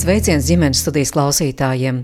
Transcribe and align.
Sveiciens 0.00 0.46
ģimenes 0.48 0.80
studijas 0.80 1.10
klausītājiem! 1.12 1.98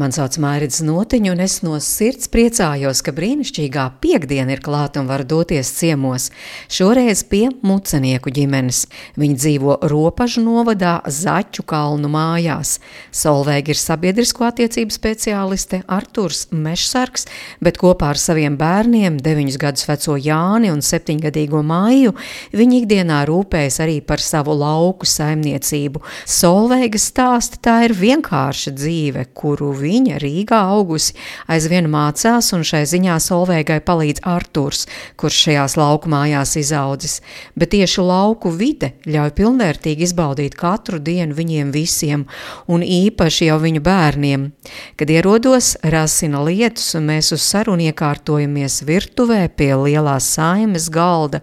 Mani 0.00 0.14
sauc 0.16 0.38
Mārcis 0.40 0.80
Notiņš, 0.86 1.28
un 1.34 1.40
es 1.44 1.56
no 1.60 1.76
sirds 1.84 2.30
priecājos, 2.32 3.02
ka 3.04 3.12
brīnišķīgā 3.12 3.82
piekdiena 4.00 4.54
ir 4.54 4.62
klāta 4.64 5.02
un 5.02 5.10
var 5.10 5.20
doties 5.28 5.68
ciemos. 5.76 6.30
Šoreiz 6.72 7.20
pie 7.28 7.50
mucenieku 7.60 8.32
ģimenes. 8.32 8.86
Viņi 9.20 9.36
dzīvo 9.36 9.74
Ropažu 9.92 10.40
novadā 10.46 10.94
Zaķu 11.04 11.66
kalnu 11.68 12.08
mājās. 12.14 12.78
Solveiga 13.12 13.74
ir 13.74 13.80
sabiedrisko 13.82 14.48
attiecību 14.48 14.96
speciāliste 14.96 15.82
Arturs 15.92 16.46
Mešsargs, 16.56 17.28
bet 17.60 17.76
kopā 17.82 18.14
ar 18.14 18.22
saviem 18.22 18.56
bērniem, 18.56 19.20
9 19.20 19.60
gadus 19.60 19.90
veco 19.90 20.16
Jāni 20.16 20.72
un 20.72 20.80
7-gadīgo 20.80 21.60
Māju, 21.60 22.16
viņi 22.56 22.80
ikdienā 22.80 23.20
rūpējas 23.28 23.82
arī 23.84 24.00
par 24.00 24.24
savu 24.24 24.56
lauku 24.56 25.04
saimniecību. 25.04 26.00
Solveiga 26.24 26.96
stāsta 26.96 27.41
stāsta, 27.42 27.58
tā 27.62 27.84
ir 27.86 27.92
vienkārša 27.94 28.72
dzīve, 28.76 29.24
kuru 29.34 29.72
viņa 29.74 30.18
Rīgā 30.22 30.58
augusi 30.70 31.14
aizvien 31.50 31.88
mācās, 31.90 32.52
un 32.54 32.62
šai 32.62 32.84
ziņā 32.86 33.18
Solveigai 33.18 33.80
palīdz 33.82 34.22
Arturs, 34.22 34.86
kurš 35.16 35.40
šajās 35.46 35.76
lauku 35.76 36.08
mājās 36.08 36.56
izaudzis. 36.56 37.20
Bet 37.56 37.72
tieši 37.74 38.02
lauku 38.02 38.50
vide 38.50 38.92
ļauj 39.06 39.32
pilnvērtīgi 39.34 40.06
izbaudīt 40.06 40.54
katru 40.54 40.98
dienu 40.98 41.34
viņiem 41.34 41.72
visiem, 41.72 42.26
un 42.68 42.82
īpaši 42.82 43.50
jau 43.50 43.58
viņu 43.58 43.82
bērniem. 43.82 44.52
Kad 44.96 45.10
ierodos, 45.10 45.76
rasina 45.82 46.42
lietus, 46.44 46.94
un 46.94 47.08
mēs 47.10 47.32
uz 47.34 47.42
sarunu 47.42 47.88
iekārtojamies 47.90 48.82
virtuvē 48.86 49.48
pie 49.56 49.72
lielās 49.74 50.30
saimes 50.36 50.88
galda, 50.92 51.42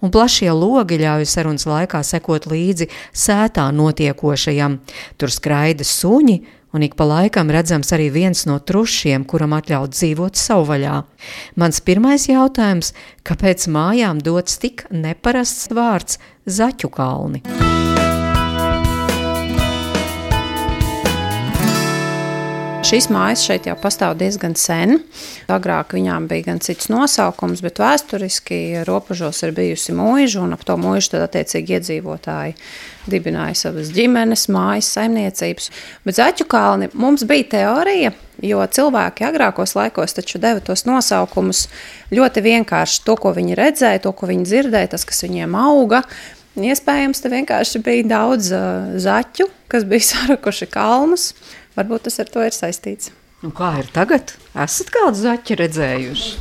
un 0.00 0.12
plašie 0.14 0.50
logi 0.52 1.00
ļauj 1.00 1.26
sarunas 1.28 1.66
laikā 1.68 2.02
sekot 2.06 2.46
līdzi 2.50 2.88
sētā 3.12 3.66
notiekošajam. 3.74 4.78
Tur 5.20 5.32
skraida 5.40 5.86
suņi, 5.86 6.38
un 6.76 6.84
ik 6.86 6.94
pa 6.98 7.08
laikam 7.08 7.50
redzams 7.50 7.90
arī 7.96 8.10
viens 8.14 8.44
no 8.46 8.60
trušiem, 8.60 9.24
kuram 9.26 9.56
atļaut 9.56 9.96
dzīvot 9.96 10.38
savvaļā. 10.38 11.00
Mans 11.58 11.82
pirmais 11.82 12.28
jautājums- 12.30 12.92
kāpēc 13.28 13.66
mājām 13.66 14.22
dots 14.22 14.58
tik 14.58 14.86
neparasts 14.90 15.72
vārds 15.72 16.18
Zaķu 16.46 16.90
kalni? 16.90 17.42
Šīs 22.90 23.06
mājas 23.06 23.44
šeit 23.46 23.68
jau 23.68 23.76
pastāv 23.78 24.16
diezgan 24.18 24.56
sen. 24.58 24.96
Agrāk 25.46 25.92
viņām 25.94 26.24
bija 26.26 26.48
gan 26.48 26.58
cits 26.58 26.88
nosaukums, 26.90 27.60
bet 27.62 27.78
vēsturiski 27.78 28.80
robežos 28.88 29.44
ir 29.46 29.52
bijusi 29.54 29.94
mūža, 29.94 30.40
un 30.42 30.56
ap 30.56 30.64
to 30.66 30.74
mūžu 30.74 31.12
tad 31.12 31.22
attiecīgi 31.28 31.76
iedzīvotāji 31.76 32.56
dibināja 33.12 33.60
savas 33.60 33.92
ģimenes, 33.94 34.48
mājas, 34.50 34.88
saimniecības. 34.96 35.70
Bet 36.02 36.18
Zaķu 36.18 36.48
kalni 36.50 36.90
mums 36.98 37.22
bija 37.30 37.46
teorija, 37.52 38.10
jo 38.42 38.58
cilvēki 38.58 39.28
agrākos 39.28 39.76
laikos 39.78 40.18
taču 40.18 40.42
deva 40.42 40.58
tos 40.58 40.82
nosaukumus 40.90 41.68
ļoti 42.10 42.42
vienkārši. 42.48 43.04
To, 43.06 43.14
ko 43.22 43.36
viņi 43.38 43.54
redzēja, 43.60 44.02
to, 44.02 44.16
ko 44.18 44.32
viņi 44.32 44.50
dzirdēja, 44.50 44.96
tas, 44.96 45.06
kas 45.06 45.22
viņiem 45.28 45.54
auga. 45.62 46.02
Iespējams, 46.58 47.22
te 47.22 47.30
vienkārši 47.30 47.86
bija 47.86 48.10
daudz 48.16 48.50
uh, 48.50 48.98
zaķu, 48.98 49.46
kas 49.70 49.86
bija 49.86 50.08
sarakuši 50.10 50.72
kalnus. 50.74 51.30
Varbūt 51.80 52.10
tas 52.10 52.20
ar 52.20 52.28
to 52.28 52.44
ir 52.44 52.52
saistīts. 52.52 53.08
Un 53.40 53.54
kā 53.56 53.70
ir 53.80 53.86
tagad? 53.88 54.34
Esat 54.52 54.90
kādu 54.92 55.16
zaķi 55.16 55.56
redzējuši? 55.62 56.32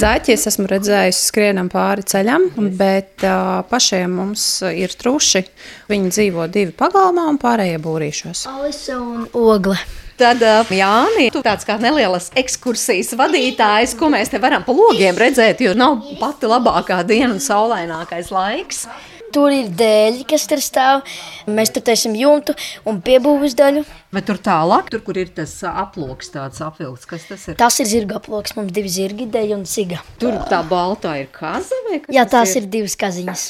Zaķi 0.00 0.32
es 0.32 0.46
esmu 0.48 0.64
redzējusi 0.70 1.26
skrienam 1.28 1.68
pāri 1.68 2.06
ceļam, 2.08 2.46
bet 2.78 3.20
uh, 3.28 3.60
pašiem 3.68 4.14
mums 4.16 4.44
ir 4.64 4.94
truši. 4.96 5.44
Viņi 5.92 6.14
dzīvo 6.14 6.46
divi 6.52 6.72
pagalmā 6.76 7.26
un 7.28 7.36
pārējie 7.42 7.82
būrīšos. 7.84 8.46
Alisa 8.48 8.96
un 8.96 9.28
Ogle. 9.36 9.76
Tad, 10.20 10.40
Jāni, 10.72 11.30
tu 11.32 11.40
tāds 11.44 11.68
kā 11.68 11.78
nelielas 11.80 12.28
ekskursijas 12.36 13.14
vadītājs, 13.16 13.94
ko 13.96 14.08
mēs 14.12 14.32
te 14.32 14.40
varam 14.40 14.64
pa 14.66 14.72
logiem 14.76 15.16
redzēt, 15.20 15.60
jo 15.64 15.76
nav 15.76 16.00
pati 16.20 16.48
labākā 16.48 17.02
diena 17.08 17.32
un 17.36 17.40
saulainākais 17.44 18.32
laiks. 18.32 18.86
Tur 19.30 19.54
ir 19.54 19.68
dēļi, 19.78 20.24
kas 20.30 20.46
tur 20.50 20.62
stāv. 20.64 21.04
Mēs 21.50 21.70
tur 21.74 21.84
taisām 21.86 22.16
jumtu 22.18 22.56
un 22.88 22.98
piebūves 23.04 23.54
daļu. 23.58 23.84
Bet 24.14 24.26
tur 24.26 24.40
tālāk, 24.42 24.90
tur, 24.90 25.04
kur 25.06 25.20
ir 25.22 25.30
tas 25.36 25.52
aploks, 25.70 26.32
tāds 26.34 26.58
apvilks, 26.66 27.06
kas 27.10 27.28
tas 27.28 27.46
ir? 27.46 27.58
Tas 27.60 27.78
ir 27.82 27.86
zirga 27.90 28.18
aploks, 28.18 28.56
mums 28.58 28.74
divi 28.74 28.90
zirgi, 28.90 29.28
dēļi 29.30 29.56
un 29.60 29.64
siga. 29.70 30.02
Tur 30.22 30.40
tā 30.50 30.64
baltā 30.66 31.14
ir 31.22 31.30
kaza 31.34 31.78
vai 31.86 32.02
kas 32.02 32.14
Jā, 32.16 32.26
tās 32.26 32.56
ir? 32.56 32.66
ir 32.66 32.74
divas 32.74 32.98
kaziņas. 32.98 33.46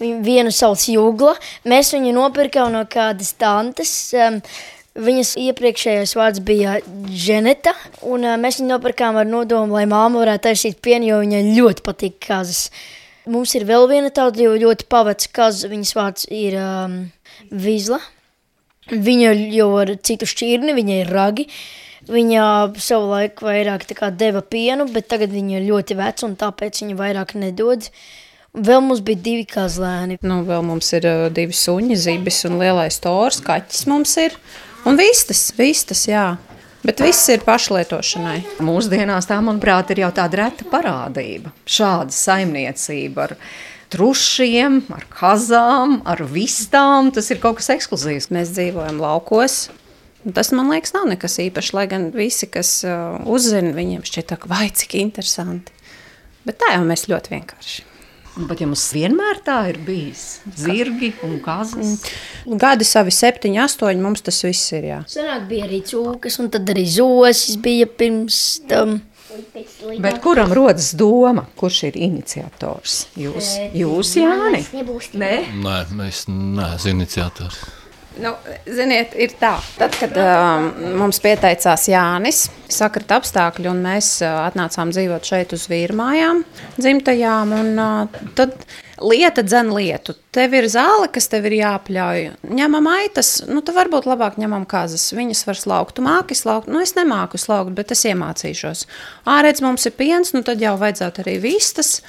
Vienu 0.00 0.50
sauc 0.54 0.82
Jūgla. 0.88 1.36
Mēs 1.68 1.92
viņu 1.94 2.14
nopirkām 2.16 2.72
no 2.74 2.84
kādas 2.90 3.34
tantes. 3.38 3.94
Um, 4.16 4.42
Viņas 5.00 5.36
iepriekšējais 5.38 6.12
vārds 6.18 6.40
bija 6.42 6.72
Dženeta, 7.06 7.70
un 8.10 8.24
uh, 8.26 8.34
mēs 8.42 8.56
viņu 8.58 8.72
nopirkām 8.72 9.20
ar 9.20 9.28
nodomu, 9.28 9.76
lai 9.78 9.84
māma 9.86 10.18
varētu 10.18 10.48
taisīt 10.48 10.80
pienu, 10.82 11.06
jo 11.06 11.20
viņai 11.22 11.42
ļoti 11.54 11.84
patīk 11.86 12.16
kazas. 12.26 12.64
Mums 13.30 13.52
ir 13.54 13.66
vēl 13.68 13.86
viena 13.90 14.10
tāda 14.14 14.48
ļoti 14.58 14.88
paveca 14.90 15.28
kaza, 15.36 15.68
viņas 15.70 15.92
vārds 15.94 16.26
ir 16.34 16.56
um, 16.58 16.96
Vizla. 17.50 18.00
Viņa 18.90 19.34
jau 19.54 19.68
ar 19.78 19.92
citu 20.02 20.26
šķirni, 20.26 20.74
viņa 20.74 20.96
ir 21.04 21.12
ragi. 21.14 21.46
Viņa 22.10 22.44
savu 22.80 23.10
laiku 23.12 23.46
vairāk 23.46 23.84
deva 24.18 24.40
pienu, 24.42 24.88
bet 24.90 25.06
tagad 25.12 25.30
viņa 25.30 25.60
ir 25.60 25.68
ļoti 25.68 25.96
veca 25.98 26.26
un 26.26 26.34
tāpēc 26.40 26.82
viņa 26.82 26.96
vairāk 26.98 27.36
nedod. 27.38 27.86
Vēl 28.50 28.82
mums 28.82 29.04
bija 29.06 29.20
divi 29.22 29.44
kazlēni. 29.46 30.18
Nu, 30.26 30.40
vēl 30.42 30.64
mums 30.66 30.90
ir 30.96 31.06
uh, 31.06 31.28
divi 31.30 31.54
suņi, 31.54 31.94
zibis 31.94 32.42
un 32.48 32.58
lielais 32.58 32.98
tors, 32.98 33.38
kaķis 33.46 33.86
mums 33.86 34.16
ir. 34.18 34.34
Un 34.88 34.98
vistas, 34.98 35.52
vistas, 35.54 36.08
jā. 36.08 36.32
Bet 36.80 37.02
viss 37.04 37.28
ir 37.28 37.42
pašlietošanai. 37.44 38.38
Mūsdienās 38.64 39.28
tā, 39.28 39.36
manuprāt, 39.44 39.90
ir 39.92 40.00
jau 40.06 40.08
tāda 40.16 40.38
reta 40.40 40.64
parādība. 40.70 41.52
Šāda 41.68 42.14
saimniecība 42.16 43.26
ar 43.26 43.34
trušiem, 43.92 44.78
ar 44.96 45.04
kazām, 45.12 45.98
ar 46.08 46.24
vistām. 46.24 47.10
Tas 47.12 47.28
ir 47.34 47.42
kaut 47.42 47.60
kas 47.60 47.68
ekskluzīvs. 47.76 48.30
Mēs 48.32 48.54
dzīvojam 48.56 49.02
laukos. 49.02 49.66
Tas 50.24 50.52
man 50.56 50.72
liekas, 50.72 50.94
nav 50.96 51.10
nekas 51.12 51.36
īpašs. 51.44 51.74
Lai 51.76 51.84
gan 51.90 52.08
visi, 52.16 52.48
kas 52.48 52.78
uh, 52.88 53.20
uzzina, 53.28 53.74
viņiem 53.76 54.06
šķiet, 54.08 54.36
ka 54.40 54.48
vai 54.48 54.70
cik 54.72 54.96
interesanti. 55.02 55.76
Bet 56.48 56.62
tā 56.64 56.74
jau 56.78 56.84
mēs 56.88 57.10
ļoti 57.12 57.36
vienkārši. 57.36 57.89
Bet 58.38 58.60
jums 58.62 58.84
vienmēr 58.94 59.40
tā 59.44 59.56
ir 59.72 59.80
bijis? 59.82 60.40
Zirgi 60.56 61.10
un 61.26 61.38
kazas? 61.42 62.04
Gadi 62.46 62.86
savi 62.86 63.12
septiņi, 63.14 63.58
astoņi, 63.64 64.02
mums 64.04 64.22
tas 64.26 64.38
viss 64.46 64.70
ir, 64.76 64.86
jā. 64.86 65.00
Senāk 65.10 65.48
bija 65.50 65.66
arī 65.66 65.82
cūkas, 65.88 66.38
un 66.42 66.50
tad 66.54 66.70
arī 66.70 66.86
zosis 66.88 67.58
bija 67.60 67.88
pirms 67.90 68.40
tam. 68.70 69.00
Bet 70.02 70.18
kuram 70.22 70.50
rodas 70.54 70.92
doma, 70.98 71.44
kurš 71.58 71.84
ir 71.90 71.98
iniciators? 72.06 73.04
Jūs, 73.18 73.52
jūs 73.78 74.14
Jāni? 74.18 74.64
Nē, 75.14 75.34
Nē 75.62 76.08
es 76.08 76.24
neesmu 76.30 76.96
iniciators. 76.96 77.60
Nu, 78.20 78.34
ziniet, 78.68 79.14
ir 79.16 79.32
tā, 79.40 79.54
tad, 79.78 79.94
kad 79.96 80.16
uh, 80.20 80.66
mums 81.00 81.20
pieteicās 81.24 81.86
Jānis, 81.88 82.42
sakrita 82.68 83.16
apstākļi, 83.20 83.70
un 83.70 83.80
mēs 83.84 84.18
uh, 84.20 84.42
atnācām 84.44 84.92
dzīvot 84.92 85.24
šeit 85.24 85.54
uz 85.56 85.64
vīrmājām, 85.70 86.42
dzimtajām, 86.76 87.54
un 87.56 87.80
uh, 87.80 88.20
tad 88.36 88.58
lieta 89.00 89.44
dzen 89.46 89.72
lietu. 89.72 90.14
Tev 90.36 90.52
ir 90.58 90.68
zāle, 90.68 91.08
kas 91.12 91.30
tev 91.32 91.48
ir 91.48 91.56
jāpļauj. 91.62 92.26
Ņemam 92.60 92.90
aitas, 92.92 93.32
nu, 93.48 93.64
tad 93.64 93.78
varbūt 93.78 94.08
labāk 94.10 94.36
ņemam 94.40 94.68
kazas. 94.68 95.08
Viņas 95.16 95.46
var 95.48 95.60
slaukt. 95.62 95.96
Tu 95.96 96.04
māki 96.04 96.36
slaukt? 96.36 96.68
Nu, 96.68 96.82
es 96.84 96.92
nemāku 96.98 97.40
slaukt, 97.40 97.72
bet 97.78 97.94
es 97.96 98.04
iemācīšos. 98.10 98.84
Ārēc 99.32 99.64
mums 99.64 99.88
ir 99.88 99.96
piens, 99.96 100.34
nu, 100.36 100.44
tad 100.46 100.60
jau 100.60 100.76
vajadzētu 100.80 101.24
arī 101.24 101.38
vistas. 101.48 102.00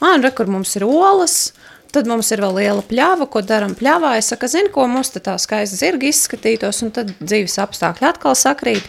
Ā, 0.00 0.16
re, 0.22 0.32
kur 0.32 0.48
mums 0.48 0.76
ir 0.78 0.88
olas. 0.88 1.50
Tad 1.92 2.08
mums 2.08 2.28
ir 2.34 2.42
vēl 2.44 2.58
liela 2.58 2.82
pļāva, 2.84 3.28
ko 3.32 3.40
darām 3.44 3.72
pļāvā. 3.78 4.16
Es 4.20 4.28
saku, 4.32 4.48
zinu, 4.50 4.68
ko 4.74 4.84
mums 4.90 5.12
tā 5.14 5.38
skaisti 5.40 5.78
zirgi 5.80 6.10
izskatītos, 6.12 6.82
un 6.84 6.92
tad 6.92 7.14
dzīves 7.20 7.56
apstākļi 7.64 8.08
atkal 8.10 8.36
sakrīt. 8.36 8.84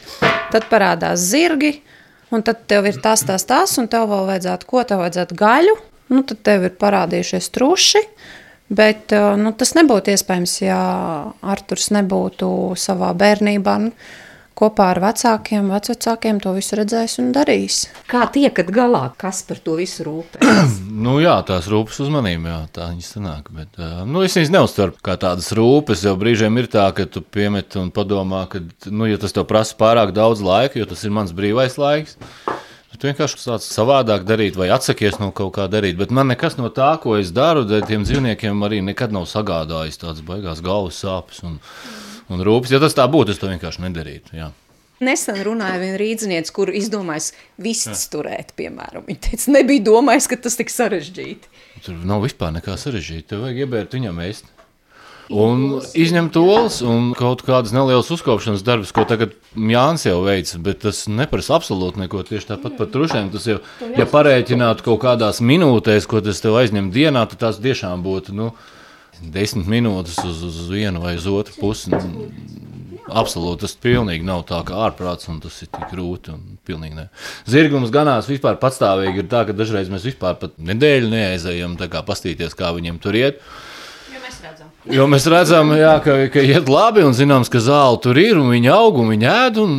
Tad 0.51 0.67
parādās 0.71 1.23
zirgi, 1.31 1.77
un 2.35 2.43
tad 2.43 2.65
tev 2.67 2.89
ir 2.89 2.99
tas, 3.03 3.23
tas, 3.27 3.47
tas, 3.47 3.77
un 3.79 3.87
tev 3.91 4.09
vēl 4.11 4.27
vajadzētu, 4.33 4.67
ko 4.67 4.83
tev 4.83 5.03
vajadzētu 5.05 5.39
gaļu. 5.39 5.77
Nu, 6.09 6.25
tad 6.27 6.41
tev 6.43 6.67
ir 6.67 6.75
parādījušies 6.81 7.51
truši. 7.55 8.03
Bet 8.69 9.13
uh, 9.15 9.33
nu, 9.39 9.53
tas 9.57 9.71
nebūtu 9.77 10.11
iespējams, 10.13 10.59
ja 10.61 10.79
Arthurs 11.41 11.89
nebūtu 11.95 12.49
savā 12.77 13.13
bērnībā. 13.17 13.77
Nu, 13.85 13.93
kopā 14.59 14.89
ar 14.93 14.99
vecākiem, 15.03 15.71
vecākiem 15.71 16.41
to 16.43 16.53
visu 16.57 16.77
redzēs 16.79 17.17
un 17.21 17.31
darīs. 17.35 17.81
Kā 18.11 18.25
tiekat 18.33 18.71
galā, 18.75 19.05
kas 19.19 19.41
par 19.47 19.61
to 19.63 19.77
visu 19.79 20.07
rūpējas? 20.07 20.77
Nu, 20.99 21.15
jā, 21.23 21.37
tās 21.47 21.69
rūpes 21.71 21.95
uzmanība, 22.03 22.49
jā, 22.51 22.57
tā 22.75 22.89
viņas 22.89 23.11
sanāk. 23.15 23.45
Bet, 23.55 23.77
uh, 23.79 24.01
nu, 24.03 24.19
es 24.25 24.35
viņas 24.35 24.51
neuztveru 24.51 24.97
kā 25.05 25.15
tādas 25.21 25.47
rūpes, 25.55 26.03
jo 26.03 26.11
brīžiem 26.19 26.59
ir 26.59 26.67
tā, 26.71 26.89
ka 26.95 27.05
tu 27.07 27.23
piemet 27.23 27.77
un 27.79 27.87
padomā, 27.95 28.43
ka, 28.51 28.59
nu, 28.91 29.07
ja 29.07 29.19
tas 29.21 29.35
tev 29.35 29.47
prasa 29.47 29.77
pārāk 29.79 30.11
daudz 30.17 30.43
laika, 30.43 30.81
jo 30.81 30.89
tas 30.89 31.05
ir 31.07 31.15
mans 31.15 31.31
brīvais 31.35 31.79
laiks, 31.79 32.17
Tu 32.99 33.07
vienkārši 33.07 33.37
sāc 33.39 33.63
savādāk 33.63 34.25
darīt, 34.27 34.57
vai 34.59 34.67
atsakies 34.75 35.21
no 35.21 35.29
kaut 35.31 35.53
kā 35.55 35.69
darīt. 35.71 35.95
Bet 35.95 36.11
man 36.11 36.27
nekas 36.27 36.57
no 36.59 36.67
tā, 36.67 36.89
ko 36.99 37.13
es 37.15 37.29
daru, 37.31 37.61
tiem 37.87 38.03
dzīvniekiem 38.03 38.65
arī 38.67 38.81
nekad 38.83 39.15
nav 39.15 39.23
sagādājis 39.31 40.01
tādas 40.01 40.19
baigās 40.27 40.59
galvas 40.65 40.99
sāpes 40.99 41.39
un, 41.47 41.61
un 42.29 42.43
rūpes. 42.45 42.73
Ja 42.73 42.81
tas 42.81 42.97
tā 42.97 43.05
būtu, 43.11 43.35
es 43.35 43.41
to 43.41 43.51
vienkārši 43.51 43.85
nedarītu. 43.85 44.35
Jā. 44.39 44.51
Nesen 45.03 45.37
runāja 45.47 45.79
viena 45.79 45.97
rīzniece, 45.99 46.51
kuru 46.51 46.73
izdomājis 46.75 47.31
vistas 47.61 48.03
turēt, 48.11 48.51
piemēram. 48.59 49.05
Viņa 49.07 49.25
teica, 49.29 49.53
nebija 49.55 49.85
domājis, 49.87 50.27
ka 50.27 50.39
tas 50.43 50.59
tik 50.59 50.73
sarežģīti. 50.73 51.51
Tur 51.85 52.01
nav 52.07 52.25
vispār 52.25 52.51
nekā 52.57 52.75
sarežģīta. 52.79 53.29
Tev 53.31 53.45
vajag 53.45 53.61
iebērt 53.63 53.95
viņam 53.95 54.19
ēst. 54.25 54.49
Un 55.29 55.77
izņemt 55.93 56.35
olas 56.41 56.79
un 56.81 57.11
kaut 57.13 57.43
kādas 57.45 57.69
nelielas 57.71 58.07
uzkopšanas 58.11 58.63
darbus, 58.65 58.89
ko 58.95 59.03
tagad 59.05 59.35
Jānis 59.53 60.07
jau 60.07 60.23
veic, 60.25 60.49
bet 60.65 60.81
tas 60.87 61.03
neprasa 61.05 61.53
absolūti 61.59 62.01
neko. 62.01 62.23
Tieši 62.25 62.49
tāpat 62.49 62.79
par 62.79 62.89
trušiem. 62.89 63.29
Tas 63.35 63.45
jau, 63.45 63.59
ja 63.93 64.07
parēķinātu 64.09 64.87
kaut 64.87 65.03
kādās 65.05 65.43
minūtēs, 65.45 66.09
ko 66.09 66.23
tas 66.25 66.41
tev 66.41 66.57
aizņem 66.59 66.89
dienā, 66.95 67.27
tad 67.29 67.43
tās 67.45 67.61
tiešām 67.61 68.01
būtu 68.03 68.33
nu, 68.35 68.49
desmit 69.21 69.69
minūtes 69.69 70.19
uz, 70.23 70.43
uz 70.47 70.59
vienu 70.71 71.03
vai 71.03 71.15
uz 71.19 71.27
otru 71.29 71.55
pusi. 71.59 71.91
Absolūti, 73.09 73.63
tas 73.63 73.73
pilnīgi 73.81 74.25
nav 74.25 74.43
tā 74.45 74.59
kā 74.67 74.83
ārprāts, 74.85 75.25
un 75.31 75.39
tas 75.41 75.55
ir 75.63 75.69
tik 75.73 75.89
grūti. 75.89 76.35
Zirgums 77.49 77.89
ganās 77.93 78.29
vispār 78.29 78.59
patstāvīgi 78.61 79.23
ir 79.23 79.29
tā, 79.31 79.47
ka 79.47 79.55
dažreiz 79.57 79.89
mēs 79.89 80.05
vispār 80.11 80.37
pat 80.37 80.53
nedēļu 80.61 81.09
neaizējam, 81.09 81.73
kā 81.89 82.03
pastīties, 82.05 82.53
kā 82.57 82.69
viņiem 82.75 83.01
tur 83.01 83.17
iet. 83.17 83.41
Jo 84.89 85.05
mēs 85.09 85.25
redzam, 85.29 85.73
jā, 85.77 85.95
ka, 86.05 86.15
ka 86.33 86.43
iet 86.45 86.69
labi 86.69 87.03
un 87.05 87.17
zināms, 87.17 87.49
ka 87.51 87.61
zāle 87.61 87.97
tur 88.01 88.17
ir 88.21 88.37
un 88.39 88.53
viņi 88.53 88.71
aug 88.73 89.01
un 89.01 89.11
viņi 89.11 89.29
ēd. 89.33 89.59
Un... 89.63 89.75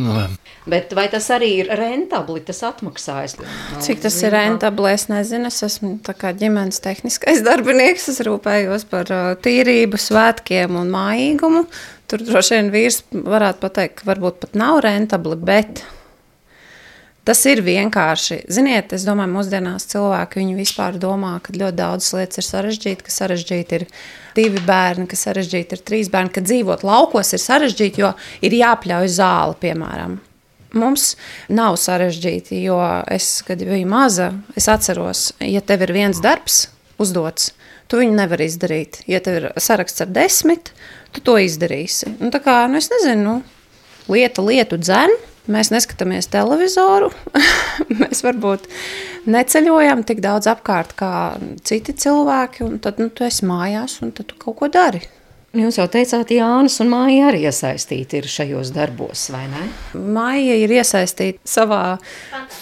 Bet 0.69 0.91
vai 0.93 1.07
tas 1.09 1.25
arī 1.33 1.49
ir 1.63 1.71
rentabli, 1.73 2.43
tas 2.45 2.59
atmaksājas? 2.67 3.37
Cik 3.81 4.03
tas 4.03 4.17
ir 4.21 4.35
rentabli, 4.35 4.91
es 4.93 5.07
nezinu. 5.09 5.49
Es 5.49 5.63
esmu 5.65 5.95
ģimenes 6.37 6.81
tehniskais 6.83 7.41
darbinieks, 7.47 8.11
es 8.13 8.21
rūpējos 8.27 8.85
par 8.91 9.09
tīrību, 9.41 9.97
svētkiem 10.01 10.77
un 10.77 10.93
mājīgumu. 10.93 11.65
Tur 12.11 12.27
droši 12.27 12.59
vien 12.59 12.69
vīrs 12.73 13.01
varētu 13.09 13.63
pateikt, 13.63 14.01
ka 14.01 14.11
varbūt 14.11 14.43
pat 14.43 14.61
nav 14.61 14.83
rentabli, 14.85 15.39
bet 15.39 15.83
Tas 17.21 17.37
ir 17.45 17.59
vienkārši. 17.61 18.39
Ziniet, 18.49 18.95
es 18.97 19.03
domāju, 19.05 19.29
mūsdienās 19.35 19.85
cilvēki 19.91 20.41
vispār 20.57 20.97
domā, 20.97 21.35
ka 21.45 21.53
ļoti 21.53 21.77
daudzas 21.77 22.15
lietas 22.17 22.41
ir 22.41 22.47
sarežģītas, 22.47 23.05
ka 23.05 23.13
sarežģīti 23.13 23.77
ir 23.77 23.85
divi 24.39 24.63
bērni, 24.65 25.05
ka 25.05 25.19
sarežģīti 25.19 25.77
ir 25.77 25.83
trīs 25.85 26.09
bērni, 26.09 26.33
ka 26.33 26.41
dzīvot 26.41 26.81
laukos 26.87 27.35
ir 27.37 27.43
sarežģīti, 27.45 28.01
jo 28.01 28.11
ir 28.41 28.57
jāpļauj 28.63 29.13
zāle, 29.19 29.59
piemēram. 29.61 30.17
Mums 30.77 31.15
nav 31.51 31.75
sarežģīti, 31.81 32.61
jo 32.63 32.77
es, 33.11 33.41
kad 33.47 33.59
biju 33.67 33.87
maza, 33.91 34.31
es 34.55 34.69
atceros, 34.71 35.31
ja 35.43 35.63
tev 35.65 35.83
ir 35.87 35.95
viens 35.95 36.21
darbs 36.23 36.65
uzdots, 37.01 37.51
tu 37.91 37.99
viņu 37.99 38.15
nevari 38.15 38.47
izdarīt. 38.47 39.01
Ja 39.09 39.19
tev 39.23 39.39
ir 39.41 39.49
saraksts 39.59 40.05
ar 40.05 40.13
desmit, 40.13 40.71
tu 41.11 41.23
to 41.25 41.35
izdarīsi. 41.41 42.15
Nu, 42.21 42.31
tā 42.31 42.39
kā, 42.43 42.61
nu, 42.71 42.79
es 42.79 42.91
nezinu, 42.93 43.25
nu, 43.41 44.13
lieta 44.13 44.45
lietu 44.45 44.79
dzēnu 44.79 45.31
Mēs 45.49 45.71
neskatāmies 45.73 46.27
televizoru, 46.29 47.07
mēs 48.01 48.21
varbūt 48.21 48.67
neceļojam 49.31 50.03
tik 50.05 50.21
daudz 50.21 50.45
apkārt 50.51 50.93
kā 50.99 51.13
citi 51.65 51.95
cilvēki, 51.97 52.67
tad 52.83 53.01
nu, 53.01 53.09
tu 53.09 53.25
esi 53.25 53.47
mājās 53.49 53.97
un 54.05 54.13
tu 54.13 54.27
kaut 54.37 54.59
ko 54.59 54.69
dari. 54.69 55.01
Jūs 55.51 55.75
jau 55.75 55.83
teicāt, 55.91 56.29
Jānis 56.31 56.77
un 56.79 56.87
Māja 56.93 57.25
arī 57.27 57.41
iesaistīti 57.49 58.21
ir 58.21 58.27
šajos 58.31 58.69
darbos, 58.71 59.25
vai 59.33 59.49
ne? 59.51 59.65
Māja 59.99 60.55
ir 60.55 60.71
iesaistīta 60.77 61.43
savā 61.43 61.97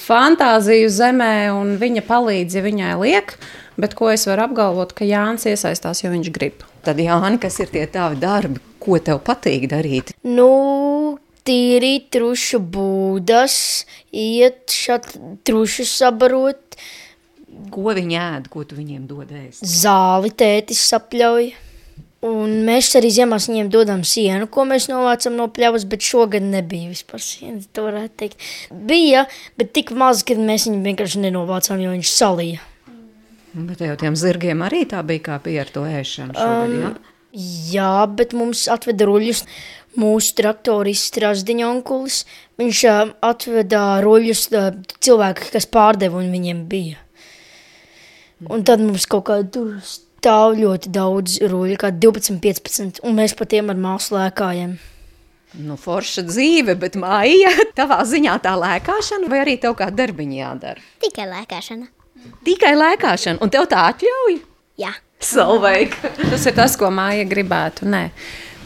fantāziju 0.07 0.87
zemē, 0.95 1.51
un 1.53 1.75
viņa 1.77 2.01
palīdz, 2.07 2.57
ja 2.57 2.63
viņai 2.65 2.95
liek. 3.03 3.35
Bet 3.79 3.93
ko 3.95 4.09
es 4.09 4.25
varu 4.25 4.47
apgalvot, 4.47 4.95
ka 4.97 5.05
Jānis 5.05 5.45
iesaistās, 5.51 6.01
jo 6.01 6.09
viņš 6.15 6.31
grib. 6.33 6.65
Tad, 6.83 6.97
Jāni, 6.97 7.37
kas 7.39 7.61
ir 7.61 7.69
tie 7.69 7.85
tavi 7.93 8.17
darbi, 8.19 8.57
ko 8.81 8.97
tev 8.97 9.21
patīk 9.21 9.69
darīt? 9.69 10.09
Nu, 10.25 10.49
tīrīt 11.45 12.09
trušu 12.17 12.57
būdas, 12.73 13.85
iet 14.09 14.73
šat 14.73 15.13
trušu 15.45 15.85
sabarot. 15.85 16.81
Ko 17.69 17.93
viņi 17.93 18.17
ēd, 18.17 18.49
ko 18.49 18.65
tu 18.65 18.81
viņiem 18.81 19.05
dod 19.05 19.29
ēst? 19.29 19.61
Zāli 19.61 20.33
tētis 20.33 20.81
sapļauj. 20.89 21.51
Un 22.25 22.57
mēs 22.67 22.89
arī 22.99 23.13
ziemās 23.15 23.45
viņiem 23.47 23.69
dodam 23.71 24.01
sienu, 24.03 24.49
ko 24.51 24.65
mēs 24.67 24.89
novācam 24.91 25.37
no 25.39 25.45
pļavas, 25.55 25.85
bet 25.87 26.03
šogad 26.03 26.43
nebija 26.43 26.89
vispār 26.91 27.21
sienas, 27.23 27.69
to 27.71 27.85
varētu 27.85 28.11
teikt. 28.19 28.49
Bija, 28.89 29.21
bet 29.59 29.71
tik 29.77 29.93
maz, 29.95 30.25
ka 30.27 30.35
mēs 30.35 30.67
viņu 30.67 30.83
vienkārši 30.83 31.21
nenovācām, 31.23 31.79
jo 31.79 31.93
viņš 31.93 32.11
salīja. 32.11 32.65
Bet 33.53 33.79
jau 33.81 33.95
tiem 34.01 34.17
zirgiem 34.19 34.65
arī 34.67 34.83
tā 34.89 34.99
bija 35.07 35.29
kā 35.29 35.37
pie 35.45 35.55
ar 35.61 35.71
to 35.71 35.85
ēšanu 35.87 36.35
šogad, 36.35 36.73
um, 36.75 36.83
jā? 36.83 36.91
Jā, 37.69 37.93
bet 38.19 38.33
mums 38.33 38.65
atveda 38.73 39.05
ruļus 39.05 39.43
mūsu 39.99 40.33
traktorists 40.37 41.11
Strasdiņa 41.13 41.67
onkulis. 41.69 42.23
Viņš 42.59 42.81
uh, 42.89 43.13
atveda 43.25 43.83
ruļus 44.03 44.43
uh, 44.57 44.71
cilvēki, 44.99 45.51
kas 45.53 45.69
pārdeva 45.71 46.19
un 46.19 46.33
viņiem 46.33 46.65
bija. 46.69 46.99
Un 48.49 48.63
tad 48.67 48.83
mums 48.83 49.07
kaut 49.09 49.27
kā 49.29 49.39
tur 49.51 49.77
stāv 50.19 50.57
ļoti 50.59 50.91
daudz 50.93 51.39
ruļu, 51.49 51.77
kā 51.79 51.91
12, 51.95 52.39
15, 52.43 53.03
un 53.07 53.19
mēs 53.19 53.35
pa 53.39 53.47
tiem 53.49 53.71
ar 53.71 53.79
māsu 53.79 54.17
lēkājam. 54.17 54.77
Nu, 55.57 55.79
forša 55.81 56.27
dzīve, 56.27 56.75
bet 56.77 56.97
māja, 56.99 57.49
tavā 57.79 58.03
ziņā 58.05 58.35
tā 58.43 58.53
lēkāšana, 58.59 59.29
vai 59.31 59.41
arī 59.45 59.57
tev 59.61 59.77
kā 59.79 59.89
darbiņa 59.89 60.37
jādara? 60.43 60.83
Tikai 61.01 61.25
lēkāšana. 61.31 61.89
Tikai 62.45 62.75
lēkāšana, 62.75 63.41
un 63.41 63.53
tev 63.53 63.65
tā 63.71 63.87
atļauj? 63.93 64.37
Jā. 64.79 64.93
Salveika. 65.19 66.13
tas 66.19 66.45
ir 66.47 66.55
tas, 66.55 66.77
ko 66.79 66.91
māja 66.93 67.25
gribētu. 67.27 67.87
Nē. 67.89 68.09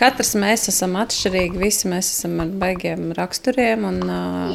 Katrs 0.03 0.33
mēs 0.35 0.65
esam 0.67 0.97
atšķirīgi, 0.99 1.55
visi 1.61 1.87
mēs 1.87 2.09
esam 2.11 2.33
ar 2.43 2.49
baigiem 2.59 3.13
raksturiem. 3.15 3.85
Un, 3.87 4.01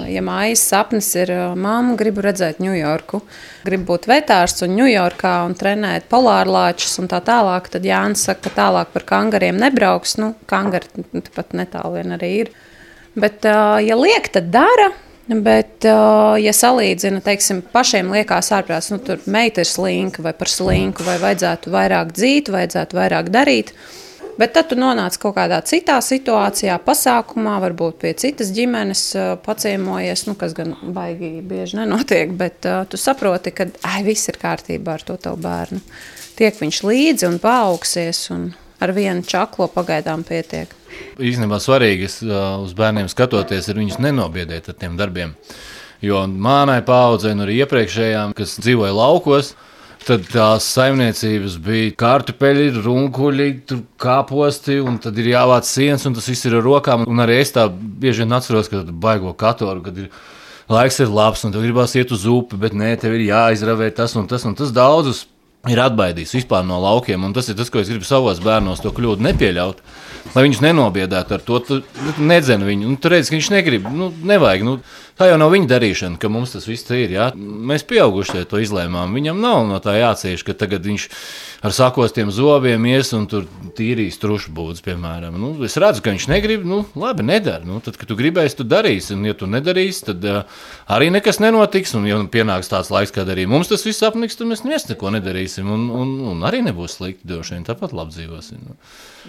ja 0.04 0.20
mājas 0.20 0.60
sapnis 0.68 1.06
ir 1.16 1.30
māma, 1.56 1.94
gribu 1.96 2.20
redzēt 2.26 2.58
Ņujorku, 2.60 3.22
gribu 3.64 3.94
būt 3.94 4.10
vetārs 4.10 4.58
un 4.66 4.74
Ņujorkā 4.76 5.30
un 5.46 5.54
trenēt 5.56 6.04
polārlāčus 6.10 6.98
un 7.00 7.08
tā 7.08 7.22
tālāk, 7.24 7.70
tad 7.72 7.86
Jānis 7.88 8.26
saka, 8.28 8.42
ka 8.44 8.52
tālāk 8.58 8.90
par 8.92 9.06
kangariem 9.08 9.56
nebrauks. 9.62 10.18
Nu, 10.20 10.34
kangari 10.52 11.06
pat 11.32 11.56
netālu 11.56 11.94
vien 11.96 12.12
arī 12.18 12.30
ir. 12.42 12.50
Bet, 13.16 13.48
ja 13.48 13.96
liek, 13.96 14.28
tad 14.34 14.50
dara. 14.52 14.90
Bet, 15.28 15.86
ja 16.44 16.52
salīdzina, 16.56 17.22
teiksim, 17.24 17.62
pašiem 17.72 18.12
liekas 18.12 18.52
ārprāts, 18.58 18.90
nu, 18.92 19.00
tur 19.00 19.24
meita 19.24 19.64
ir 19.64 19.70
slinka 19.72 20.24
vai 20.24 20.34
par 20.36 20.52
slinku, 20.52 21.08
vai 21.08 21.16
vajadzētu 21.24 21.72
vairāk 21.72 22.12
dzīt, 22.16 22.52
vajadzētu 22.52 23.00
vairāk 23.00 23.32
darīt, 23.32 23.72
Bet 24.38 24.52
tad 24.54 24.68
tu 24.70 24.76
nonāc 24.78 25.16
kaut 25.18 25.34
kādā 25.34 25.58
citā 25.66 25.96
situācijā, 26.04 26.76
pasākumā, 26.86 27.56
varbūt 27.64 27.98
pie 28.04 28.12
citas 28.18 28.52
ģimenes 28.54 29.02
paciemojies, 29.42 30.22
nu, 30.28 30.36
kas 30.38 30.54
gan 30.54 30.76
baigi 30.94 31.40
bieži 31.42 31.80
nenotiek, 31.80 32.30
bet 32.38 32.68
uh, 32.70 32.84
tu 32.86 33.00
saproti, 33.00 33.50
ka 33.50 33.66
ai, 33.82 34.04
viss 34.06 34.30
ir 34.30 34.38
kārtībā 34.38 34.94
ar 34.94 35.06
to 35.08 35.18
tavu 35.18 35.42
bērnu. 35.42 35.82
Tiek 36.38 36.54
viņš 36.54 36.82
līdzi 36.86 37.26
un 37.26 37.40
paaugsies, 37.42 38.22
un 38.30 38.52
ar 38.78 38.94
vienu 38.94 39.26
čaklo 39.26 39.66
pagaidām 39.74 40.22
pietiek. 40.26 40.70
Īstenībā 41.18 41.58
svarīgi 41.62 42.06
uz 42.06 42.76
bērniem 42.78 43.10
skatoties, 43.10 43.66
ir 43.68 43.82
viņus 43.82 43.98
nenobiedēt 44.02 44.70
ar 44.70 44.78
tiem 44.78 44.94
darbiem. 44.98 45.34
Jo 46.02 46.22
manai 46.30 46.78
paudzei, 46.86 47.34
un 47.34 47.42
arī 47.42 47.58
iepriekšējām, 47.64 48.36
kas 48.38 48.54
dzīvoja 48.62 48.94
laukos, 48.94 49.56
Tad 50.06 50.24
tās 50.30 50.66
saimniecības 50.76 51.56
bija 51.64 51.92
kartupeļi, 51.98 52.68
runkuļi, 52.84 53.48
kāposti, 54.00 54.78
un 54.80 55.00
tad 55.02 55.18
ir 55.20 55.32
jāvāc 55.34 55.68
sienas, 55.68 56.06
un 56.08 56.16
tas 56.16 56.28
viss 56.30 56.46
ir 56.48 56.58
ar 56.58 56.64
rokām. 56.64 57.04
Un 57.10 57.24
arī 57.24 57.40
es 57.42 57.52
tā 57.56 57.66
bieži 57.68 58.24
vien 58.24 58.36
atceros, 58.36 58.70
ka 58.72 58.84
baigo 58.88 59.34
katoru, 59.36 59.82
kad 59.84 59.98
ir 60.04 60.12
laiks 60.72 61.00
ir 61.02 61.12
labs, 61.12 61.44
un 61.44 61.52
tu 61.52 61.64
gribās 61.64 61.96
iet 61.98 62.12
uz 62.14 62.28
upi, 62.30 62.60
bet 62.60 62.76
nē, 62.76 62.94
tev 63.00 63.16
ir 63.16 63.26
jāizravē 63.28 63.90
tas 63.96 64.14
un 64.20 64.28
tas, 64.30 64.46
un 64.48 64.56
tas 64.58 64.72
daudzus 64.74 65.26
ir 65.66 65.80
atbaidījis 65.82 66.36
vispār 66.38 66.62
no 66.66 66.78
laukiem. 66.82 67.26
Tas 67.34 67.50
ir 67.50 67.58
tas, 67.58 67.70
ko 67.72 67.82
es 67.82 67.90
gribu 67.90 68.06
savos 68.06 68.38
bērnos 68.44 68.82
to 68.84 68.92
kļūdu 68.94 69.24
nepieļaut. 69.26 69.82
Lai 70.34 70.44
viņus 70.44 70.60
nenobiedētu 70.62 71.34
ar 71.34 71.42
to, 71.44 71.58
tu, 71.64 71.78
nedzeni 72.20 72.66
viņu. 72.68 72.90
Nu, 72.92 72.98
tu 73.00 73.10
redz, 73.10 73.30
ka 73.30 73.36
viņš 73.36 73.50
negrib, 73.54 73.88
nu, 73.90 74.10
nevajag. 74.28 74.64
Nu, 74.66 74.76
tā 75.18 75.30
jau 75.30 75.38
nav 75.40 75.52
viņa 75.54 75.70
darīšana, 75.70 76.20
ka 76.20 76.30
mums 76.32 76.52
tas 76.54 76.68
viss 76.68 76.88
ir. 76.94 77.14
Jā. 77.16 77.30
Mēs 77.34 77.86
pieaugušie 77.88 78.44
to 78.50 78.60
izlēmām. 78.62 79.16
Viņam 79.16 79.40
nav 79.42 79.64
no 79.70 79.80
tā 79.82 79.96
jācieš, 79.98 80.44
ka 80.46 80.56
tagad 80.58 80.86
viņš 80.86 81.08
ar 81.62 81.74
sakostiem 81.74 82.30
zobiem 82.30 82.84
ies 82.86 83.10
un 83.16 83.26
tur 83.30 83.46
tīrīs 83.78 84.18
trušu 84.22 84.52
būdas, 84.54 84.82
piemēram. 84.84 85.34
Nu, 85.38 85.50
es 85.66 85.74
redzu, 85.80 86.02
ka 86.04 86.12
viņš 86.14 86.28
negrib, 86.30 86.64
nu, 86.68 86.80
labi, 86.98 87.24
nedara. 87.26 87.66
Nu, 87.66 87.80
tad, 87.84 87.98
kad 87.98 88.10
tu 88.10 88.16
gribēsi, 88.18 88.60
tu 88.60 88.66
darīsi. 88.68 89.14
Un, 89.16 89.26
ja 89.26 89.34
tu 89.38 89.48
nedarīsi, 89.50 90.04
tad 90.10 90.26
uh, 90.28 90.60
arī 90.94 91.10
nekas 91.14 91.40
nenotiks. 91.42 91.96
Un, 91.98 92.06
ja 92.08 92.20
pienāks 92.30 92.70
tāds 92.70 92.92
laiks, 92.94 93.14
kad 93.14 93.30
arī 93.32 93.48
mums 93.50 93.70
tas 93.70 93.82
viss 93.86 94.04
apniks, 94.06 94.38
tad 94.38 94.50
mēs 94.50 94.64
neko 94.90 95.12
nedarīsim. 95.18 95.70
Un, 95.74 95.88
un, 95.94 96.14
un 96.32 96.46
arī 96.46 96.62
nebūs 96.66 96.98
slikti, 97.00 97.26
droši 97.28 97.56
vien 97.56 97.66
tāpat 97.66 97.94
labi 97.96 98.14
dzīvosim. 98.14 98.62
Nu. 98.68 98.78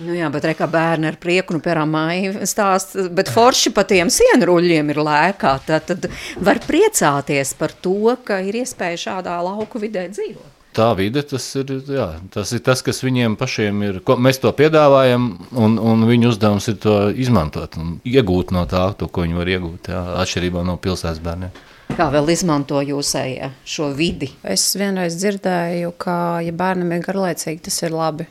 Nu 0.05 0.13
jā, 0.15 0.29
bet 0.31 0.45
reka 0.47 0.69
bērni 0.69 1.09
ar 1.09 1.17
prieku, 1.19 1.57
nu, 1.57 1.63
piemēram, 1.65 1.89
māju 1.91 2.45
stāst, 2.47 2.93
bet 3.15 3.31
forši 3.33 3.73
pa 3.75 3.83
tiem 3.89 4.11
sienruļiem 4.13 4.93
ir 4.93 5.01
lēkā. 5.01 5.57
Tad, 5.65 5.89
tad 5.89 6.07
var 6.45 6.61
priecāties 6.63 7.57
par 7.59 7.73
to, 7.73 8.15
ka 8.23 8.39
ir 8.45 8.61
iespēja 8.61 9.03
šādā 9.09 9.41
lauku 9.43 9.81
vidē 9.81 10.05
dzīvot. 10.13 10.58
Tā 10.75 10.91
vide, 10.93 11.23
tas 11.25 11.43
ir, 11.57 11.71
jā, 11.89 12.05
tas 12.29 12.51
ir 12.53 12.61
tas, 12.65 12.83
kas 12.85 13.01
viņiem 13.01 13.35
pašiem 13.39 13.81
ir. 13.87 13.95
Mēs 14.21 14.37
to 14.43 14.51
piedāvājam, 14.53 15.25
un, 15.57 15.79
un 15.81 16.05
viņu 16.05 16.29
uzdevums 16.29 16.69
ir 16.69 16.77
to 16.83 16.97
izmantot 17.09 17.79
un 17.81 17.97
iegūt 18.05 18.53
no 18.53 18.67
tā, 18.69 18.85
to, 18.99 19.09
ko 19.09 19.25
viņi 19.25 19.39
var 19.39 19.49
iegūt, 19.55 19.89
jā, 19.89 20.03
atšķirībā 20.21 20.63
no 20.67 20.77
pilsētas 20.81 21.23
bērniem. 21.25 21.57
Kā 21.97 22.11
vēl 22.13 22.29
izmanto 22.29 22.83
jūsējie 22.85 23.49
šo 23.65 23.89
vidi? 23.97 24.29
Es 24.45 24.67
vienreiz 24.77 25.17
dzirdēju, 25.17 25.95
ka, 25.97 26.17
ja 26.45 26.53
bērnam 26.53 26.93
ir 26.93 27.01
garlaicīgi, 27.07 27.63
tas 27.65 27.81
ir 27.81 27.95
labi. 27.97 28.29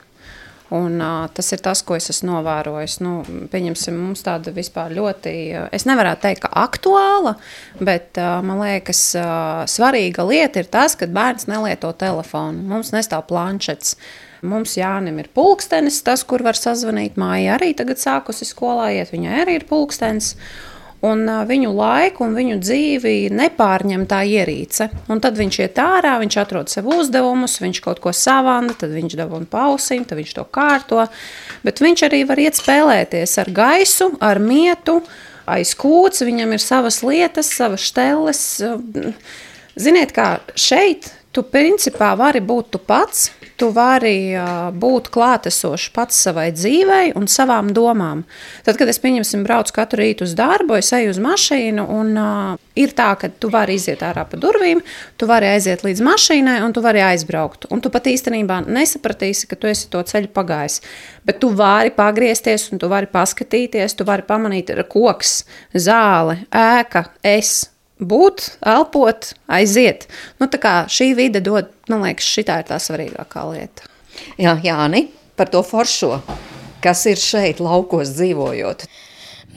Un, 0.74 0.98
uh, 1.00 1.24
tas 1.32 1.46
ir 1.54 1.62
tas, 1.64 1.80
ko 1.80 1.96
es 1.96 2.10
esmu 2.12 2.28
novērojis. 2.28 2.98
Nu, 3.00 3.12
pieņemsim, 3.52 3.96
mums 3.96 4.20
tāda 4.26 4.52
vispār 4.52 4.92
ļoti, 4.92 5.34
uh, 5.56 5.66
es 5.72 5.86
nevaru 5.88 6.12
teikt, 6.20 6.44
ka 6.44 6.50
aktuāla, 6.60 7.38
bet 7.80 8.20
uh, 8.20 8.42
man 8.44 8.60
liekas, 8.60 9.00
uh, 9.16 9.64
svarīga 9.70 10.26
lieta 10.28 10.60
ir 10.60 10.68
tas, 10.68 10.98
ka 10.98 11.08
bērns 11.08 11.48
nelieto 11.48 11.94
telefonu. 11.96 12.66
Mums 12.68 12.92
nestāv 12.92 13.24
planšets. 13.30 13.96
Mums 14.44 14.76
Jānim 14.78 15.16
ir 15.18 15.32
pulkstenis, 15.34 16.02
tas, 16.06 16.22
kur 16.28 16.44
var 16.46 16.58
sazvanīt. 16.58 17.16
Māja 17.18 17.56
arī 17.56 17.72
tagad 17.74 17.98
sākusi 17.98 18.46
skolā 18.46 18.92
iet, 18.98 19.10
viņai 19.14 19.40
arī 19.42 19.56
ir 19.58 19.66
pulkstenis 19.66 20.34
un 21.06 21.22
viņu 21.46 21.70
laiku 21.76 22.24
un 22.26 22.34
viņu 22.34 22.58
dzīvi 22.62 23.14
nepārņem 23.34 24.04
tā 24.10 24.22
ierīce. 24.26 24.88
Un 25.12 25.22
tad 25.22 25.38
viņš 25.38 25.60
iet 25.62 25.78
ārā, 25.82 26.16
viņš 26.22 26.38
atrod 26.42 26.72
sev 26.72 26.88
uzdevumus, 26.90 27.58
viņš 27.62 27.80
kaut 27.84 28.02
ko 28.02 28.12
savanda, 28.16 28.74
tad 28.78 28.94
viņš 28.96 29.18
dabūna 29.20 29.48
pausim, 29.50 30.06
tad 30.08 30.18
viņš 30.18 30.34
to 30.38 30.46
kārto. 30.50 31.06
Bet 31.66 31.82
viņš 31.84 32.04
arī 32.08 32.24
var 32.28 32.42
iet 32.42 32.58
spēlēties 32.58 33.38
ar 33.42 33.52
gaisu, 33.54 34.10
ar 34.24 34.42
mietu, 34.42 35.00
aiz 35.48 35.74
kūts, 35.78 36.26
viņam 36.26 36.56
ir 36.56 36.64
savas 36.64 37.02
lietas, 37.06 37.52
savas 37.54 37.86
štelles. 37.86 38.42
Ziniet, 39.78 40.12
kā 40.16 40.38
šeit 40.58 41.12
tu 41.30 41.44
principā 41.46 42.14
vari 42.18 42.42
būt 42.42 42.72
tu 42.74 42.82
pats, 42.82 43.28
tu 43.58 43.70
vari 43.74 44.32
būt 44.78 45.10
klātesošs 45.14 45.90
pats 45.94 46.18
savai 46.26 46.48
dzīvei 46.54 47.12
un 47.18 47.26
savām 47.30 47.72
domām. 47.74 48.22
Tad, 48.66 48.78
kad 48.78 48.90
es 48.90 49.00
pieņemsim, 49.02 49.42
braucu 49.46 49.74
katru 49.74 50.04
rītu 50.04 50.26
uz 50.28 50.34
darbu, 50.38 50.78
es 50.78 50.92
eju 50.94 51.10
uz 51.12 51.20
mašīnu, 51.22 51.84
un 51.98 52.12
uh, 52.18 52.68
ir 52.78 52.94
tā, 52.98 53.10
ka 53.18 53.30
tu 53.30 53.50
vari 53.52 53.78
iziet 53.78 54.04
ārā 54.06 54.24
pa 54.28 54.38
durvīm, 54.40 54.82
tu 55.18 55.28
vari 55.30 55.50
aiziet 55.50 55.82
līdz 55.86 56.02
mašīnai, 56.06 56.58
un 56.66 56.74
tu 56.76 56.84
vari 56.84 57.02
aizbraukt. 57.04 57.66
Un 57.74 57.82
tu 57.84 57.90
pat 57.94 58.06
īstenībā 58.10 58.60
nesapratīsi, 58.68 59.48
ka 59.50 59.58
tu 59.58 59.70
esi 59.70 59.88
to 59.92 60.02
ceļu 60.06 60.30
pagājis. 60.34 60.80
Bet 61.26 61.40
tu 61.42 61.50
vari 61.56 61.90
pagriezties, 61.94 62.68
un 62.72 62.82
tu 62.82 62.90
vari 62.90 63.10
paskatīties, 63.10 63.98
tu 63.98 64.06
vari 64.08 64.26
pamanīt, 64.28 64.70
ir 64.74 64.84
koks, 64.88 65.42
zāle, 65.74 66.44
ēka, 66.54 67.08
es 67.26 67.58
būt, 68.00 68.44
elpot, 68.66 69.32
aiziet. 69.50 70.06
Nu, 70.40 70.48
šī 70.90 71.12
vide 71.18 71.42
dod, 71.44 71.70
man 71.90 72.06
liekas, 72.06 72.26
šī 72.26 72.44
ir 72.46 72.68
tā 72.68 72.78
svarīgākā 72.82 73.44
lieta. 73.50 73.88
Jā, 74.38 74.56
Jāni, 74.62 75.08
par 75.38 75.50
to 75.52 75.62
foršo, 75.66 76.18
kas 76.82 77.04
ir 77.10 77.20
šeit, 77.20 77.62
laukos 77.62 78.14
dzīvojot. 78.16 78.86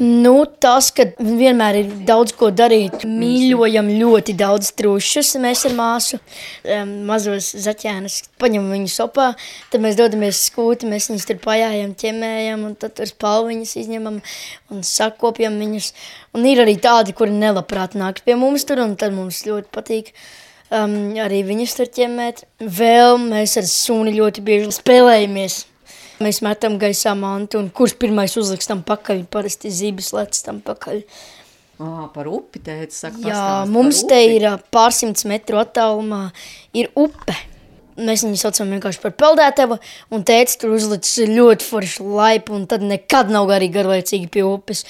Nu, 0.01 0.47
tas, 0.57 0.87
ka 0.97 1.03
vienmēr 1.21 1.77
ir 1.77 1.89
daudz 2.07 2.33
ko 2.33 2.47
darīt. 2.49 3.03
Mīļojam 3.05 3.91
ļoti 3.99 4.33
daudz 4.33 4.71
trušus. 4.79 5.35
Mēs 5.43 5.61
ar 5.69 5.75
māsu 5.77 6.17
um, 6.17 6.95
mazos 7.05 7.51
zaķēnus 7.61 8.15
paņemam 8.41 8.73
viņu 8.73 8.89
sopā, 8.89 9.27
tad 9.69 9.85
mēs 9.85 9.99
dodamies 9.99 10.41
skūti, 10.47 10.89
mēs 10.89 11.11
viņus 11.11 11.29
tur 11.29 11.37
pajājam, 11.43 11.93
ķemējam, 12.01 12.65
un 12.65 12.73
tad 12.81 12.97
tur 12.97 13.11
spalviņas 13.11 13.77
izņemam 13.83 14.17
un 14.73 14.81
sakopjam 14.89 15.61
viņus. 15.61 15.93
Un 16.33 16.49
ir 16.49 16.63
arī 16.65 16.79
tādi, 16.81 17.13
kuri 17.13 17.37
nelabprāt 17.37 17.93
nāk 17.93 18.23
pie 18.25 18.39
mums 18.41 18.65
tur, 18.65 18.81
un 18.81 18.97
tad 18.97 19.13
mums 19.13 19.43
ļoti 19.45 19.69
patīk 19.69 20.15
um, 20.73 21.13
arī 21.21 21.43
viņus 21.45 21.77
tur 21.77 21.93
ķemēt. 21.99 22.47
Vēl 22.57 23.21
mēs 23.27 23.59
ar 23.61 23.69
suni 23.69 24.17
ļoti 24.17 24.49
bieži 24.49 24.73
spēlējamies. 24.81 25.67
Mēs 26.21 26.41
metam 26.45 26.77
gaisā 26.81 27.13
mantu, 27.17 27.59
un 27.61 27.69
kurš 27.73 27.95
pirmais 28.01 28.35
uzliks 28.37 28.69
tam 28.69 28.83
pakaļ, 28.85 29.25
parasti 29.31 29.71
zibis 29.73 30.11
lec 30.15 30.37
tam 30.45 30.61
pakaļ. 30.65 31.01
À, 31.81 32.09
par 32.13 32.27
upi 32.29 32.61
teica, 32.61 32.93
saka, 32.93 33.21
Jā, 33.25 33.45
mums 33.69 34.03
te 34.05 34.19
ir 34.35 34.45
pārsimts 34.73 35.25
metru 35.25 35.57
attālumā 35.61 36.27
ir 36.77 36.91
upe. 36.93 37.33
Mēs 38.01 38.23
viņu 38.25 38.39
saucam 38.39 38.71
vienkārši 38.75 39.01
par 39.03 39.13
peldētavu, 39.19 39.77
un 40.15 40.25
tētis 40.27 40.59
tur 40.61 40.75
uzlicis 40.75 41.29
ļoti 41.31 41.67
foršu 41.67 42.07
laipu, 42.17 42.55
un 42.57 42.67
tad 42.69 42.83
nekad 42.85 43.31
nav 43.33 43.51
arī 43.53 43.69
garlaicīgi 43.73 44.29
pie 44.33 44.43
upes. 44.47 44.83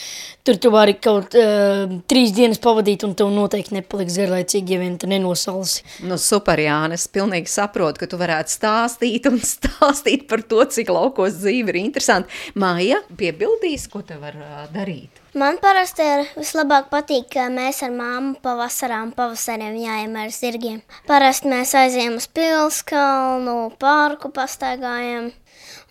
Tur 0.48 0.58
tu 0.58 0.72
vari 0.74 0.96
kaut 0.98 1.36
uh, 1.38 1.86
trīs 2.10 2.34
dienas 2.34 2.62
pavadīt, 2.64 3.06
un 3.06 3.16
tev 3.18 3.30
noteikti 3.34 3.78
nepaliks 3.78 4.18
garlaicīgi, 4.22 4.76
ja 4.76 4.82
vien 4.82 4.98
tu 5.02 5.10
nenosalsi. 5.12 5.86
Nu, 6.08 6.18
super, 6.22 6.62
Jāni, 6.62 6.98
es 6.98 7.08
pilnīgi 7.12 7.52
saprotu, 7.52 8.02
ka 8.02 8.10
tu 8.10 8.20
varētu 8.22 8.56
stāstīt 8.58 9.30
un 9.30 9.42
stāstīt 9.54 10.26
par 10.32 10.46
to, 10.50 10.64
cik 10.66 10.90
laukos 10.94 11.38
dzīve 11.44 11.76
ir 11.76 11.84
interesanti. 11.86 12.34
Māja 12.58 13.04
piebildīs, 13.20 13.90
ko 13.92 14.06
te 14.06 14.18
var 14.22 14.40
uh, 14.40 14.64
darīt? 14.74 15.21
Man 15.32 15.62
parasti 15.64 16.04
ir 16.04 16.26
vislabāk 16.36 16.90
patīk, 16.92 17.30
ka 17.32 17.46
mēs 17.48 17.78
ar 17.86 17.94
māmu 17.96 18.34
pavasarā 18.44 18.98
un 19.06 19.14
pavasariem 19.16 19.78
jājam 19.80 20.18
ar 20.20 20.34
zirgiem. 20.36 20.82
Parasti 21.08 21.48
mēs 21.48 21.72
aizējam 21.80 22.18
uz 22.20 22.28
pilskalnu, 22.36 23.56
pārku 23.80 24.34
pastaigājam. 24.36 25.32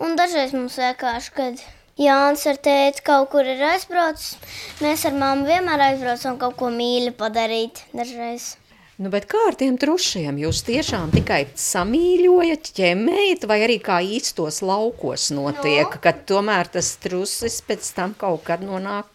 Un 0.05 0.21
dažreiz 0.21 0.53
mums 0.53 0.77
vienkārši, 0.77 1.33
kad 1.39 1.65
Jānis 1.97 2.45
ar 2.53 2.61
tēti 2.61 3.07
kaut 3.09 3.33
kur 3.33 3.49
ir 3.49 3.65
aizbraucis, 3.73 4.37
mēs 4.85 5.09
ar 5.09 5.17
māmu 5.17 5.49
vienmēr 5.49 5.89
aizbraucam 5.89 6.37
kaut 6.41 6.61
ko 6.61 6.69
mīļu 6.77 7.17
padarīt 7.17 7.87
dažreiz. 7.97 8.59
Nu, 9.01 9.09
bet 9.09 9.25
kā 9.33 9.41
ar 9.49 9.57
tiem 9.57 9.79
trušiem? 9.81 10.37
Jūs 10.43 10.59
tiešām 10.67 11.09
tikai 11.15 11.47
samīļojat, 11.57 12.67
ķemējat, 12.77 13.47
vai 13.49 13.57
arī 13.65 13.79
kā 13.81 13.97
īstos 14.05 14.59
laukos 14.61 15.31
notiek, 15.33 15.89
no. 15.89 16.01
kad 16.05 16.27
tomēr 16.29 16.69
tas 16.69 16.91
trusis 17.01 17.63
pēc 17.65 17.89
tam 17.97 18.13
kaut 18.21 18.45
kad 18.51 18.61
nonāk 18.61 19.10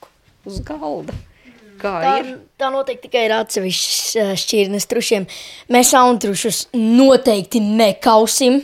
uz 0.46 0.62
galda. 0.66 1.16
Kā 1.80 1.92
tā, 2.00 2.14
ir? 2.24 2.30
tā 2.60 2.70
noteikti 2.72 3.10
tikai 3.10 3.26
ir 3.28 3.36
atsevišķas 3.36 4.46
šķirnes 4.46 4.88
trušiem. 4.92 5.28
Mēs 5.76 5.92
autrušus 5.98 6.68
noteikti 6.78 7.62
nekausim. 7.64 8.62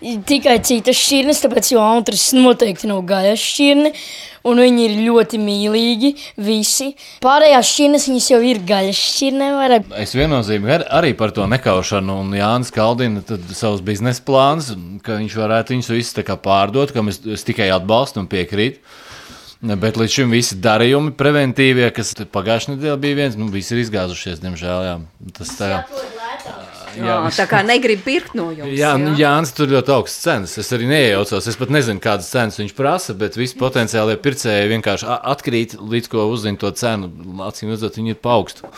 Tikai 0.00 0.54
citas 0.64 0.96
šķirnes, 0.96 1.42
tāpēc 1.42 1.74
jau 1.74 1.80
autras 1.84 2.30
noteikti 2.32 2.88
nav 2.88 3.02
gaļas 3.08 3.42
šķirne. 3.42 3.90
Un 4.48 4.62
viņi 4.62 4.86
ir 4.86 4.94
ļoti 5.04 5.36
mīlīgi, 5.42 6.14
visi. 6.40 6.94
Pārējās 7.20 7.74
šķirnes 7.74 8.06
viņas 8.08 8.28
jau 8.30 8.38
ir 8.48 8.62
gaļas 8.70 9.02
šķirne. 9.10 9.50
Var... 9.58 9.74
Es 10.00 10.16
viennozīmīgi 10.16 10.76
ar, 10.78 10.86
arī 11.02 11.12
par 11.18 11.34
to 11.36 11.44
nekaušanu, 11.50 12.16
un 12.22 12.32
Jānis 12.38 12.72
Kaldina 12.72 13.20
savus 13.52 13.84
biznesa 13.84 14.24
plānus, 14.24 14.72
ka 15.04 15.18
viņš 15.20 15.36
varētu 15.42 15.76
viņus 15.76 15.92
visus 15.92 16.32
pārdot, 16.40 16.94
kam 16.96 17.12
es, 17.12 17.20
es 17.28 17.44
tikai 17.44 17.68
atbalstu 17.74 18.22
un 18.22 18.30
piekrītu. 18.32 18.80
Bet 19.60 19.98
līdz 20.00 20.14
šim 20.14 20.30
visi 20.32 20.56
darījumi 20.64 21.12
preventīvie, 21.20 21.90
kas 21.92 22.14
pagājušajā 22.32 22.78
nedēļā 22.78 22.96
bija 23.02 23.18
viens, 23.18 23.34
nu, 23.36 23.50
visi 23.52 23.74
ir 23.74 23.82
izgāzušies, 23.82 24.40
diemžēl. 24.40 24.86
Jā. 24.86 24.94
Tas 25.36 25.52
tā, 25.58 25.68
Jā, 25.74 25.80
tā 27.36 27.46
kā 27.50 27.62
negrib 27.66 28.02
pirkt 28.04 28.34
no 28.38 28.50
jums. 28.54 28.72
Jā, 28.76 28.94
nu, 29.00 29.14
jā. 29.14 29.30
Jānis 29.30 29.52
tur 29.56 29.70
ļoti 29.70 29.92
augsts 29.94 30.24
cenas. 30.24 30.56
Es 30.60 30.70
arī 30.74 30.88
neiejaucos. 30.90 31.48
Es 31.50 31.58
pat 31.60 31.72
nezinu, 31.74 32.02
kādas 32.02 32.30
cenas 32.32 32.58
viņš 32.60 32.74
prasa, 32.76 33.14
bet 33.18 33.38
visi 33.38 33.58
potenciālie 33.60 34.16
pircēji 34.20 34.70
vienkārši 34.72 35.08
atkrīt 35.32 35.76
līdz 35.80 36.10
ko 36.12 36.26
uzzina 36.32 36.60
to 36.60 36.70
cenu. 36.76 37.10
Acīm 37.46 37.72
redzot, 37.72 37.98
viņi 38.00 38.14
ir 38.14 38.20
paaugstu. 38.22 38.68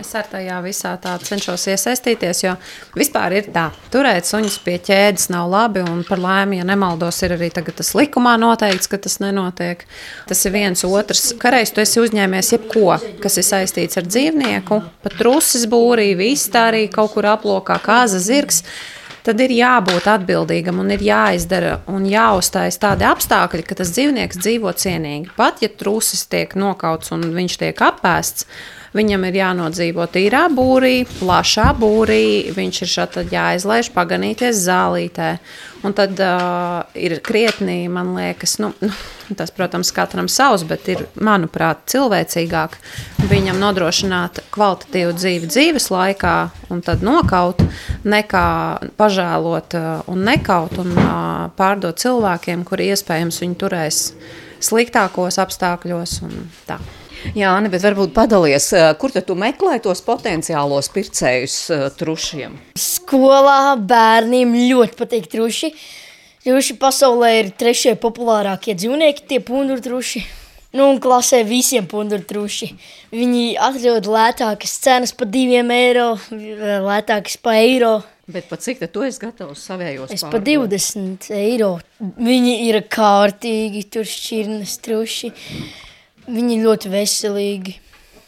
es 0.00 0.12
ar 0.16 0.28
tajā 0.30 0.60
visā 0.64 0.94
tā 1.02 1.14
cenšos 1.24 1.66
iesaistīties, 1.74 2.44
jo 2.46 2.54
vispār 2.96 3.38
ir 3.40 3.50
tā, 3.54 3.68
turēt 3.92 4.28
suņus 4.28 4.58
pie 4.64 4.78
ķēdes 4.84 5.28
nav 5.34 5.50
labi, 5.52 5.84
un 5.84 6.02
par 6.08 6.22
laimi, 6.22 6.60
ja 6.60 6.68
nemaldos, 6.68 7.20
ir 7.26 7.36
arī 7.36 7.50
tagad 7.54 7.78
tas 7.80 7.92
likumā 7.98 8.36
noteikts, 8.40 8.90
ka 8.90 9.00
tas 9.02 9.18
nenotiek. 9.22 9.84
Tas 10.28 10.44
ir 10.46 10.54
viens 10.54 10.84
otrs. 10.86 11.32
Kareiz 11.40 11.74
tu 11.74 11.82
esi 11.84 12.00
uzņēmies 12.02 12.54
jebko, 12.56 12.96
kas 13.22 13.38
ir 13.40 13.46
saistīts 13.46 14.00
ar 14.00 14.08
dzīvnieku, 14.08 14.80
pat 15.04 15.18
trusis 15.20 15.66
būrī, 15.70 16.12
viss 16.18 16.50
tā 16.54 16.68
arī 16.70 16.84
kaut 16.92 17.14
kur 17.16 17.26
aplokā 17.34 17.76
kāza 17.82 18.20
zirgs, 18.22 18.62
tad 19.24 19.40
ir 19.40 19.54
jābūt 19.56 20.06
atbildīgam 20.10 20.80
un 20.82 20.92
ir 20.94 21.02
jāizdara 21.04 21.78
un 21.90 22.06
jāuzstājas 22.08 22.80
tādi 22.82 23.06
apstākļi, 23.08 23.66
ka 23.66 23.78
tas 23.80 23.92
dzīvnieks 23.96 24.40
dzīvo 24.42 24.72
cienīgi. 24.84 25.32
Pat 25.36 25.62
ja 25.64 25.72
trūcis 25.72 26.26
tiek 26.30 26.54
nokauts 26.60 27.14
un 27.16 27.26
viņš 27.34 27.60
tiek 27.64 27.84
apēsts, 27.88 28.48
Viņam 28.94 29.24
ir 29.26 29.40
jānodzīvo 29.40 30.04
tīrā 30.14 30.44
būrī, 30.54 31.00
plašā 31.18 31.72
būrī. 31.74 32.52
Viņš 32.54 32.76
ir 32.84 32.90
šeit 32.92 33.16
jāizlaiž 33.32 33.90
paganīties 33.90 34.60
zālītē. 34.68 35.30
Un 35.84 35.96
tad 35.98 36.22
uh, 36.22 36.84
ir 36.94 37.16
krietni, 37.26 37.88
man 37.90 38.14
liekas, 38.14 38.54
nu, 38.62 38.70
nu, 38.78 38.92
tas, 39.34 39.50
protams, 39.52 39.90
katram 39.92 40.30
savs, 40.30 40.62
bet 40.70 40.86
ir, 40.94 41.04
manuprāt, 41.18 41.82
cilvēcīgāk 41.90 42.78
viņam 43.28 43.58
nodrošināt 43.60 44.44
kvalitatīvu 44.54 45.18
dzīvi 45.18 45.50
dzīves 45.50 45.90
laikā 45.90 46.38
un 46.70 46.80
tad 46.86 47.02
nokaut, 47.04 47.66
nekā 48.06 48.48
pažēlot 48.96 49.76
uh, 49.76 49.92
un 50.08 50.22
nekaut 50.30 50.78
un 50.80 50.94
uh, 50.94 51.14
pārdot 51.58 51.98
cilvēkiem, 52.00 52.62
kuri 52.64 52.92
iespējams 52.94 53.42
viņu 53.42 53.60
turēs 53.66 54.04
sliktākos 54.64 55.42
apstākļos 55.42 56.20
un 56.24 56.44
tā. 56.70 56.78
Jā, 57.32 57.54
ne, 57.64 57.70
bet 57.72 57.82
varbūt 57.84 58.12
padalies, 58.12 58.68
eh, 58.76 58.90
kur 59.00 59.14
tad 59.14 59.24
tu 59.28 59.36
meklē 59.38 59.78
tos 59.82 60.02
potenciālos 60.04 60.90
pircējus 60.92 61.56
uh, 61.72 61.84
trušiem? 61.96 62.58
Skolā 62.76 63.74
bērniem 63.80 64.52
ļoti 64.68 64.98
patīk 64.98 65.30
truši. 65.32 65.72
Truši 66.44 66.76
pasaulē 66.76 67.30
ir 67.40 67.52
trešie 67.56 67.94
populārākie 67.96 68.76
dzīvnieki, 68.76 69.24
tie 69.30 69.40
pundurtruši. 69.40 70.20
Nu, 70.74 70.90
un 70.90 70.98
klasē 71.00 71.40
visiem 71.46 71.86
pundurtruši. 71.88 72.72
Viņi 73.14 73.54
atrod 73.62 74.08
lētākas 74.10 74.74
cenas 74.82 75.14
par 75.16 75.30
diviem 75.30 75.70
eiro, 75.72 76.16
lētākas 76.34 77.38
par 77.40 77.60
eiro. 77.62 77.94
Bet 78.26 78.48
pat 78.50 78.64
cik 78.64 78.82
tu 78.92 79.04
esi 79.06 79.22
gatavs 79.22 79.62
savējos? 79.68 80.12
Es 80.16 80.24
par 80.26 80.42
20 80.44 81.30
eiro. 81.38 81.76
Viņi 82.00 82.54
ir 82.66 82.80
kārtīgi, 82.90 83.84
tur 83.94 84.08
šķirnes 84.08 84.78
truši. 84.84 85.30
Viņi 86.24 86.60
ļoti 86.64 86.92
veselīgi. 86.92 87.80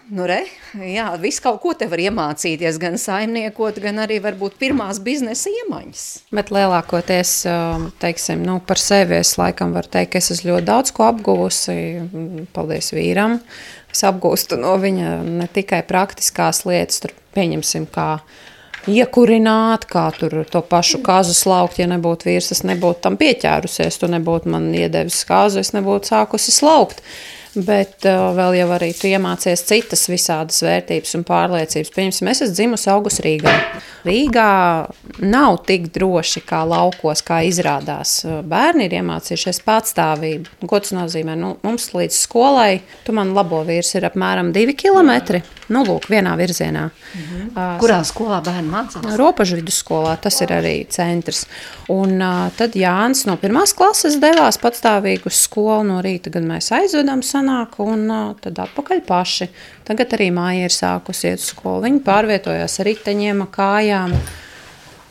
Nu, 0.06 0.22
re, 0.28 0.44
jā, 0.86 1.08
viss 1.18 1.42
kaut 1.42 1.56
ko 1.64 1.72
te 1.74 1.88
var 1.90 1.98
iemācīties, 1.98 2.76
gan 2.78 2.94
saimniekot, 3.00 3.80
gan 3.82 3.98
arī 4.04 4.20
varbūt 4.22 4.54
pirmās 4.60 5.00
biznesa 5.02 5.50
iemaņas. 5.50 6.04
Bet 6.36 6.52
lielākoties, 6.54 7.32
um, 7.50 7.88
teiksim, 7.98 8.44
nu, 8.46 8.60
par 8.62 8.78
sevi 8.78 9.16
es 9.18 9.34
laikam 9.40 9.74
varu 9.74 9.90
teikt, 9.90 10.12
ka 10.12 10.22
es 10.22 10.30
esmu 10.36 10.52
ļoti 10.52 10.68
daudz 10.68 10.94
ko 10.94 11.08
apguvusi, 11.08 11.74
paldies 12.54 12.92
vīram. 12.94 13.40
Es 13.90 14.04
apgūstu 14.06 14.60
no 14.62 14.76
viņa 14.78 15.16
ne 15.26 15.50
tikai 15.50 15.82
praktiskās 15.88 16.62
lietas, 16.68 17.02
tur 17.02 17.16
pieņemsim 17.34 17.88
kā 17.90 18.20
iekurināt, 18.86 19.88
kā 19.90 20.04
tur 20.14 20.44
to 20.46 20.62
pašu 20.62 21.00
kāzu 21.02 21.34
slaukt, 21.34 21.80
ja 21.82 21.88
nebūtu 21.90 22.30
vīrs, 22.30 22.52
es 22.54 22.62
nebūtu 22.62 23.02
tam 23.08 23.18
pieķērusies, 23.18 23.98
tu 23.98 24.10
nebūtu 24.12 24.54
man 24.54 24.70
iedevis 24.70 25.24
kāzu, 25.26 25.64
es 25.66 25.74
nebūtu 25.74 26.14
sākusi 26.14 26.54
slaukt. 26.54 27.02
Bet 27.56 28.04
uh, 28.04 28.34
vēl 28.36 28.58
jau 28.58 28.66
arī 28.76 28.90
tu 28.92 29.08
iemācies 29.08 29.62
citas 29.64 30.02
visādas 30.12 30.58
vērtības 30.64 31.14
un 31.16 31.25
pārliecības. 31.25 31.92
Piemēram, 31.94 32.30
es 32.32 32.42
esmu 32.44 32.56
dzimusi 32.58 32.90
augusta 32.92 33.25
Rīgā. 33.25 33.54
Rīgā 34.06 34.50
nav 35.25 35.56
tik 35.66 35.88
droši 35.94 36.42
kā 36.46 36.60
laukos, 36.68 37.25
kā 37.26 37.40
izrādās. 37.48 38.18
Bērni 38.46 38.86
ir 38.90 38.98
iemācījušies 39.00 39.62
patstāvību. 39.66 40.58
Ko 40.68 40.82
tas 40.82 40.92
nozīmē? 40.96 41.38
Nu, 41.40 41.54
mums 41.64 41.88
līdz 41.96 42.20
skolai, 42.26 42.82
tu 43.06 43.16
man 43.16 43.32
labo 43.36 43.62
vīrs, 43.66 43.94
ir 43.96 44.06
apmēram 44.10 44.52
divi 44.54 44.76
kilometri. 44.76 45.40
Nu, 45.73 45.82
lūk, 45.82 46.06
vienā 46.11 46.37
virzienā. 46.38 46.85
Mhm. 47.16 47.49
Uh, 47.50 47.75
Kurā 47.82 47.99
skolā 48.06 48.38
bērni 48.44 48.70
mācās? 48.70 49.16
Robežu 49.18 49.58
vidusskolā, 49.58 50.14
tas 50.23 50.38
ir 50.44 50.54
arī 50.54 50.76
centrs. 50.92 51.46
Un 51.90 52.20
uh, 52.20 52.46
tad 52.58 52.78
Jānis 52.78 53.25
no 53.26 53.35
pirmās 53.40 53.75
klases 53.75 54.20
devās 54.23 54.61
patstāvīgi 54.62 55.26
uz 55.26 55.42
skolu 55.42 55.82
no 55.90 55.99
rīta, 56.04 56.30
kad 56.35 56.46
mēs 56.46 56.70
aizvedam 56.76 57.25
sanāk, 57.26 57.80
un 57.82 58.06
uh, 58.06 58.32
tad 58.42 58.62
atpakaļ 58.68 59.02
paši. 59.08 59.50
Tagad 59.87 60.14
arī 60.14 60.30
māja 60.35 60.70
ir 60.70 60.75
sākusi 60.75 61.32
iet 61.32 61.42
uz 61.42 61.50
skolu. 61.50 61.82
Viņi 61.87 62.02
pārvietojās 62.06 62.80
ar 62.82 62.92
riteņiem, 62.92 63.46
kājām. 63.50 64.18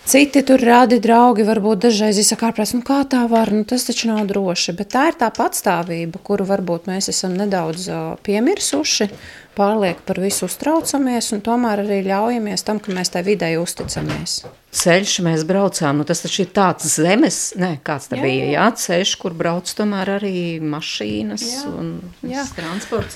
Citi 0.05 0.43
tur 0.45 0.61
rādi 0.61 0.99
draugi, 1.01 1.41
varbūt 1.47 1.87
dažreiz 1.87 2.19
izsaka, 2.21 2.51
nu 2.77 2.83
kā 2.85 2.99
tā 3.09 3.23
var, 3.25 3.49
nu 3.49 3.63
tas 3.65 3.87
taču 3.87 4.11
nav 4.11 4.27
droši. 4.29 4.75
Bet 4.77 4.91
tā 4.93 5.07
ir 5.09 5.15
tā 5.17 5.31
patstāvība, 5.33 6.21
kuru 6.21 6.45
varbūt 6.45 6.85
mēs 6.85 7.09
esam 7.09 7.33
nedaudz 7.33 7.87
uh, 7.89 8.13
piemirsuši 8.21 9.09
pārlieku 9.55 10.05
par 10.07 10.21
visu 10.23 10.49
uztraucamies 10.49 11.31
un 11.35 11.43
tomēr 11.45 11.85
arī 11.85 12.01
ļaujamies 12.09 12.65
tam, 12.67 12.81
ka 12.83 12.93
mēs 12.95 13.13
tai 13.13 13.23
videi 13.27 13.57
uzticamies. 13.61 14.43
Ceļš 14.75 15.13
mēs 15.23 15.43
braucām, 15.47 16.01
nu 16.01 16.05
tas 16.07 16.19
taču 16.19 16.41
ir 16.43 16.49
tāds 16.55 16.89
zemes, 16.97 17.39
ne, 17.59 17.77
kāds 17.85 18.09
tā 18.11 18.17
jā, 18.19 18.25
bija, 18.25 18.47
jā, 18.57 18.65
ceļš, 18.81 19.13
kur 19.21 19.35
brauc 19.37 19.69
tomēr 19.71 20.17
arī 20.17 20.59
mašīnas 20.59 21.45
jā, 21.47 21.61
un 21.71 21.93
jā. 22.27 22.43
transports. 22.57 23.15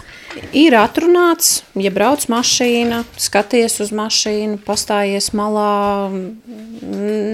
Ir 0.55 0.77
atrunāts, 0.79 1.65
ja 1.75 1.91
brauc 1.91 2.23
mašīna, 2.31 3.01
skaties 3.19 3.79
uz 3.83 3.91
mašīnu, 3.95 4.61
pastājies 4.63 5.31
malā, 5.35 6.07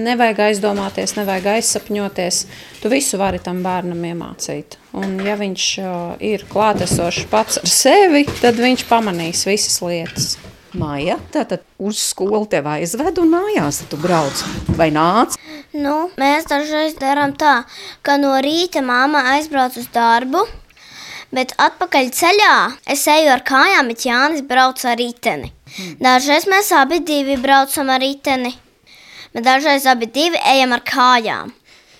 nevajag 0.08 0.42
aizdomāties, 0.48 1.14
nevajag 1.20 1.52
aizsapņoties, 1.60 2.42
tu 2.82 2.90
visu 2.90 3.22
vari 3.22 3.38
tam 3.42 3.62
bērnam 3.66 4.02
iemācīt. 4.10 4.80
Un, 4.96 5.20
ja 5.22 5.38
viņš 5.38 5.68
ir 6.24 6.48
klātesošs 6.50 7.30
pats 7.30 7.62
ar 7.62 7.70
sevi, 7.70 8.26
tad 8.40 8.58
viņš 8.58 8.88
pamanīs 8.90 9.46
visas 9.46 9.78
lietas. 9.84 10.34
Māja, 10.76 11.16
tātad 11.32 11.62
uz 11.80 11.96
skolu 12.02 12.44
tev 12.52 12.66
aizved 12.68 13.16
un 13.22 13.30
mājās 13.32 13.80
tu 13.88 13.96
brauc 14.00 14.42
vai 14.76 14.90
nāc? 14.92 15.38
Nu, 15.72 16.10
mēs 16.20 16.48
dažreiz 16.50 16.98
darām 17.00 17.32
tā, 17.40 17.62
ka 18.04 18.18
no 18.20 18.34
rīta 18.44 18.82
māma 18.84 19.22
aizbrauc 19.32 19.78
uz 19.80 19.88
darbu, 19.94 20.44
bet 21.32 21.56
atpakaļ 21.60 22.12
ceļā 22.18 22.52
es 22.92 23.06
eju 23.08 23.32
ar 23.32 23.44
kājām, 23.48 23.88
bet 23.92 24.04
Jānis 24.08 24.44
brauc 24.44 24.84
ar 24.84 25.00
riteni. 25.00 25.52
Hmm. 25.78 25.96
Dažreiz 26.04 26.48
mēs 26.52 26.70
abi 26.76 27.00
divi 27.00 27.40
braucam 27.40 27.90
ar 27.96 28.04
riteni, 28.04 28.52
bet 29.32 29.48
dažreiz 29.48 29.88
abi 29.88 30.12
divi 30.12 30.40
ejam 30.52 30.76
ar 30.76 30.84
kājām. 30.84 31.52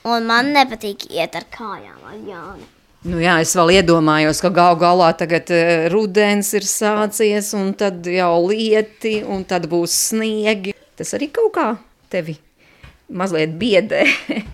Un 0.06 0.28
man 0.28 0.52
nepatīk 0.54 1.08
iet 1.10 1.34
ar 1.34 1.48
kājām 1.50 2.00
ar 2.06 2.18
Jāni. 2.28 2.75
Nu 3.06 3.20
jā, 3.22 3.36
es 3.38 3.52
vēl 3.54 3.76
iedomājos, 3.76 4.40
ka 4.42 4.48
gal 4.50 4.74
galā 4.80 5.12
tagad 5.14 5.46
uh, 5.54 5.84
rudens 5.92 6.48
ir 6.58 6.64
sācies, 6.66 7.52
un 7.54 7.68
tad 7.78 8.02
jau 8.10 8.32
lieti, 8.48 9.20
un 9.22 9.44
tad 9.46 9.68
būs 9.70 9.94
sniegi. 10.08 10.74
Tas 10.98 11.14
arī 11.14 11.28
kaut 11.30 11.52
kā 11.54 11.66
tevi 12.10 12.34
mazliet 13.06 13.54
biedē. 13.60 14.02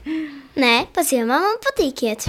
Nē, 0.62 0.74
pa 0.92 1.00
ziemām 1.00 1.46
man 1.46 1.56
patīk 1.64 2.04
iet. 2.04 2.28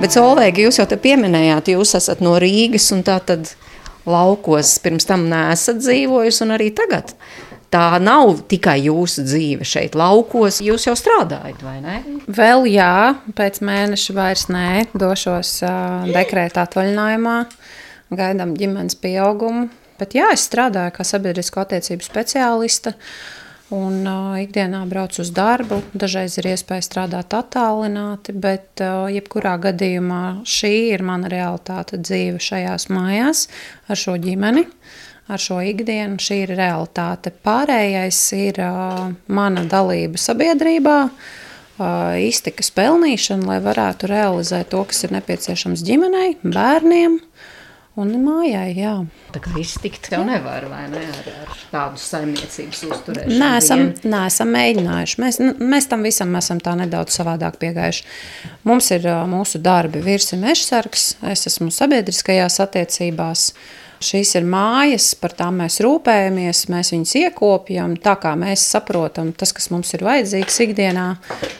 Bet, 0.00 0.16
Solveigi, 0.16 0.64
jūs 0.64 0.80
jau 0.80 0.88
te 0.88 0.96
pieminējāt, 0.96 1.74
jūs 1.76 1.92
esat 2.00 2.24
no 2.24 2.38
Rīgas, 2.40 2.88
un 2.96 3.04
tā 3.04 3.18
tad 3.20 3.52
laukos 4.08 4.78
pirms 4.80 5.04
tam 5.04 5.28
neesat 5.28 5.84
dzīvojusi, 5.84 6.46
un 6.46 6.56
arī 6.56 6.72
tagad 6.72 7.12
tā 7.72 7.86
nav 8.02 8.42
tikai 8.50 8.78
jūsu 8.86 9.24
dzīve 9.26 9.66
šeit, 9.66 9.96
laukos. 9.98 10.60
Jūs 10.64 10.88
jau 10.88 10.96
strādājat, 10.98 11.62
vai 11.64 11.78
ne? 11.84 11.96
Vēl 12.26 12.66
jā, 12.70 13.16
pēc 13.36 13.62
mēneša 13.66 14.16
vairs 14.16 14.46
nē, 14.52 14.68
došos 14.96 15.56
uh, 15.66 16.04
dekrētā 16.12 16.66
atvaļinājumā, 16.66 17.38
gaidām 18.16 18.54
ģimenes 18.58 18.98
pieaugumu. 19.02 19.68
Bet 19.96 20.12
jā, 20.16 20.28
es 20.34 20.44
strādāju 20.44 20.92
kā 20.98 21.06
sabiedrisko 21.08 21.62
attiecību 21.64 22.04
speciāliste. 22.04 22.94
Un 23.74 24.04
uh, 24.06 24.36
ikdienā 24.38 24.84
braucu 24.86 25.24
uz 25.24 25.32
darbu. 25.34 25.80
Dažreiz 25.96 26.36
ir 26.38 26.52
iespēja 26.52 26.84
strādāt 26.86 27.34
attālināti, 27.34 28.36
bet 28.38 28.78
uh, 28.84 29.08
jebkurā 29.10 29.56
gadījumā 29.64 30.44
šī 30.46 30.74
ir 30.92 31.02
mana 31.02 31.32
realitāte 31.32 31.98
dzīve 31.98 32.38
šajās 32.38 32.86
mājās 32.94 33.48
ar 33.90 33.98
šo 33.98 34.14
ģimeni. 34.22 34.68
Uh, 34.68 35.02
ar 35.28 35.42
šo 35.42 35.60
ikdienu. 35.64 36.20
Šī 36.22 36.42
ir 36.44 36.54
realitāte. 36.58 37.32
Pārējais 37.44 38.20
ir 38.36 38.62
uh, 38.62 39.10
mana 39.26 39.66
dalība 39.68 40.20
sabiedrībā, 40.20 40.96
uh, 41.08 42.14
iztikas 42.22 42.72
pelnīšana, 42.76 43.48
lai 43.50 43.60
varētu 43.64 44.10
realizēt 44.12 44.72
to, 44.74 44.84
kas 44.88 45.06
ir 45.06 45.16
nepieciešams 45.16 45.84
ģimenei, 45.86 46.36
bērniem. 46.44 47.20
Un 47.96 48.10
mājai, 48.20 48.74
jā. 48.76 48.90
Tā 49.32 49.40
kā 49.40 49.54
iztikt 49.56 50.10
tev 50.12 50.26
nevar, 50.28 50.66
vai 50.68 50.82
ne, 50.92 51.00
ar, 51.00 51.30
ar 51.46 51.62
tādu 51.70 52.00
saimniecības 52.02 52.82
uzturēšanu? 52.90 53.38
Nē, 53.40 53.48
esam, 53.56 53.84
nē, 54.04 54.20
esam 54.28 54.52
mēģinājuši. 54.52 55.16
Mēs, 55.22 55.38
mēs 55.72 55.88
tam 55.88 56.04
visam 56.04 56.36
esam 56.36 56.60
tā 56.60 56.74
nedaudz 56.76 57.16
savādāk 57.16 57.56
piegājuši. 57.62 58.04
Mums 58.68 58.90
ir 58.92 59.08
mūsu 59.32 59.62
darbi, 59.64 60.04
vīrs 60.04 60.28
ir 60.36 60.44
mežsargs, 60.44 61.06
es 61.32 61.48
esmu 61.48 61.70
sabiedriskajās 61.72 62.60
attiecībās, 62.66 63.46
uh, 63.54 63.85
Šīs 64.04 64.34
ir 64.36 64.44
mājas, 64.44 65.08
par 65.16 65.32
tām 65.36 65.62
mēs 65.62 65.78
rūpējamies, 65.84 66.66
mēs 66.72 66.92
viņus 66.92 67.14
iekopjam, 67.22 67.94
tā 68.02 68.16
kā 68.20 68.34
mēs 68.36 68.64
saprotam, 68.68 69.30
tas, 69.32 69.54
kas 69.56 69.70
mums 69.72 69.94
ir 69.96 70.04
vajadzīgs 70.04 70.58
ikdienā. 70.66 71.06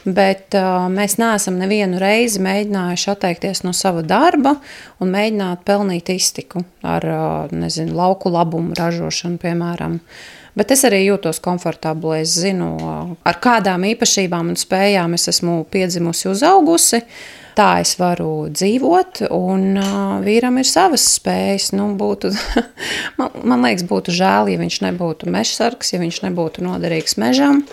Bet 0.05 0.57
uh, 0.57 0.85
mēs 0.93 1.17
neesam 1.17 1.57
nevienu 1.57 1.97
reizi 2.01 2.41
mēģinājuši 2.45 3.09
atteikties 3.13 3.63
no 3.65 3.73
sava 3.73 4.05
darba 4.05 4.55
un 5.01 5.13
mēģināt 5.15 5.65
pelnīt 5.65 6.13
iztiku 6.13 6.61
ar 6.85 7.09
uh, 7.09 7.55
nezinu, 7.55 7.97
lauku 7.97 8.29
labumu 8.33 8.77
ražošanu, 8.77 9.41
piemēram. 9.41 9.97
Bet 10.57 10.73
es 10.73 10.85
arī 10.87 11.03
jūtos 11.05 11.41
komfortabli. 11.43 12.23
Es 12.23 12.37
zinu, 12.37 12.71
ar 13.21 13.41
kādām 13.41 13.85
īpašībām 13.93 14.53
un 14.53 14.57
spējām 14.57 15.13
es 15.17 15.29
esmu 15.33 15.59
piedzimusi, 15.73 16.31
uzaugusi. 16.31 17.03
Tā 17.57 17.79
es 17.81 17.95
varu 17.97 18.51
dzīvot, 18.53 19.23
un 19.33 19.79
uh, 19.81 20.17
vīram 20.21 20.59
ir 20.61 20.67
savas 20.69 21.07
spējas. 21.15 21.71
Nu, 21.73 21.87
būtu, 21.97 22.29
man, 23.17 23.33
man 23.41 23.65
liekas, 23.65 23.87
būtu 23.89 24.13
žēl, 24.13 24.51
ja 24.53 24.61
viņš 24.61 24.77
nebūtu 24.85 25.31
mežsargs, 25.33 25.95
ja 25.95 26.01
viņš 26.03 26.21
nebūtu 26.27 26.65
noderīgs 26.67 27.17
mežam 27.17 27.63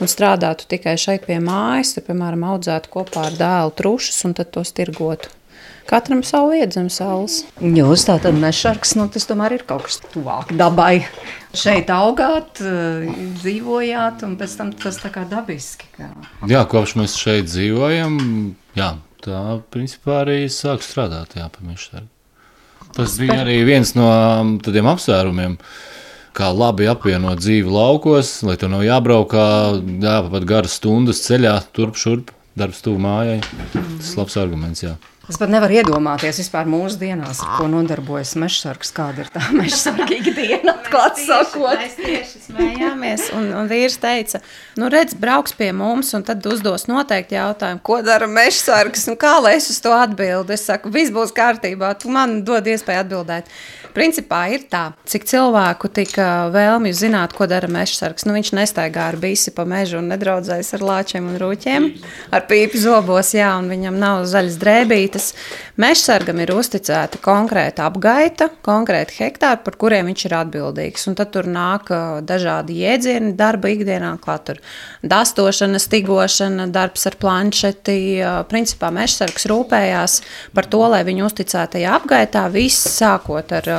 un 0.00 0.08
strādātu 0.08 0.68
tikai 0.68 0.96
šeit 1.00 1.26
pie 1.28 1.38
mājas, 1.44 1.94
tad, 1.96 2.06
piemēram, 2.08 2.44
audzētu 2.52 2.92
kopā 2.92 3.30
ar 3.30 3.36
dēlu 3.40 3.74
trušus 3.80 4.24
un 4.28 4.36
tad 4.36 4.52
tos 4.52 4.72
tirgotu. 4.76 5.32
Katram 5.88 6.20
savu 6.22 6.52
vietu 6.52 6.76
zem 6.76 6.88
saules. 6.92 7.40
Jūs 7.58 8.04
tātad 8.06 8.36
nešarks, 8.38 8.92
nu 9.00 9.08
tas 9.10 9.26
tomēr 9.26 9.56
ir 9.56 9.64
kaut 9.66 9.88
kas 9.88 9.98
tuvāk 10.12 10.52
dabai. 10.54 11.02
Šeit 11.56 11.90
augāt, 11.90 12.60
dzīvojāt, 12.60 14.22
un 14.28 14.36
pēc 14.38 14.56
tam 14.60 14.70
tas 14.76 15.00
tā 15.02 15.10
kā 15.10 15.24
dabiski. 15.28 15.88
Kā. 15.96 16.12
Jā, 16.52 16.62
kopš 16.70 16.94
mēs 17.00 17.16
šeit 17.18 17.50
dzīvojam, 17.50 18.20
jā, 18.78 18.92
tā 19.24 19.60
principā 19.72 20.22
arī 20.24 20.40
sāk 20.52 20.84
strādāt, 20.84 21.36
jā, 21.38 21.46
pie 21.52 21.66
mežsarga. 21.68 22.08
Tas 22.96 23.14
bija 23.20 23.42
arī 23.44 23.60
viens 23.68 23.92
no 23.94 24.08
um, 24.10 24.56
tādiem 24.62 24.88
apsvērumiem, 24.90 25.56
kā 26.34 26.50
labi 26.54 26.88
apvienot 26.90 27.38
dzīvi 27.42 27.70
laukos, 27.70 28.32
lai 28.46 28.56
tur 28.58 28.72
nav 28.72 28.82
jābraukā, 28.86 29.46
jāpapat 30.02 30.48
garas 30.48 30.74
stundas 30.80 31.22
ceļā, 31.26 31.54
turp 31.76 31.98
šurp, 32.00 32.32
darbs 32.58 32.82
tuvu 32.84 33.02
mājai. 33.04 33.38
Tas 33.74 34.12
ir 34.12 34.22
labs 34.22 34.38
arguments, 34.40 34.82
jā. 34.84 34.96
Es 35.30 35.36
pat 35.38 35.50
nevaru 35.52 35.76
iedomāties 35.78 36.40
vispār 36.40 36.66
mūsdienās, 36.66 37.38
ko 37.54 37.68
nodarbojas 37.70 38.32
mežsargs, 38.40 38.90
kāda 38.96 39.22
ir 39.22 39.28
tā 39.30 39.44
mežsarga 39.60 40.08
ikdiena, 40.16 40.74
atklāt 40.74 41.20
sakot. 41.22 41.78
Mēs 41.78 41.94
tieši 42.00 42.42
smējāmies, 42.48 43.28
un, 43.38 43.46
un 43.60 43.70
vīrs 43.70 44.00
teica, 44.02 44.40
nu 44.80 44.88
redz, 44.90 45.14
brauks 45.14 45.54
pie 45.54 45.70
mums, 45.76 46.10
un 46.18 46.26
tad 46.26 46.42
uzdos 46.50 46.88
noteikti 46.90 47.38
jautājumu, 47.38 47.82
ko 47.86 48.00
dara 48.02 48.26
mežsargs, 48.26 49.06
un 49.12 49.18
kā 49.20 49.36
lai 49.38 49.54
es 49.60 49.70
uz 49.70 49.78
to 49.84 49.94
atbildu. 49.94 50.56
Es 50.56 50.66
saku, 50.66 50.90
viss 50.90 51.14
būs 51.14 51.30
kārtībā, 51.36 51.92
tu 52.02 52.10
man 52.10 52.40
dod 52.42 52.66
iespēju 52.66 53.04
atbildēt. 53.04 53.54
Principā 53.94 54.44
ir 54.54 54.64
tā, 54.70 54.92
cik 55.08 55.26
cilvēku 55.26 55.90
tika 55.92 56.26
vēlmju 56.54 56.94
zināt, 56.96 57.34
ko 57.36 57.48
dara 57.50 57.68
mežsargs. 57.70 58.26
Nu, 58.28 58.34
viņš 58.36 58.52
nestaigā 58.56 59.08
ar 59.10 59.18
bisi 59.20 59.52
pa 59.54 59.66
mežu 59.68 59.98
un 59.98 60.10
nedraudzējas 60.12 60.74
ar 60.78 60.84
lāčiem 60.86 61.26
un 61.32 61.38
rūķiem, 61.40 61.88
ar 62.34 62.46
pīpi 62.50 62.80
zobos, 62.80 63.32
jā, 63.34 63.50
un 63.58 63.70
viņam 63.72 63.98
nav 64.00 64.24
zaļas 64.30 64.58
drēbītes. 64.62 65.30
Mežsargam 65.80 66.42
ir 66.42 66.52
uzticēta 66.54 67.18
konkrēta 67.24 67.86
apgaita, 67.88 68.50
konkrēti 68.66 69.16
hektāri, 69.22 69.62
par 69.64 69.78
kuriem 69.80 70.10
viņš 70.10 70.26
ir 70.28 70.36
atbildīgs. 70.40 71.06
Un 71.10 71.16
tad 71.18 71.32
tur 71.34 71.48
nāk 71.50 71.90
dažādi 72.26 72.80
jēdzieni 72.82 73.32
darba 73.38 73.72
ikdienā, 73.72 74.12
tur 74.46 74.60
dastošana, 75.02 75.80
stigošana, 75.82 76.68
darbs 76.70 77.08
ar 77.10 77.16
planšeti. 77.20 77.98
Principā 78.50 78.92
mežsargs 78.94 79.48
rūpējās 79.50 80.20
par 80.54 80.68
to, 80.70 80.82
lai 80.92 81.02
viņu 81.08 81.26
uzticētajā 81.30 81.96
apgaitā 82.00 82.46
viss 82.52 82.90
sākot 83.00 83.56
ar 83.56 83.72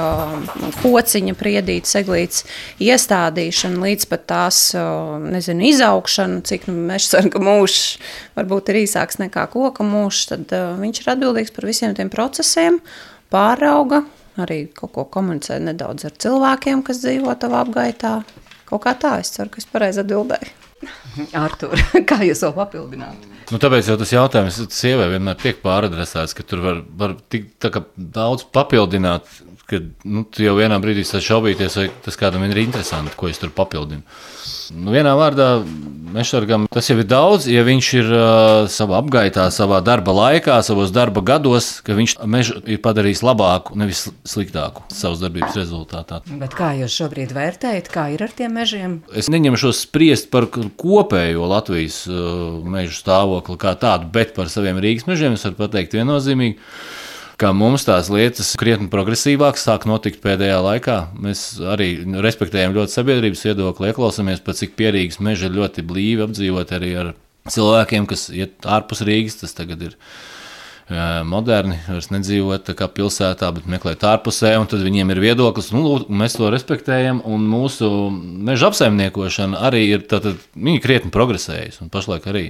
kociņa, 0.82 1.36
priedīta, 1.40 1.90
seglītes 1.90 2.46
iestādīšanu 2.82 3.84
līdz 3.86 4.08
pat 4.12 4.26
tās 4.32 4.62
ā, 4.78 4.86
nezinu, 5.24 5.66
izaugšanu, 5.72 6.42
cik 6.48 6.68
nu, 6.70 6.78
mežsarga 6.92 7.42
mūžs 7.44 7.82
varbūt 8.38 8.72
ir 8.74 8.82
īsāks 8.84 9.22
nekā 9.22 9.48
koka 9.54 9.86
mūžs, 9.88 10.24
tad 10.34 10.56
ā, 10.56 10.64
viņš 10.82 11.04
ir 11.04 11.12
atbildīgs 11.16 11.54
par 11.56 11.70
visiem 11.70 11.96
tiem 11.98 12.12
procesiem, 12.14 12.82
pārauga, 13.34 14.04
arī 14.42 14.64
kaut 14.78 14.96
ko 14.96 15.08
komunicē 15.18 15.60
nedaudz 15.64 16.08
ar 16.10 16.18
cilvēkiem, 16.26 16.86
kas 16.88 17.04
dzīvo 17.04 17.36
tavā 17.42 17.66
apgaitā. 17.66 18.22
Kaut 18.72 18.86
kā 18.86 18.96
tā, 18.96 19.18
es 19.20 19.34
ceru, 19.36 19.52
ka 19.52 19.60
es 19.60 19.68
pareizi 19.68 20.04
atbildēju. 20.04 20.58
Artur, 21.38 21.78
kā 22.10 22.22
jūs 22.26 22.42
to 22.42 22.50
papildināt? 22.56 23.30
Nu, 23.52 23.60
tāpēc 23.60 23.90
jau 23.90 23.98
tas 24.00 24.14
jautājums 24.14 24.58
sievai 24.72 25.10
vienmēr 25.12 25.36
tiek 25.42 25.60
pāradresēts, 25.64 26.34
ka 26.38 26.46
tur 26.48 26.62
var, 26.64 26.78
var 26.98 27.18
tik 27.34 27.50
daudz 27.96 28.46
papildināt, 28.56 29.28
ka 29.71 29.81
nu, 30.03 30.25
tu 30.27 30.43
jau 30.43 30.57
vienā 30.60 30.77
brīdī 30.84 31.05
sāc 31.07 31.23
šaubīties, 31.25 31.79
vai 31.79 31.88
tas 32.03 32.19
kādam 32.19 32.43
ir 32.47 32.63
interesanti, 32.65 33.15
ko 33.17 33.31
es 33.31 33.39
tur 33.41 33.53
papildinu. 33.55 34.03
Nu, 34.71 34.93
vienā 34.93 35.12
vārdā 35.19 35.47
mežsargam 36.15 36.67
tas 36.71 36.88
jau 36.88 36.95
ir 36.99 37.07
daudz, 37.10 37.47
ja 37.51 37.63
viņš 37.67 37.88
ir 37.97 38.12
uh, 38.15 38.67
savā 38.71 39.01
apgaitā, 39.01 39.49
savā 39.51 39.81
darba 39.84 40.13
laikā, 40.15 40.60
savos 40.63 40.93
darba 40.95 41.23
gados, 41.27 41.73
ka 41.84 41.95
viņš 41.97 42.15
mežu 42.31 42.60
ir 42.63 42.79
padarījis 42.84 43.23
labāku, 43.25 43.75
nevis 43.79 44.05
sliktāku 44.27 44.86
savas 44.93 45.19
darbības 45.23 45.60
rezultātā. 45.60 46.21
Bet 46.39 46.55
kā 46.55 46.71
jūs 46.79 46.95
šobrīd 47.01 47.36
vērtējat, 47.36 47.91
kā 47.91 48.07
ir 48.15 48.23
ar 48.27 48.36
tiem 48.38 48.55
mežiem? 48.60 48.97
Es 49.12 49.31
neņemšos 49.34 49.84
spriest 49.88 50.31
par 50.31 50.47
kopējo 50.51 51.51
Latvijas 51.51 52.03
uh, 52.07 52.62
mežu 52.63 52.95
stāvokli 52.95 53.60
kā 53.60 53.75
tādu, 53.79 54.07
bet 54.13 54.36
par 54.38 54.51
saviem 54.51 54.79
Rīgas 54.84 55.07
mežiem 55.10 55.36
es 55.36 55.47
varu 55.47 55.60
pateikt 55.65 55.99
viennozīmīgi. 55.99 56.60
Kā 57.41 57.49
mums 57.58 57.88
tās 57.88 58.06
lietas 58.13 58.51
krietni 58.60 58.86
progresīvāk 58.91 59.58
sāk 59.58 59.88
notikt 59.89 60.19
pēdējā 60.21 60.60
laikā. 60.62 60.97
Mēs 61.25 61.39
arī 61.73 61.88
respektējam 62.21 62.75
ļoti 62.75 62.93
sabiedrības 62.93 63.41
viedokli, 63.47 63.89
ieklausāmies, 63.89 64.43
cik 64.60 64.75
pierīgas 64.77 65.17
meža 65.25 65.49
ir 65.49 65.56
ļoti 65.58 65.82
blīvi 65.89 66.27
apdzīvot 66.27 66.73
arī 66.77 66.91
ar 67.01 67.10
cilvēkiem, 67.49 68.06
kas 68.12 68.27
iet 68.30 68.69
ārpus 68.69 69.01
Rīgas. 69.08 69.39
Tas 69.41 69.58
tagad 69.58 69.82
ir 69.88 69.97
moderni, 71.28 71.78
vairs 71.88 72.10
nedzīvot 72.12 72.72
kā 72.78 72.88
pilsētā, 72.91 73.52
bet 73.56 73.67
meklēt 73.70 74.06
ārpusē, 74.08 74.54
un 74.60 74.67
tad 74.72 74.84
viņiem 74.86 75.13
ir 75.13 75.22
viedoklis, 75.24 75.72
nu, 75.76 75.84
lūk, 75.86 76.10
mēs 76.10 76.36
to 76.39 76.50
respektējam, 76.52 77.22
un 77.28 77.46
mūsu 77.48 77.89
meža 78.12 78.72
apsaimniekošana 78.72 79.62
arī 79.70 79.86
ir, 79.94 80.08
tātad, 80.10 80.41
viņi 80.56 80.82
krietni 80.84 81.13
progresējusi, 81.13 81.84
un 81.86 81.94
pašlaik 81.94 82.28
arī 82.32 82.48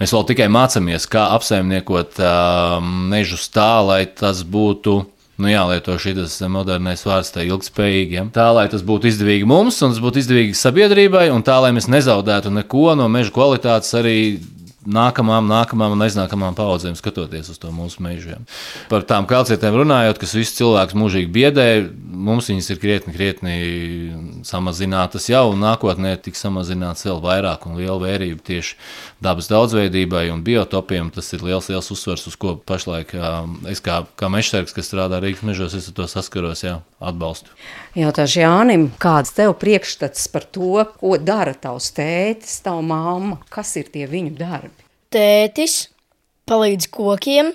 mēs 0.00 0.16
vēl 0.16 0.26
tikai 0.32 0.48
mācāmies, 0.54 1.06
kā 1.10 1.28
apsaimniekot 1.36 2.18
uh, 2.22 2.80
mežus 2.82 3.46
tā, 3.54 3.78
lai 3.84 4.02
tas 4.10 4.42
būtu 4.46 5.04
Nu, 5.38 5.46
jālieto 5.46 5.94
šis 6.02 6.40
modernais 6.50 7.04
vārds, 7.06 7.28
tā 7.30 7.44
ilgspējīgi. 7.46 8.16
Ja? 8.16 8.24
Tā, 8.34 8.48
lai 8.56 8.64
tas 8.72 8.82
būtu 8.82 9.06
izdevīgi 9.06 9.46
mums, 9.46 9.76
un 9.86 9.92
tas 9.92 10.00
būtu 10.02 10.18
izdevīgi 10.18 10.56
sabiedrībai, 10.58 11.28
un 11.30 11.44
tā, 11.46 11.60
lai 11.62 11.70
mēs 11.76 11.86
nezaudētu 11.86 12.50
neko 12.56 12.96
no 12.98 13.06
meža 13.12 13.30
kvalitātes 13.36 13.94
arī 13.94 14.16
nākamām, 14.88 15.48
nākamām 15.50 15.94
un 15.94 16.04
aiznākamām 16.06 16.56
paudzēm, 16.58 16.96
skatoties 16.98 17.50
uz 17.52 17.60
to 17.60 17.70
mūsu 17.74 18.02
mežiem. 18.04 18.46
Par 18.90 19.04
tām 19.08 19.28
kalcietēm 19.28 19.76
runājot, 19.82 20.20
kas 20.20 20.34
visus 20.36 20.56
cilvēkus 20.58 20.96
mūžīgi 20.98 21.30
biedē, 21.34 21.66
mums 22.08 22.48
viņas 22.50 22.70
ir 22.72 22.80
krietni, 22.82 23.14
krietni 23.14 23.56
samazinātas 24.48 25.28
jau, 25.30 25.44
un 25.52 25.62
nākotnē 25.64 26.16
tiks 26.22 26.42
samazināts 26.44 27.06
vēl 27.06 27.20
vairāk 27.24 27.68
un 27.68 27.78
liela 27.80 27.98
vērība 28.02 28.44
tieši 28.48 28.78
dabas 29.24 29.50
daudzveidībai 29.52 30.28
un 30.32 30.44
biotopiem. 30.46 31.12
Tas 31.14 31.30
ir 31.36 31.44
liels, 31.46 31.68
liels 31.72 31.92
uzsvers, 31.94 32.26
uz 32.30 32.38
ko 32.40 32.56
pašlaik 32.68 33.14
es 33.70 33.84
kā, 33.84 34.02
kā 34.18 34.32
mežsargs, 34.32 34.74
kas 34.76 34.88
strādā 34.88 35.20
Rīgas 35.22 35.44
mežos, 35.46 35.76
es 35.76 35.90
ar 35.90 35.98
to 35.98 36.08
saskaros, 36.10 36.64
jā, 36.64 36.78
atbalstu. 36.98 37.52
Jautāšu 37.98 38.44
Jānim, 38.44 38.84
kāds 39.02 39.32
tev 39.34 39.56
priekšstats 39.58 40.28
par 40.30 40.44
to, 40.54 40.84
ko 41.00 41.16
dara 41.18 41.54
tavs 41.58 41.90
tētis, 41.96 42.60
tava 42.62 42.82
mamma, 42.86 43.40
kas 43.50 43.72
ir 43.80 43.88
tie 43.90 44.06
viņu 44.06 44.36
darbi? 44.38 44.86
Tētis 45.10 45.88
palīdz 46.46 46.86
kokiem. 46.94 47.50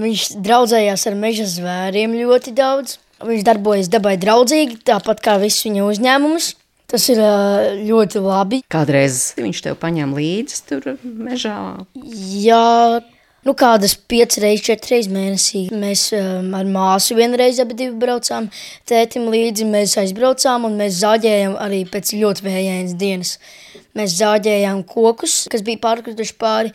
Viņš 0.00 0.26
draudzējās 0.46 1.06
ar 1.10 1.16
meža 1.18 1.48
zvēriem 1.50 2.14
ļoti 2.20 2.54
daudz. 2.54 3.00
Viņš 3.26 3.42
darbojas 3.44 3.90
dabai 3.92 4.14
draudzīgi, 4.20 4.78
tāpat 4.86 5.24
kā 5.24 5.36
visus 5.42 5.66
viņa 5.66 5.88
uzņēmumus. 5.88 6.52
Tas 6.90 7.04
ir 7.10 7.20
ļoti 7.86 8.22
labi. 8.22 8.62
Kādreiz 8.70 9.32
viņš 9.38 9.64
tev 9.66 9.76
paņem 9.82 10.14
līdzi 10.16 10.62
tur 10.70 10.86
mežā. 11.02 11.58
Jā, 11.98 13.02
nu 13.46 13.54
kādas 13.56 13.94
piecas 14.10 14.40
reizes, 14.42 14.64
četras 14.66 14.92
reizes 14.92 15.12
mēnesī. 15.12 15.62
Mēs 15.72 16.08
um, 16.16 16.52
ar 16.56 16.68
māsu 16.68 17.16
vienreiz 17.18 17.60
abi 17.62 17.90
braucām 18.00 18.50
tētim 18.88 19.28
līdzi. 19.32 19.68
Mēs 19.70 19.96
aizbraucām 20.00 20.66
un 20.68 20.78
mēs 20.80 21.00
zāģējām 21.00 21.56
arī 21.60 21.84
pēc 21.88 22.14
ļoti 22.20 22.46
vējainas 22.46 22.96
dienas. 23.00 23.36
Mēs 23.98 24.14
zāģējām 24.20 24.84
kokus, 24.86 25.48
kas 25.50 25.64
bija 25.66 25.80
pārkrituši 25.82 26.36
pāri 26.38 26.70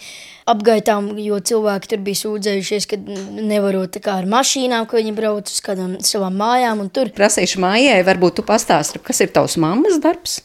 apgaitām, 0.51 1.13
jo 1.21 1.37
cilvēki 1.39 1.91
tur 1.93 2.01
bija 2.03 2.19
sūdzējušies, 2.21 2.87
ka 2.91 2.99
nevarot 2.99 3.93
tā 3.95 4.01
kā 4.03 4.17
ar 4.19 4.27
mašīnām, 4.29 4.83
ka 4.89 4.99
viņi 4.99 5.15
brauc 5.15 5.49
uz 5.49 5.61
kādām 5.63 5.95
savām 6.05 6.35
mājām 6.41 6.83
un 6.83 6.91
tur. 6.91 7.13
Prasīšu 7.15 7.63
mājai, 7.63 8.01
varbūt 8.05 8.41
tu 8.41 8.45
pastāsti, 8.47 8.99
kas 9.05 9.23
ir 9.23 9.31
tavs 9.35 9.55
mammas 9.61 10.01
darbs? 10.03 10.41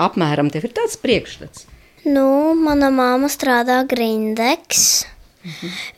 Apmēram 0.00 0.48
tev 0.52 0.70
ir 0.70 0.76
tāds 0.78 0.96
priekšstats. 1.02 1.66
Nu, 2.06 2.54
mana 2.58 2.88
māma 2.94 3.28
strādā 3.30 3.82
grindeks. 3.86 5.04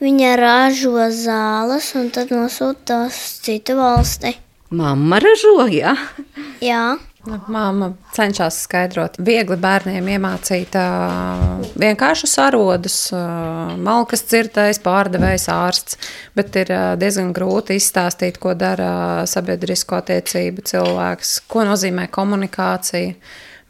Viņa 0.03 0.35
ražo 0.41 1.09
zāles 1.13 1.91
un 1.99 2.13
tad 2.15 2.33
nosūta 2.35 2.85
tās 2.93 3.19
uz 3.19 3.41
citu 3.45 3.77
valsti. 3.79 4.37
Mamma 4.75 5.21
ražo, 5.23 5.59
jā. 5.71 5.95
Jā, 6.65 6.95
Nu, 7.25 7.39
Māma 7.49 7.87
cenšas 8.13 8.59
skaidrot, 8.67 9.15
viegli 9.25 9.57
bērniem 9.57 10.11
iemācīt 10.13 10.75
uh, 10.77 11.63
vienkāršus 11.81 12.35
arodus, 12.45 12.99
uh, 13.17 13.73
malkas 13.81 14.27
cirtais, 14.29 14.81
pārdevējs, 14.85 15.47
ārsts, 15.49 15.97
bet 16.37 16.59
ir 16.61 16.73
uh, 16.75 16.83
diezgan 17.01 17.33
grūti 17.37 17.79
izstāstīt, 17.81 18.37
ko 18.43 18.53
dara 18.61 19.25
sabiedrisko 19.31 20.03
attiecību 20.03 20.67
cilvēks, 20.69 21.39
ko 21.49 21.65
nozīmē 21.71 22.11
komunikācija. 22.13 23.17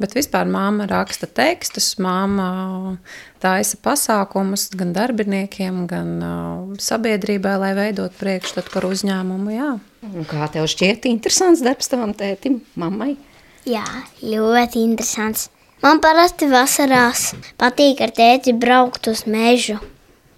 Bet 0.03 0.17
vispār 0.17 0.49
māma 0.51 0.89
raksta 0.91 1.29
tekstus, 1.31 1.93
māma 2.03 2.97
taisa 3.43 3.79
pasākumus 3.79 4.73
gan 4.75 4.91
darbiniekiem, 4.97 5.85
gan 5.91 6.17
uh, 6.19 6.81
sabiedrībai, 6.83 7.55
lai 7.63 7.75
veidot 7.79 8.17
priekšstatu 8.19 8.75
par 8.75 8.89
uzņēmumu. 8.91 9.55
Jā. 9.55 9.71
Kā 10.31 10.51
tev 10.53 10.67
šķiet 10.73 11.07
interesants 11.13 11.63
darbs 11.63 11.93
tavam 11.93 12.11
tētim, 12.19 12.59
mammai? 12.75 13.15
jā, 13.69 13.85
ļoti 14.23 14.85
interesants. 14.85 15.49
Man 15.85 16.01
parasti 16.05 16.49
vasarās 16.49 17.33
patīk 17.61 18.01
ar 18.05 18.13
tēti 18.15 18.55
braukt 18.57 19.09
uz 19.11 19.25
mežu. 19.29 19.81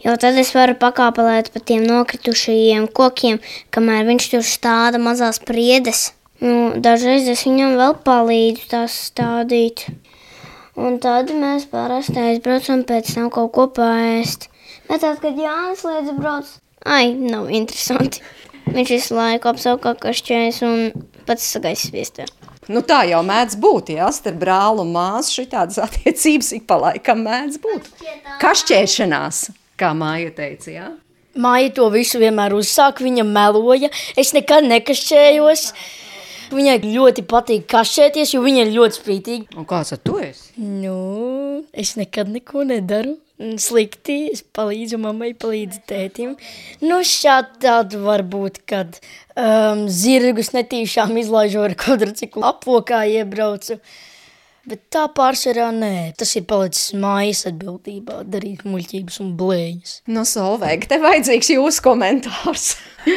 Jo 0.02 0.14
tad 0.20 0.38
es 0.38 0.52
varu 0.54 0.76
pakāpelēt 0.78 1.50
pa 1.54 1.62
tiem 1.62 1.86
nokritušajiem 1.86 2.86
kokiem, 2.94 3.40
kamēr 3.74 4.06
viņš 4.06 4.28
tur 4.34 4.44
stāda 4.46 5.00
mazās 5.02 5.40
priedes. 5.42 6.10
Nu, 6.42 6.76
dažreiz 6.84 7.28
es 7.32 7.46
viņam 7.46 7.78
vēl 7.80 7.94
palīdzu 8.04 8.68
tās 8.72 8.96
stādīt. 9.08 9.86
Un 10.76 10.98
tad 11.00 11.30
mēs 11.32 11.64
parasti 11.70 12.20
aizbraucam 12.20 12.82
pēc 12.84 13.14
tam 13.16 13.30
kaut 13.32 13.54
ko 13.56 13.64
pāriest. 13.78 14.50
Bet 14.90 15.00
tad, 15.00 15.22
kad 15.22 15.38
Jānis 15.40 15.86
Liedz 15.86 16.12
brauc, 16.18 16.50
ai, 16.84 17.14
nav 17.16 17.48
interesanti. 17.48 18.20
Viņš 18.66 18.92
visu 18.92 19.16
laiku 19.16 19.48
apsaukā 19.48 19.94
kašķēs 20.02 20.60
un 20.66 21.06
pats 21.26 21.48
sagaisa 21.54 21.88
spiestē. 21.88 22.26
Nu, 22.68 22.82
tā 22.82 23.04
jau 23.06 23.22
mēdz 23.24 23.56
būt. 23.62 23.92
Jā, 23.94 24.10
starp 24.12 24.40
brāli 24.42 24.82
un 24.82 24.92
māsu 24.94 25.40
šādas 25.40 25.78
attiecības 25.86 26.52
ik 26.58 26.66
pa 26.68 26.80
laikam 26.82 27.22
mēdz 27.24 27.60
būt. 27.62 27.90
Kašķēšanās, 28.42 29.42
kā 29.80 29.92
māja 29.96 30.32
teica. 30.36 30.72
Jā? 30.74 30.88
Māja 31.36 31.70
to 31.76 31.86
visu 31.92 32.18
vienmēr 32.20 32.56
uzsāka, 32.56 33.04
viņa 33.04 33.24
meloja. 33.28 33.92
Es 34.18 34.32
nekad 34.36 34.66
nekašķējos. 34.66 35.70
Viņai 36.54 36.76
ļoti 36.84 37.24
patīk 37.26 37.66
kašķēties, 37.70 38.34
jo 38.36 38.42
viņa 38.44 38.64
ir 38.64 38.72
ļoti 38.76 38.98
spītīga. 39.00 39.56
Un 39.58 39.66
kāds 39.68 39.94
ar 39.96 40.00
to 40.06 40.18
esi? 40.22 40.52
Nu, 40.60 40.96
es 41.72 41.96
nekad 41.98 42.30
neko 42.32 42.66
nedaru. 42.68 43.16
Slikti, 43.36 44.30
es 44.32 44.40
palīdzu 44.56 44.96
mammai, 45.02 45.34
palīdzu 45.36 45.82
tētim. 45.90 46.36
Nu, 46.80 47.02
šādi 47.04 48.00
varbūt, 48.00 48.62
kad 48.64 48.96
um, 49.36 49.82
zirgus 49.92 50.54
netīšām 50.56 51.12
izlaižu 51.20 51.60
ar 51.66 51.74
kvadrciklu 51.76 52.46
apokā 52.48 53.02
iebraucu. 53.18 53.76
Bet 54.66 54.80
tā 54.90 55.04
pārsvarā 55.14 55.68
nē, 55.70 55.92
tas 56.18 56.32
ir 56.38 56.42
palicis 56.50 56.90
mājas 56.98 57.44
atbildībā 57.46 58.24
darīt 58.26 58.64
muļķības 58.66 59.20
un 59.22 59.28
blēņas. 59.38 59.92
No 60.10 60.24
Solveiga, 60.26 60.88
tev 60.90 61.06
vajadzīgs 61.06 61.52
jūsu 61.54 61.84
komentārs. 61.84 62.72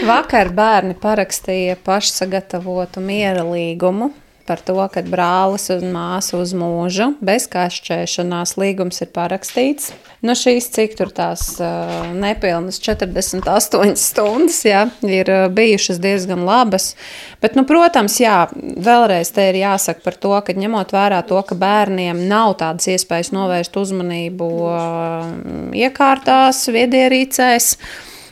Vakar 0.05 0.51
bērni 0.53 0.93
parakstīja 1.01 1.79
pašsagatavotu 1.81 3.01
miera 3.01 3.41
līgumu 3.47 4.11
par 4.49 4.61
to, 4.65 4.79
ka 4.89 5.03
brālis 5.05 5.69
un 5.73 5.91
māsa 5.93 6.39
uz 6.41 6.55
mūžu 6.57 7.11
bez 7.21 7.45
kašķēšanās 7.51 8.55
līgums 8.57 9.03
ir 9.05 9.11
parakstīts. 9.13 9.91
Nu, 10.25 10.33
šīs 10.35 10.71
cik 10.73 10.97
tur 10.99 11.13
tās 11.15 11.43
uh, 11.61 12.09
nepilnas 12.17 12.81
48 12.83 13.93
stundas 13.99 14.57
jā, 14.67 14.81
ir 15.05 15.29
uh, 15.31 15.45
bijušas 15.53 16.01
diezgan 16.01 16.41
labas. 16.47 16.91
Bet, 17.39 17.55
nu, 17.55 17.63
protams, 17.69 18.17
jā, 18.19 18.41
vēlreiz 18.57 19.31
te 19.35 19.45
ir 19.51 19.61
jāsaka 19.61 20.03
par 20.03 20.17
to, 20.19 20.33
ka 20.43 20.57
ņemot 20.57 20.91
vērā 20.97 21.21
to, 21.29 21.39
ka 21.45 21.55
bērniem 21.59 22.25
nav 22.27 22.57
tādas 22.59 22.89
iespējas 22.91 23.31
novērst 23.37 23.77
uzmanību 23.79 24.51
uh, 24.65 25.31
iekārtās, 25.77 26.65
viedierīcēs, 26.73 27.75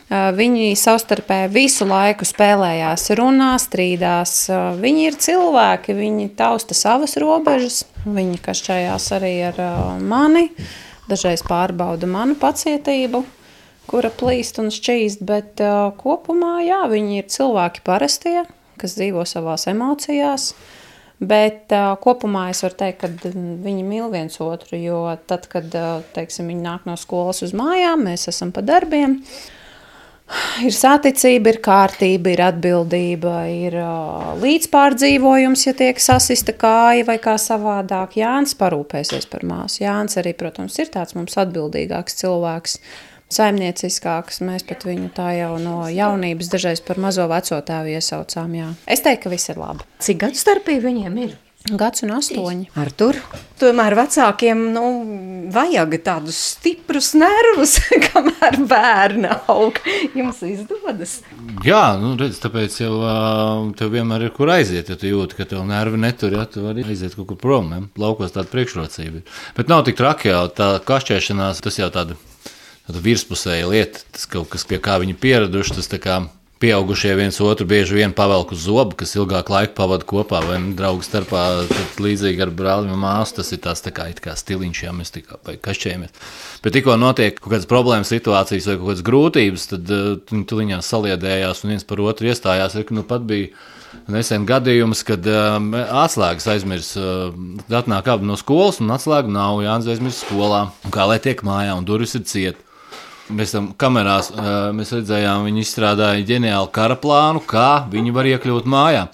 Viņi 0.08 0.72
savstarpēji 0.80 1.50
visu 1.52 1.84
laiku 1.84 2.24
spēlējās, 2.24 3.10
runā, 3.18 3.50
strīdās. 3.60 4.46
Viņi 4.80 5.02
ir 5.04 5.16
cilvēki, 5.20 5.92
viņi 5.98 6.30
tausta 6.38 6.72
savas 6.72 7.18
robežas, 7.20 7.82
viņi 8.06 8.40
kašķējās 8.40 9.08
arī 9.18 9.32
ar 9.50 9.58
mani, 10.00 10.46
dažreiz 11.10 11.42
pārbauda 11.44 12.08
manu 12.08 12.38
pacietību, 12.40 13.20
kura 13.90 14.08
plīst 14.08 14.62
un 14.62 14.72
šķīst, 14.72 15.26
bet 15.28 15.60
kopumā 16.00 16.54
jā, 16.64 16.80
viņi 16.88 17.20
ir 17.20 17.28
cilvēki 17.28 17.84
parastie, 17.84 18.46
kas 18.80 18.96
dzīvo 18.96 19.26
savās 19.28 19.68
emocijās. 19.68 20.54
Bet 21.18 21.72
uh, 21.74 21.96
kopumā 21.98 22.44
es 22.52 22.60
varu 22.62 22.76
teikt, 22.78 23.00
ka 23.02 23.32
viņi 23.34 23.82
mīl 23.82 24.06
viens 24.12 24.38
otru. 24.38 24.78
Jo 24.78 25.00
tad, 25.26 25.48
kad 25.50 25.72
teiksim, 26.14 26.46
viņi 26.46 26.62
nāk 26.62 26.84
no 26.86 26.94
skolas 26.94 27.42
uz 27.42 27.50
mājām, 27.58 28.06
mēs 28.06 28.28
esam 28.30 28.54
pa 28.54 28.62
darbiem. 28.62 29.16
Uh, 29.18 29.57
Ir 30.60 30.74
saticība, 30.76 31.54
ir 31.54 31.58
kārtība, 31.64 32.32
ir 32.34 32.42
atbildība, 32.44 33.34
ir 33.48 33.76
uh, 33.80 34.34
līdzpārdzīvojums, 34.42 35.62
ja 35.64 35.74
tiek 35.78 36.02
sasista 36.02 36.52
kāja 36.52 37.06
vai 37.08 37.16
kā 37.22 37.38
savādāk. 37.40 38.18
Jānis 38.20 38.52
parūpēsies 38.58 39.28
par 39.32 39.46
māsu. 39.48 39.84
Jānis 39.86 40.18
arī, 40.20 40.34
protams, 40.36 40.76
ir 40.82 40.92
tāds 40.92 41.16
mums 41.16 41.38
atbildīgāks 41.40 42.20
cilvēks, 42.20 42.76
saimnieciskāks. 43.32 44.42
Mēs 44.44 44.68
pat 44.68 44.84
viņu 44.88 45.12
tā 45.16 45.32
jau 45.38 45.54
no 45.62 45.80
jaunības 45.88 46.52
dažreiz 46.52 46.84
par 46.84 47.00
mazo 47.00 47.28
veco 47.30 47.62
tēvu 47.72 47.96
iesaucām. 47.96 48.56
Jā. 48.60 48.70
Es 48.84 49.04
teiktu, 49.06 49.28
ka 49.28 49.36
viss 49.38 49.54
ir 49.54 49.60
labi. 49.64 49.88
Cik 50.04 50.24
gadu 50.26 50.44
starpība 50.44 50.90
viņiem 50.90 51.22
ir? 51.24 51.38
Gads 51.76 52.04
un 52.06 52.12
astoņi. 52.16 52.68
Ar 52.78 52.90
tur. 52.96 53.18
Tomēr 53.58 53.96
vecākiem 53.98 54.60
nu, 54.72 54.84
vajag 55.52 55.96
tādus 56.06 56.38
stiprus 56.54 57.10
nervus, 57.18 57.76
kamēr 58.06 58.60
bērni 58.70 59.32
aug. 59.50 59.80
Jums 60.16 60.40
izdodas. 60.46 61.18
Jā, 61.66 61.82
nu, 62.00 62.14
redz, 62.20 62.38
tāpēc 62.42 62.78
jau 62.80 62.94
tev 63.78 63.92
vienmēr 63.96 64.28
ir 64.28 64.34
kur 64.36 64.52
aiziet. 64.54 64.92
Ja 64.92 64.98
tu 65.00 65.10
jūti, 65.10 65.40
ka 65.40 65.48
tev 65.50 65.66
nervi 65.68 66.00
netur, 66.00 66.38
ja 66.38 66.46
tu 66.48 66.64
vari 66.64 66.86
aiziet 66.86 67.18
kaut 67.18 67.32
kur 67.32 67.40
prom. 67.42 67.74
Ja? 67.74 67.82
Laukos 68.00 68.34
tāda 68.36 68.48
priekšrocība. 68.54 69.24
Bet 69.58 69.72
nav 69.72 69.84
tik 69.88 69.98
traki 70.00 70.32
jau 70.32 70.46
tā 70.54 70.72
kašķēšanās, 70.88 71.62
tas 71.64 71.82
jau 71.82 71.90
tāda, 71.94 72.16
tāda 72.86 73.04
virspusēja 73.04 73.68
lieta. 73.68 74.06
Tas 74.14 74.30
kaut 74.30 74.52
kas, 74.54 74.66
pie 74.68 74.80
kā 74.82 75.00
viņi 75.02 75.18
pieraduši, 75.18 75.80
tas 75.80 75.90
tā 75.90 76.00
kā 76.02 76.22
Pieaugušie 76.58 77.12
viens 77.14 77.36
otru 77.38 77.68
bieži 77.70 77.94
vien 77.94 78.10
pavelk 78.10 78.50
uz 78.56 78.64
zobu, 78.66 78.96
kas 78.98 79.12
ilgāk 79.14 79.46
laika 79.52 79.76
pavada 79.76 80.02
kopā, 80.08 80.40
vai 80.42 80.56
draugu 80.74 81.06
starpā. 81.06 81.44
Līdzīgi 82.02 82.42
ar 82.42 82.50
brāli 82.54 82.90
un 82.90 82.98
māsu 82.98 83.36
tas 83.36 83.52
ir 83.54 83.60
tāds 83.62 83.84
tā 83.84 83.92
kā, 83.94 84.08
kā 84.18 84.34
stiliņš, 84.38 84.80
ja 84.82 84.94
mēs 84.94 85.14
tikai 85.14 85.54
kašķējamies. 85.62 86.18
Bet 86.64 86.74
tikko 86.74 86.98
notiek 86.98 87.38
kaut 87.38 87.52
kādas 87.52 87.70
problēmas 87.70 88.10
situācijas 88.10 88.66
vai 88.72 88.76
kaut 88.80 88.90
kādas 88.90 89.06
grūtības, 89.06 89.70
tad 89.70 89.94
uh, 89.94 90.12
viņi 90.32 90.46
tuliņās 90.50 90.90
saliedējās 90.94 91.62
un 91.62 91.76
viens 91.76 91.86
par 91.86 92.02
otru 92.02 92.32
iestājās. 92.32 92.74
Ir, 92.74 92.90
nu 92.90 93.06
pat 93.06 93.22
bija 93.28 93.54
nesen 94.10 94.46
gadījums, 94.48 95.06
kad 95.06 95.30
um, 95.30 95.72
atslēgas 95.78 96.50
aizmirs. 96.56 96.94
Uh, 96.98 97.30
atnāk 97.70 98.10
abi 98.10 98.26
no 98.26 98.34
skolas, 98.40 98.82
un 98.82 98.90
atslēga 98.98 99.30
nav 99.30 99.62
Jānis 99.62 99.94
aizmirs 99.94 100.24
skolā. 100.26 100.72
Un 100.82 100.94
kā 100.94 101.06
lai 101.06 101.22
tiek 101.22 101.46
mājā, 101.46 101.78
un 101.78 101.86
durvis 101.86 102.18
ir 102.18 102.26
cietas. 102.26 102.64
Mēs 103.28 103.52
tam 103.52 103.72
kamerās 103.76 104.30
mēs 104.76 104.94
redzējām, 104.96 105.44
viņi 105.48 105.64
izstrādāja 105.64 106.24
ģeniālu 106.30 106.70
kara 106.72 106.96
plānu, 106.96 107.42
kā 107.44 107.84
viņi 107.92 108.14
var 108.16 108.28
iekļūt 108.30 108.68
mājā. 108.68 109.04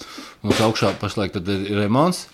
Mums 0.44 0.60
augšā 0.62 0.92
pašlaik 1.00 1.34
ir 1.40 1.74
remonts. 1.80 2.28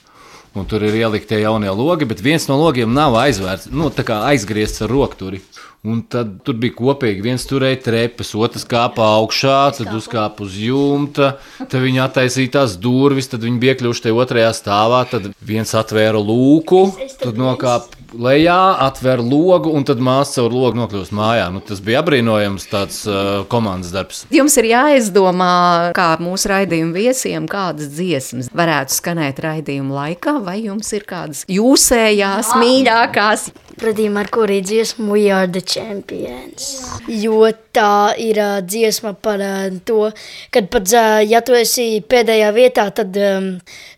Un 0.59 0.67
tur 0.67 0.83
ir 0.83 0.97
ielikti 0.99 1.39
jaunie 1.39 1.71
logi, 1.71 2.09
bet 2.11 2.21
viens 2.27 2.49
no 2.51 2.57
logiem 2.59 2.91
nav 2.91 3.15
aizvērts, 3.21 3.69
nu, 3.71 3.87
aizgriezts 3.87 4.83
ar 4.83 4.91
rokturi. 4.91 5.39
Un 5.81 6.03
tad 6.13 6.43
tur 6.45 6.59
bija 6.61 6.75
kopīgi. 6.77 7.23
viens 7.25 7.47
turēja 7.49 7.79
trepes, 7.87 8.35
otrs 8.37 8.67
kāpa 8.69 9.07
augšā, 9.17 9.73
tad 9.79 9.95
uzkāpa 9.97 10.45
uz 10.45 10.59
jumta. 10.61 11.39
Tad 11.57 11.79
viņi 11.81 12.03
attaisīja 12.05 12.53
tās 12.59 12.75
durvis, 12.77 13.31
tad 13.33 13.47
viņi 13.47 13.63
bija 13.63 13.79
kļuvuši 13.81 14.05
tajā 14.05 14.19
otrajā 14.21 14.51
stāvā. 14.59 15.07
Tad 15.09 15.31
viens 15.41 15.73
atvēra 15.73 16.21
lūku, 16.21 16.83
tad 17.23 17.41
nokāpa 17.41 17.97
lejā, 18.13 18.77
atver 18.85 19.23
logu, 19.25 19.73
un 19.73 19.85
tad 19.89 20.03
māsa 20.05 20.41
caur 20.41 20.53
logu 20.53 20.81
nokļūst 20.83 21.15
mājā. 21.17 21.49
Nu, 21.55 21.63
tas 21.65 21.81
bija 21.85 22.03
apbrīnojams 22.03 22.69
tāds 22.69 23.01
uh, 23.09 23.47
komandas 23.49 23.95
darbs. 23.95 24.25
Jums 24.35 24.57
ir 24.61 24.71
jāizdomā, 24.75 25.55
kā 25.97 26.11
mūsu 26.21 26.51
raidījuma 26.53 26.93
viesiem, 26.97 27.49
kādas 27.51 27.89
dziesmas 27.95 28.51
varētu 28.53 28.99
skanēt 28.99 29.41
raidījuma 29.47 29.97
laikā, 30.03 30.37
vai 30.45 30.61
jums 30.67 30.93
ir 30.97 31.09
kādas 31.09 31.47
jūsējās, 31.49 32.53
Jā. 32.53 32.61
mīļākās? 32.61 33.49
Pretī 33.79 34.09
Marko 34.11 34.43
arī 34.47 34.61
dziesmu 34.67 35.13
We 35.13 35.31
are 35.31 35.47
the 35.47 35.63
champions. 35.63 36.73
Jo 37.07 37.47
tā 37.75 38.17
ir 38.19 38.41
uh, 38.41 38.59
dziesma 38.67 39.15
par 39.15 39.41
uh, 39.41 39.71
to, 39.87 40.11
kad 40.51 40.69
pat, 40.73 40.91
uh, 40.91 41.21
ja 41.23 41.41
tu 41.47 41.55
esi 41.55 42.03
pēdējā 42.03 42.51
vietā, 42.57 42.89
tad 42.95 43.15
um, 43.17 43.53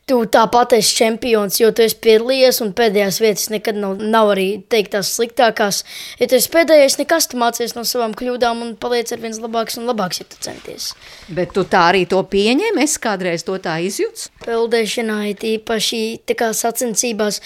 tu 0.08 0.18
tāpat 0.28 0.74
esi 0.76 0.96
čempions, 0.98 1.56
jo 1.60 1.70
tu 1.72 1.84
esi 1.84 1.96
piedalījies 2.04 2.60
un 2.64 2.72
pēdējās 2.76 3.20
vietas 3.22 3.48
nekad 3.52 3.78
nav, 3.80 4.02
nav 4.02 4.32
arī 4.34 4.46
teikt 4.72 4.92
tās 4.96 5.12
sliktākās. 5.16 5.82
Ja 6.20 6.28
tu 6.28 6.36
esi 6.36 6.50
pēdējais, 6.52 6.98
nekas 7.00 7.30
tu 7.32 7.40
mācies 7.40 7.76
no 7.78 7.86
savām 7.88 8.16
kļūdām 8.18 8.64
un 8.66 8.74
paliec 8.80 9.12
ar 9.14 9.22
viens 9.22 9.40
labāks 9.42 9.78
un 9.80 9.88
labāks, 9.88 10.20
ja 10.20 10.28
tu 10.28 10.40
centies. 10.42 10.92
Bet 11.32 11.54
tu 11.56 11.64
tā 11.64 11.86
arī 11.92 12.04
to 12.10 12.20
pieņem, 12.28 12.82
es 12.84 12.98
kādreiz 13.02 13.46
to 13.46 13.56
tā 13.62 13.78
izjūtu. 13.86 14.28
Peldēšanā 14.44 15.18
ir 15.32 15.48
īpaši 15.56 16.02
tā 16.28 16.36
kā 16.38 16.52
sacensībās. 16.56 17.40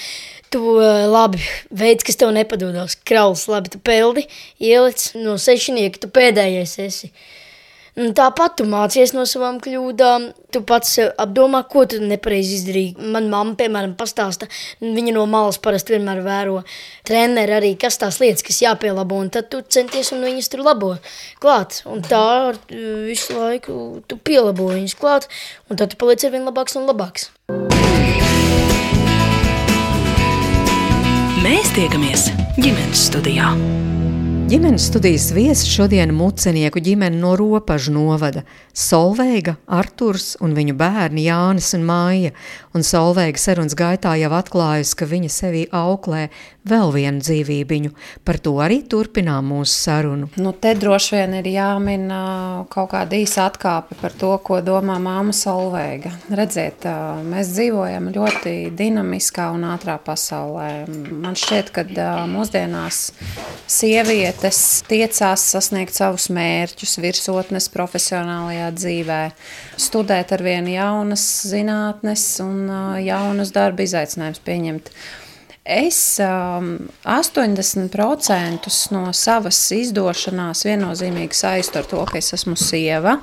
Tu 0.51 0.61
uh, 0.63 1.07
labi 1.11 1.41
veids, 1.75 2.05
kas 2.07 2.21
tev 2.21 2.31
nepadodas, 2.37 2.95
krauls, 3.09 3.49
labi, 3.51 3.73
tu 3.73 3.81
peldi, 3.83 4.27
ielic 4.63 5.09
no 5.19 5.35
sešinieka, 5.41 6.05
tu 6.05 6.13
pēdējais 6.15 6.79
esi. 6.87 7.11
Un 7.97 8.11
tāpat 8.13 8.59
tu 8.59 8.65
mācies 8.69 9.15
no 9.17 9.23
savām 9.25 9.57
kļūdām, 9.65 10.27
tu 10.53 10.61
pats 10.69 10.99
apdomā, 11.17 11.63
ko 11.65 11.87
tu 11.89 11.97
nepareizi 12.05 12.59
izdarīji. 12.59 13.07
Man 13.15 13.31
mamma, 13.33 13.55
piemēram, 13.57 13.95
pastāsta, 13.97 14.51
viņa 14.85 15.15
no 15.17 15.25
malas 15.33 15.57
parasti 15.65 15.95
vienmēr 15.95 16.21
vēro 16.27 16.59
treneri 17.09 17.57
arī, 17.57 17.73
kas 17.81 17.97
tās 18.03 18.21
lietas, 18.21 18.45
kas 18.45 18.61
jāpielabo, 18.67 19.17
un 19.25 19.33
tad 19.33 19.49
tu 19.49 19.63
centies 19.65 20.13
un 20.13 20.29
viņas 20.29 20.53
tur 20.53 20.67
labo 20.69 20.93
klāt. 21.41 21.81
Un 21.89 22.05
tā 22.05 22.23
ar 22.51 22.61
visu 22.69 23.41
laiku 23.41 23.81
tu 24.05 24.21
pielabo 24.21 24.69
viņas 24.77 24.99
klāt, 25.01 25.31
un 25.71 25.81
tad 25.81 25.97
tu 25.97 26.03
paliec 26.05 26.29
ar 26.29 26.37
vien 26.37 26.45
labāks 26.53 26.77
un 26.77 26.85
labāks. 26.93 27.31
Mēs 31.47 31.69
tiekamies 31.77 32.25
ģimenes 32.59 33.05
studijā. 33.07 33.53
Ģimenes 34.51 34.89
studijas 34.89 35.29
viesis 35.31 35.69
šodien 35.71 36.11
mucenieku 36.11 36.81
ģimene 36.83 37.21
no 37.21 37.37
Ropažu 37.39 37.93
novada- 37.95 38.43
Solveiga, 38.87 39.55
Arturs 39.71 40.35
un 40.43 40.57
viņu 40.59 40.75
bērni 40.75 41.29
Jānis 41.29 41.71
un 41.79 41.87
Māja, 41.87 42.33
un 42.75 42.83
Solveiga 42.83 43.39
sarunas 43.39 43.79
gaitā 43.79 44.17
jau 44.19 44.33
atklājusi, 44.35 44.97
ka 44.97 45.07
viņa 45.07 45.31
sevī 45.31 45.63
auklē 45.71 46.31
vēl 46.69 46.93
vienu 46.95 47.23
dzīvībiņu. 47.25 47.93
Par 48.27 48.41
to 48.43 48.57
arī 48.63 48.81
turpinām 48.89 49.53
mūsu 49.53 49.75
sarunu. 49.75 50.31
Nu, 50.41 50.53
te 50.53 50.75
droši 50.79 51.17
vien 51.17 51.37
ir 51.41 51.51
jāmin 51.51 52.09
kaut 52.73 52.91
kāda 52.95 53.19
īsa 53.19 53.47
atkāpe 53.51 53.99
par 54.01 54.15
to, 54.17 54.33
ko 54.45 54.61
domā 54.65 54.99
māma 55.03 55.35
Solveiga. 55.37 56.13
Redziet, 56.31 56.87
mēs 57.27 57.53
dzīvojam 57.55 58.11
ļoti 58.15 58.57
dinamiskā 58.77 59.51
un 59.55 59.69
ātrā 59.73 59.99
pasaulē. 60.03 60.71
Man 61.11 61.39
šķiet, 61.39 61.73
ka 61.75 61.87
mūsdienās 62.31 63.03
sieviete 63.67 64.05
sievietes 64.07 64.59
tiecās 64.89 65.43
sasniegt 65.53 65.95
savus 65.97 66.29
mērķus, 66.33 66.97
virsotnes 67.03 67.69
profesionālajā 67.73 68.71
dzīvē, 68.77 69.21
studēt 69.81 70.33
ar 70.33 70.43
vien 70.43 70.69
jaunas 70.71 71.25
zinātnes 71.49 72.25
un 72.45 72.67
jaunus 73.05 73.53
darba 73.55 73.87
izaicinājumus 73.87 74.43
pieņemt. 74.47 74.91
Es 75.67 76.21
um, 76.23 76.77
80% 77.03 78.69
no 78.95 79.09
savas 79.11 79.59
izdošanās 79.75 80.63
viennozīmīgi 80.63 81.35
saistu 81.35 81.81
ar 81.81 81.89
to, 81.91 82.05
ka 82.07 82.21
es 82.21 82.31
esmu 82.37 82.55
sieva, 82.55 83.17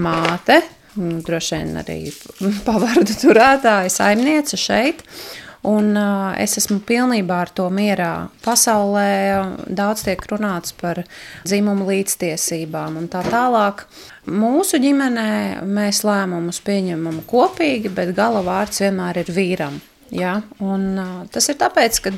māte, 0.00 0.62
droši 0.96 1.58
vien 1.58 1.76
arī 1.82 1.98
pavardu 2.68 3.18
turētāja, 3.20 3.92
saimniece 3.92 4.56
šeit. 4.56 5.04
Un, 5.68 5.92
uh, 5.92 6.32
es 6.42 6.56
esmu 6.58 6.80
pilnībā 6.88 7.42
ar 7.44 7.52
to 7.54 7.68
mierā. 7.70 8.32
Pasaulē 8.42 9.12
daudz 9.68 10.08
tiek 10.08 10.24
runāts 10.32 10.72
par 10.74 11.04
dzimumu 11.44 11.86
līdztiesībām 11.92 12.96
un 12.98 13.06
tā 13.12 13.20
tālāk. 13.28 13.84
Mūsu 14.32 14.80
ģimenē 14.82 15.62
mēs 15.68 16.02
lēmumus 16.08 16.64
pieņemam 16.64 17.20
kopīgi, 17.28 17.92
bet 17.94 18.16
gala 18.16 18.40
vārds 18.48 18.80
vienmēr 18.80 19.26
ir 19.26 19.36
vīram. 19.36 19.82
Ja? 20.12 20.40
Un, 20.60 20.90
uh, 21.00 21.22
tas 21.32 21.48
ir 21.48 21.58
tāpēc, 21.60 22.02
ka 22.04 22.12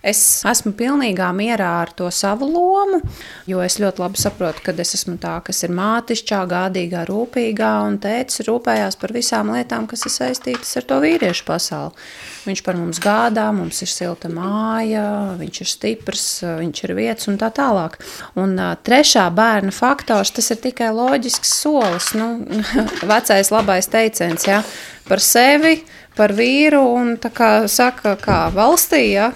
Es 0.00 0.40
esmu 0.48 0.70
pilnīgā 0.78 1.26
mierā 1.36 1.68
ar 1.82 1.90
to 1.92 2.06
savu 2.08 2.46
lomu, 2.48 3.02
jo 3.44 3.60
es 3.60 3.76
ļoti 3.82 4.00
labi 4.00 4.20
saprotu, 4.22 4.62
ka 4.64 4.72
es 4.80 4.94
esmu 4.96 5.18
tā, 5.20 5.34
kas 5.44 5.60
ir 5.66 5.74
mātišķā, 5.76 6.38
gādīgā, 6.48 7.02
rūpīgā, 7.10 7.72
un 7.84 7.98
tēvs 8.00 8.40
rūpējās 8.46 8.96
par 9.00 9.12
visām 9.12 9.52
lietām, 9.52 9.84
kas 9.90 10.06
ir 10.08 10.14
saistītas 10.14 10.72
ar 10.80 10.88
to 10.88 11.02
vīriešu 11.04 11.44
pasauli. 11.44 12.08
Viņš 12.46 12.64
par 12.64 12.80
mums 12.80 13.02
gādā, 13.04 13.44
mums 13.52 13.82
ir 13.84 13.92
silta 13.92 14.32
māja, 14.32 15.04
viņš 15.36 15.60
ir 15.66 15.72
stiprs, 15.74 16.26
viņš 16.62 16.84
ir 16.86 16.96
vietas 16.96 17.28
un 17.28 17.36
tā 17.42 17.52
tālāk. 17.52 18.00
Un 18.40 18.56
trešā 18.56 19.26
bērna 19.36 19.76
faktors, 19.76 20.32
tas 20.32 20.48
ir 20.56 20.64
tikai 20.64 20.94
loģisks 20.96 21.52
solis, 21.60 22.14
nu, 22.16 22.38
vecais 23.12 23.52
labais 23.52 23.92
teiciens, 23.92 24.48
ja, 24.48 24.64
par 25.04 25.20
sevi, 25.20 25.82
par 26.16 26.32
vīru, 26.36 26.80
un 26.98 27.14
kā 27.20 27.50
saka, 27.70 28.14
kā 28.20 28.38
valstī, 28.54 29.02
ja, 29.14 29.30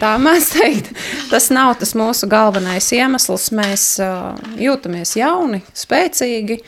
tā 0.00 0.14
mēs 0.22 0.52
teikt, 0.54 0.92
tas 1.30 1.50
nav 1.54 1.74
tas 1.80 1.94
mūsu 1.98 2.28
galvenais 2.30 2.90
iemesls. 2.96 3.50
Mēs 3.56 3.86
uh, 4.04 4.38
jūtamies 4.60 5.16
jauni, 5.18 5.62
spēcīgi, 5.76 6.60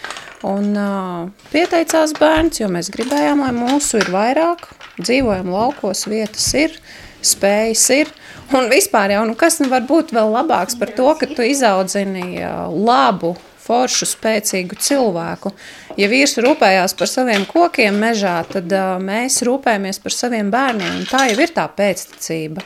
un 0.48 0.72
uh, 0.74 1.46
pieteicās 1.52 2.16
bērns, 2.18 2.62
jo 2.62 2.70
mēs 2.72 2.90
gribējām, 2.94 3.44
lai 3.46 3.52
mūsu 3.56 4.02
ir 4.02 4.10
vairāk, 4.12 4.66
dzīvojam 5.00 5.52
laukos, 5.52 6.06
vietas 6.10 6.50
ir, 6.58 6.76
spējas 7.22 7.86
ir, 7.94 8.10
un 8.56 8.68
vispār 8.72 9.14
jau, 9.14 9.22
nu 9.28 9.38
kas 9.38 9.60
nu 9.62 9.70
var 9.72 9.86
būt 9.88 10.12
vēl 10.16 10.34
labāks 10.34 10.76
par 10.80 10.92
to, 10.96 11.08
ka 11.20 11.30
tu 11.30 11.46
izaudzini 11.46 12.42
uh, 12.42 12.66
labu, 12.72 13.36
foršu, 13.62 14.08
spēcīgu 14.10 14.78
cilvēku. 14.82 15.52
Ja 16.00 16.08
vīrs 16.12 16.36
rūpējās 16.42 16.96
par 16.98 17.10
saviem 17.10 17.46
kokiem 17.48 18.00
mežā, 18.02 18.40
tad 18.50 18.72
uh, 18.72 18.96
mēs 19.02 19.42
rūpējamies 19.46 20.02
par 20.02 20.16
saviem 20.16 20.50
bērniem. 20.52 21.04
Tā 21.10 21.26
jau 21.30 21.38
ir 21.42 21.54
tā 21.54 21.68
pēctecība. 21.70 22.64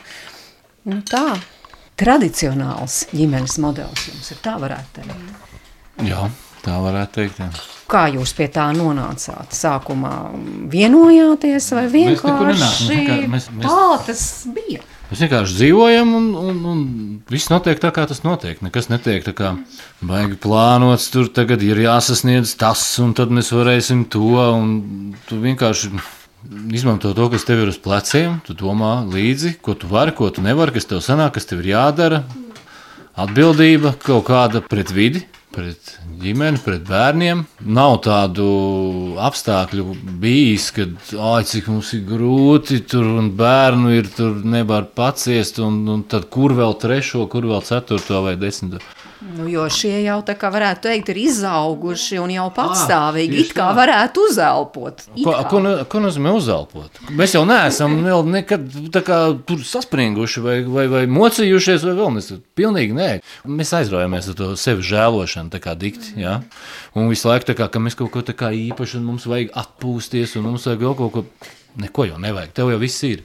Nu, 0.87 1.01
tā. 1.07 1.37
Tradicionāls 1.97 3.07
ģimenes 3.09 3.57
modelis 3.61 4.09
jums 4.11 4.29
ir 4.33 4.43
tā, 4.43 4.53
varētu 4.61 4.99
teikt. 4.99 5.47
Jā, 6.05 6.27
tā 6.65 6.77
varētu 6.83 7.21
teikt. 7.21 7.41
Jā. 7.41 7.49
Kā 7.87 8.03
jūs 8.11 8.33
pie 8.37 8.49
tā 8.51 8.67
nonācāt? 8.75 9.55
Sākumā 9.55 10.13
vienojāties 10.69 11.71
vai 11.73 11.85
vienkārši 11.93 12.57
mēs 12.59 13.29
mēs, 13.31 13.49
mēs... 13.55 13.65
tā 13.65 14.05
tas 14.09 14.23
bija? 14.53 14.83
Mēs 15.07 15.21
vienkārši 15.23 15.55
dzīvojam, 15.55 16.09
un, 16.17 16.25
un, 16.35 16.57
un 16.67 16.79
viss 17.31 17.47
notiek 17.47 17.79
tā, 17.79 17.93
kā 17.95 18.03
tas 18.09 18.25
notiek. 18.25 18.59
Nekas 18.59 18.89
netiek 18.91 19.23
tā 19.23 19.31
kā 19.37 19.53
baigi 20.03 20.35
plānots. 20.43 21.05
Tur 21.13 21.29
tagad 21.31 21.63
ir 21.63 21.79
jāsasniedz 21.79 22.57
tas, 22.59 22.83
un 22.99 23.13
tad 23.15 23.31
mēs 23.31 23.53
varēsim 23.55 24.03
to. 24.11 24.33
Tu 25.29 25.39
vienkārši 25.45 25.93
izmanto 26.75 27.13
to, 27.15 27.29
kas 27.31 27.47
tev 27.47 27.63
ir 27.63 27.71
uz 27.71 27.79
pleciem. 27.79 28.41
Tu 28.43 28.57
domā 28.59 28.97
līdzi, 29.07 29.55
ko 29.63 29.77
tu 29.79 29.87
vari, 29.87 30.11
ko 30.11 30.27
tu 30.27 30.43
nevari, 30.43 30.75
kas 30.75 30.91
tev 30.91 30.99
sanāk, 31.05 31.37
kas 31.37 31.47
tev 31.47 31.63
ir 31.63 31.71
jādara. 31.71 32.25
Atbildība 33.17 33.95
kaut 34.03 34.27
kāda 34.27 34.59
pret 34.67 34.91
vidi 34.91 35.23
pret 35.57 35.93
ģimeni, 36.21 36.61
pret 36.61 36.83
bērniem. 36.87 37.41
Nav 37.77 37.97
tādu 38.05 38.47
apstākļu 39.25 39.95
bijis, 40.21 40.69
kad, 40.75 40.93
ah, 41.17 41.39
cik 41.41 41.71
mums 41.71 41.93
ir 41.97 42.03
grūti 42.05 42.83
tur 42.85 43.07
un 43.17 43.31
bērnu 43.39 43.95
ir 43.97 44.11
tur 44.13 44.37
nevar 44.45 44.89
paciest, 44.97 45.57
un, 45.63 45.81
un 45.89 46.05
tad 46.09 46.29
kur 46.33 46.53
vēl 46.57 46.77
trešo, 46.81 47.25
kur 47.31 47.49
vēl 47.49 47.65
ceturto 47.65 48.21
vai 48.27 48.37
desmito. 48.37 48.83
Nu, 49.17 49.47
jo 49.49 49.63
šie 49.73 49.95
jau 50.03 50.19
tā 50.25 50.35
kā 50.37 50.51
varētu 50.53 50.83
teikt, 50.85 51.09
ir 51.09 51.19
izauguši 51.23 52.19
un 52.21 52.33
jau 52.35 52.45
patstāvīgi. 52.53 53.39
It 53.47 53.55
kā 53.57 53.71
varētu 53.77 54.27
uzelpot. 54.29 55.01
Ko, 55.23 55.33
ko, 55.49 55.61
ko 55.89 56.01
nozīmē 56.03 56.33
uzelpot? 56.37 57.01
Mēs 57.17 57.33
jau 57.33 57.41
neesam 57.49 57.97
nekad 58.29 58.69
kā, 59.07 59.19
tur 59.49 59.65
saspringuši 59.65 60.45
vai, 60.45 60.57
vai, 60.69 60.85
vai 60.91 61.03
mocījušies, 61.09 61.87
vai 61.89 61.97
vēl 61.97 62.13
mēs. 62.19 62.31
Pilnīgi 62.57 62.97
nē. 62.97 63.09
Mēs 63.49 63.73
aizraujamies 63.79 64.29
ar 64.31 64.37
to 64.37 64.53
sevi 64.59 64.85
žēlošanu, 64.85 65.53
tā 65.53 65.61
kā 65.65 65.73
dikti. 65.77 66.13
Ja? 66.21 66.39
Un 66.93 67.09
visu 67.09 67.31
laiku 67.31 67.49
tā 67.49 67.57
kā, 67.57 67.71
ka 67.73 67.81
mēs 67.81 67.97
kaut 67.97 68.13
ko 68.13 68.21
tā 68.25 68.37
kā 68.37 68.53
īpaši, 68.53 68.99
un 69.01 69.09
mums 69.09 69.25
vajag 69.29 69.53
atpūsties, 69.63 70.37
un 70.37 70.51
mums 70.51 70.69
vajag 70.69 70.85
vēl 70.85 70.99
kaut 71.01 71.15
ko. 71.17 71.25
Neko 71.77 72.07
jau 72.07 72.17
nevajag, 72.21 72.53
tev 72.57 72.71
jau 72.73 72.79
viss 72.81 73.03
ir. 73.05 73.21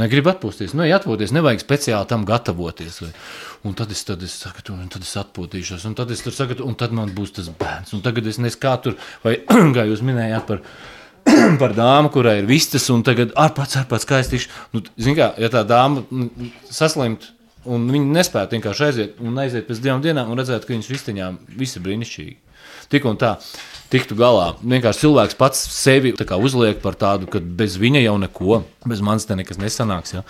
Negribu 0.00 0.30
atpūsties, 0.30 0.72
nu, 0.78 0.84
ja 0.86 1.00
atpūties, 1.00 1.34
nevajag 1.36 1.60
speciāli 1.60 2.08
tam 2.08 2.22
gatavoties. 2.28 3.00
Vai. 3.02 3.10
Un 3.68 3.74
tad 3.76 3.90
es, 3.92 4.00
tad 4.08 4.22
es 4.24 4.36
saku, 4.40 4.62
un 4.72 4.88
tad 4.92 5.04
es 5.04 5.12
atpūtīšos, 5.20 5.84
un 5.88 5.96
tad 5.98 6.12
es 6.14 6.22
tur 6.24 6.32
saku, 6.32 6.56
un 6.64 6.78
tad 6.80 6.94
man 6.96 7.12
būs 7.16 7.34
tas 7.36 7.50
bērns. 7.60 7.92
Un 7.96 8.04
tagad 8.04 8.30
es 8.30 8.38
nezinu, 8.40 8.60
kā 8.62 8.76
tur, 8.80 8.96
vai 9.24 9.34
kā 9.76 9.84
jūs 9.90 10.04
minējāt 10.06 10.46
par, 10.48 10.62
par 11.62 11.76
dāmu, 11.76 12.12
kurai 12.14 12.38
ir 12.40 12.48
vistas, 12.48 12.88
un 12.94 13.04
tagad 13.04 13.34
ārpats, 13.36 13.76
ārpats 13.82 14.08
skaistīšu. 14.08 14.48
Nu, 14.72 14.84
zin 14.96 15.18
kā, 15.18 15.32
ja 15.42 15.52
tā 15.52 15.66
dāma 15.68 16.06
saslimt, 16.72 17.32
un 17.68 17.84
viņi 17.92 18.14
nespētu 18.16 18.56
vienkārši 18.56 18.86
aiziet 18.86 19.20
un 19.20 19.36
aiziet 19.42 19.68
pēc 19.68 19.82
divām 19.84 20.00
dienām 20.04 20.32
un 20.32 20.40
redzēt, 20.40 20.64
ka 20.64 20.72
viņas 20.72 20.92
vistiņām 20.94 21.42
viss 21.60 21.76
ir 21.76 21.84
brīnišķīgi. 21.84 22.38
Tik 22.90 23.06
un 23.06 23.18
tā 23.20 23.36
tiktu 23.90 24.16
galā. 24.18 24.54
Vienkārši 24.62 25.04
cilvēks 25.04 25.38
pats 25.38 25.60
sevi 25.74 26.14
uzliek 26.14 26.80
par 26.82 26.94
tādu, 26.98 27.26
ka 27.30 27.40
bez 27.40 27.76
viņa 27.80 28.04
jau 28.04 28.18
neko, 28.22 28.62
bez 28.86 29.00
manis 29.02 29.26
te 29.26 29.36
nekas 29.38 29.58
nesanāks. 29.58 30.14
Ja? 30.14 30.24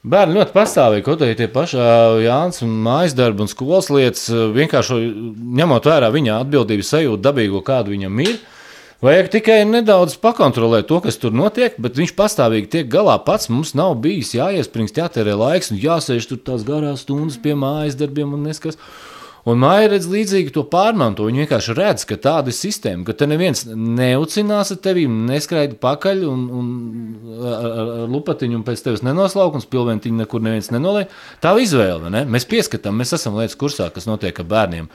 Bērni 0.00 0.38
ļoti 0.38 0.54
pastāvīgi, 0.54 1.12
arī 1.12 1.34
tie 1.36 1.46
paši 1.52 1.76
Jānis 2.24 2.62
mājas 2.64 3.14
darbi 3.14 3.44
un 3.44 3.50
skolas 3.52 3.90
lietas, 3.92 4.30
vienkārši 4.30 4.96
ņemot 5.60 5.86
vērā 5.90 6.08
viņa 6.14 6.38
atbildības 6.40 6.94
sajūtu, 6.94 7.20
dabīgo, 7.20 7.60
kādu 7.66 7.92
viņam 7.92 8.22
ir. 8.24 8.40
Vajag 9.04 9.30
tikai 9.32 9.58
nedaudz 9.64 10.18
pakontrolēt 10.20 10.88
to, 10.88 10.98
kas 11.04 11.16
tur 11.20 11.32
notiek, 11.32 11.76
bet 11.80 11.96
viņš 11.96 12.10
pastāvīgi 12.16 12.68
tiek 12.68 12.88
galā 12.92 13.14
pats. 13.24 13.48
Mums 13.52 13.72
nav 13.76 13.94
bijis 14.04 14.34
jāiespringst, 14.36 14.98
jātērē 15.00 15.38
laiks 15.40 15.72
un 15.72 15.80
jāsēž 15.80 16.28
tur 16.28 16.40
tās 16.44 16.66
garās 16.68 17.06
stundas 17.06 17.38
pie 17.40 17.54
mājas 17.56 17.96
darbiem 17.96 18.34
un 18.36 18.44
neskas. 18.48 18.76
Un 19.48 19.60
māja 19.62 19.88
redz 19.94 20.08
līdzīgi 20.10 20.52
to 20.52 20.64
pārmanto. 20.68 21.24
Viņa 21.28 21.44
vienkārši 21.44 21.76
redz, 21.78 22.04
ka 22.08 22.18
tāda 22.20 22.52
ir 22.52 22.56
sistēma, 22.56 23.06
ka 23.08 23.14
te 23.16 23.28
neviens 23.30 23.64
neucinās 23.70 24.74
ar 24.74 24.80
tevi, 24.84 25.06
neskraida 25.08 25.78
pakaļ 25.80 26.24
un, 26.28 26.44
un 26.60 26.70
lupatiņu 28.12 28.60
un 28.60 28.66
pēc 28.66 28.84
tevis 28.84 29.04
nenoslauk 29.06 29.56
un 29.56 29.64
spilventiņu 29.64 30.20
nekur 30.20 30.44
neviens 30.44 30.68
nenoliek. 30.74 31.12
Tā 31.40 31.54
ir 31.56 31.64
izvēle. 31.64 32.12
Ne? 32.12 32.26
Mēs 32.28 32.48
pieskatām, 32.50 33.00
mēs 33.00 33.16
esam 33.16 33.38
lietas 33.40 33.56
kursā, 33.60 33.88
kas 33.94 34.08
notiek 34.10 34.42
ar 34.42 34.50
bērniem. 34.50 34.90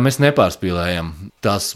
Mēs 0.00 0.16
nepārspīlējam 0.22 1.12
tās 1.44 1.74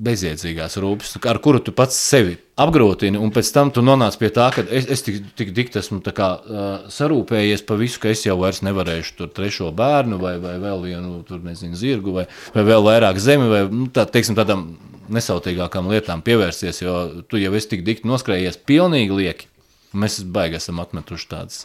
bezjēdzīgās 0.00 0.78
rūpes, 0.80 1.16
ar 1.28 1.40
kuru 1.44 1.60
tu 1.64 1.74
pats 1.76 1.96
sevi 1.98 2.38
apgrūtini, 2.60 3.20
un 3.20 3.32
pēc 3.34 3.50
tam 3.54 3.72
tu 3.74 3.82
nonāc 3.84 4.16
pie 4.20 4.30
tā, 4.32 4.48
ka 4.54 4.64
es, 4.64 4.88
es 4.92 5.04
tik, 5.04 5.20
tik 5.36 5.52
dikti 5.56 5.80
esmu 5.80 6.00
kā, 6.16 6.28
uh, 6.40 6.68
sarūpējies 6.92 7.64
par 7.68 7.80
visu, 7.80 8.00
ka 8.02 8.12
es 8.12 8.24
jau 8.24 8.38
vairs 8.40 8.62
nevarēšu 8.66 9.16
tur 9.18 9.32
trešo 9.36 9.70
bērnu, 9.76 10.20
vai, 10.22 10.36
vai 10.42 10.56
vēl 10.62 10.86
vienu 10.88 11.20
tur, 11.28 11.42
nezinu, 11.44 11.76
zirgu, 11.78 12.16
vai, 12.16 12.26
vai 12.56 12.64
vēl 12.68 12.86
vairāk 12.86 13.20
zemi, 13.20 13.50
vai 13.52 13.64
nu, 13.68 13.90
tā, 13.92 14.06
teiksim, 14.08 14.38
tādām 14.38 14.70
nesautīgākām 15.10 15.90
lietām 15.90 16.24
pievērsties, 16.24 16.84
jo 16.84 16.96
tu 17.28 17.40
jau 17.40 17.52
esi 17.58 17.74
tik 17.74 17.84
dikti 17.86 18.08
noskrējies 18.08 18.60
pilnīgi 18.68 19.20
lieki. 19.22 19.49
Mēs 19.90 20.20
baigi 20.22 20.54
esam 20.60 20.78
atmetuši 20.78 21.26
tādas. 21.30 21.64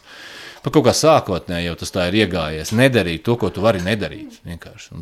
Pat 0.64 0.74
kaut 0.74 0.88
kā 0.88 0.92
sākotnēji 0.98 1.68
jau 1.68 1.74
tas 1.78 1.92
tā 1.94 2.08
ir 2.10 2.16
iegājies. 2.24 2.72
Nedarīt 2.74 3.22
to, 3.22 3.36
ko 3.38 3.52
tu 3.54 3.62
vari 3.62 3.78
nedarīt. 3.84 4.40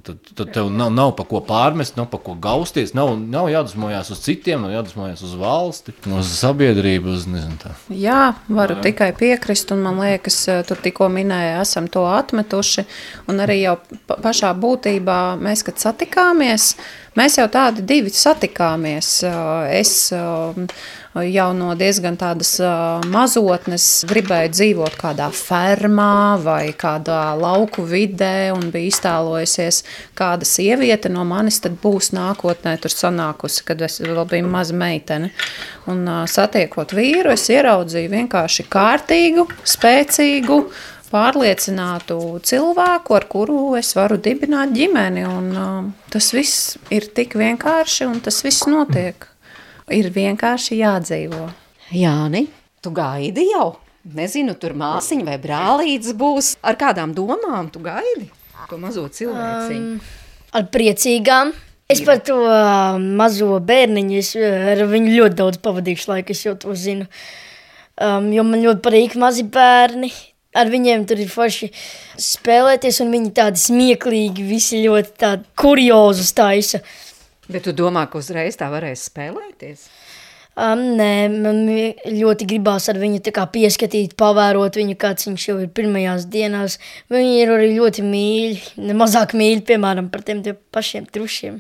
Tad, 0.04 0.18
tad 0.36 0.50
tev 0.52 0.66
nav, 0.68 0.90
nav 0.92 1.14
pa 1.16 1.24
ko 1.24 1.40
pārmest, 1.46 1.96
nav 1.96 2.10
pa 2.12 2.18
ko 2.20 2.34
gausties. 2.36 2.92
Nav, 2.92 3.14
nav 3.16 3.48
jādusmojās 3.48 4.10
uz 4.12 4.20
citiem, 4.26 4.60
nav 4.60 4.74
jādusmojās 4.74 5.22
uz 5.24 5.32
valsti, 5.40 5.94
uz 6.12 6.32
sabiedrību. 6.36 7.14
Uz, 7.14 7.24
nezinu, 7.32 7.56
tā. 7.62 7.72
Jā, 7.88 8.34
varu 8.44 8.76
Jā. 8.76 8.82
tikai 8.90 9.08
piekrist. 9.16 9.72
Un 9.72 9.80
man 9.86 10.02
liekas, 10.02 10.36
eh, 10.52 10.60
tur 10.68 10.82
tikko 10.84 11.08
minēja, 11.14 11.62
esam 11.64 11.88
to 11.88 12.04
atmetuši. 12.10 12.84
Un 13.32 13.40
arī 13.40 13.62
jau 13.62 13.78
pašā 14.10 14.52
būtībā 14.60 15.18
mēs, 15.40 15.64
kad 15.64 15.80
satikāmies, 15.80 16.74
mēs 17.16 17.40
jau 17.40 17.48
tādi 17.48 17.86
divi 17.88 18.12
satikāmies. 18.12 19.14
Eh, 19.24 19.80
es 19.80 20.12
jau 21.22 21.50
no 21.54 21.70
diezgan 21.78 22.16
tādas 22.18 22.56
mazotnes 23.10 23.86
gribēju 24.10 24.50
dzīvot 24.54 24.96
kādā 24.98 25.28
fermā 25.34 26.36
vai 26.42 26.72
kādā 26.74 27.36
lauku 27.38 27.84
vidē 27.86 28.50
un 28.54 28.70
bija 28.74 28.90
iztēlojusies, 28.90 29.82
kāda 30.18 30.48
sieviete 30.48 31.12
no 31.12 31.22
manis 31.28 31.60
tad 31.62 31.76
būs 31.82 32.10
nākotnē 32.16 32.74
tur 32.82 32.94
sanākusi, 32.94 33.62
kad 33.68 33.84
es 33.86 34.00
vēl 34.02 34.24
biju 34.30 34.48
maza 34.50 34.74
meitene. 34.74 35.30
Un 35.90 36.02
satiekot 36.30 36.96
vīru, 36.96 37.34
es 37.36 37.46
ieraudzīju 37.52 38.10
vienkārši 38.16 38.66
kārtīgu, 38.72 39.46
spēcīgu, 39.68 40.58
pārliecinātu 41.14 42.18
cilvēku, 42.42 43.14
ar 43.14 43.28
kuru 43.30 43.58
es 43.78 43.92
varu 43.94 44.18
dibināt 44.18 44.74
ģimeni. 44.74 45.22
Un, 45.28 45.52
uh, 45.54 46.08
tas 46.10 46.32
viss 46.34 46.74
ir 46.94 47.06
tik 47.14 47.36
vienkārši 47.38 48.08
un 48.08 48.18
tas 48.24 48.42
viss 48.46 48.66
notiek. 48.70 49.28
Ir 49.92 50.08
vienkārši 50.14 50.78
jādzīvo. 50.80 51.48
Jāni, 51.92 52.46
tu 52.80 52.92
gaidi 52.94 53.50
jau? 53.50 53.74
Nezinu, 54.16 54.54
tur 54.60 54.72
māsiņa 54.76 55.26
vai 55.28 55.36
brālītis 55.40 56.16
būs. 56.16 56.54
Ar 56.64 56.76
kādām 56.80 57.12
domām 57.16 57.68
tu 57.72 57.82
gaidi 57.84 58.30
to 58.70 58.80
mazo 58.80 59.06
cilvēciņu? 59.12 59.94
Um, 59.94 60.02
ar 60.56 60.68
priecīgām. 60.72 61.52
Es 61.92 62.00
par 62.00 62.22
to 62.24 62.38
uh, 62.48 62.96
mazo 62.96 63.58
bērniņu, 63.60 64.14
es 64.16 64.30
ar 64.40 64.80
viņu 64.88 65.18
ļoti 65.18 65.36
daudz 65.36 65.60
pavadīšu 65.64 66.08
laiku, 66.14 66.32
es 66.32 66.44
jau 66.46 66.54
to 66.56 66.72
zinu. 66.78 67.04
Um, 68.00 68.30
jo 68.32 68.44
man 68.48 68.64
ļoti 68.64 68.80
patīk 68.84 69.18
mazi 69.20 69.44
bērni. 69.44 70.10
Ar 70.54 70.70
viņiem 70.70 71.02
tur 71.10 71.18
ir 71.18 71.28
forši 71.28 71.68
spēlēties, 72.24 73.00
un 73.02 73.10
viņi 73.10 73.32
tādi 73.36 73.60
smieklīgi, 73.60 74.46
visi 74.46 74.84
ļoti 74.84 75.16
tādi 75.20 75.48
kuriozus 75.58 76.30
taisa. 76.36 76.80
Bet 77.48 77.66
tu 77.66 77.74
domā, 77.76 78.06
ka 78.08 78.20
uzreiz 78.20 78.56
tā 78.60 78.70
varēs 78.72 79.08
spēlēties? 79.10 79.88
Um, 80.54 80.84
nē, 80.94 81.26
man 81.34 81.64
ļoti 82.06 82.46
gribās 82.46 82.86
ar 82.92 83.00
viņu 83.02 83.18
pieskatīt, 83.50 84.14
pavērot 84.20 84.76
viņu, 84.78 84.94
kāds 84.94 85.26
viņš 85.26 85.46
jau 85.48 85.56
ir 85.64 85.72
pirmajās 85.74 86.28
dienās. 86.30 86.78
Viņi 87.10 87.32
ir 87.40 87.50
arī 87.56 87.72
ļoti 87.74 88.04
mīļi, 88.06 88.60
nemazāk 88.86 89.34
mīļi, 89.34 89.64
piemēram, 89.66 90.12
par 90.14 90.22
tiem 90.22 90.44
pašiem 90.70 91.08
trušiem. 91.10 91.58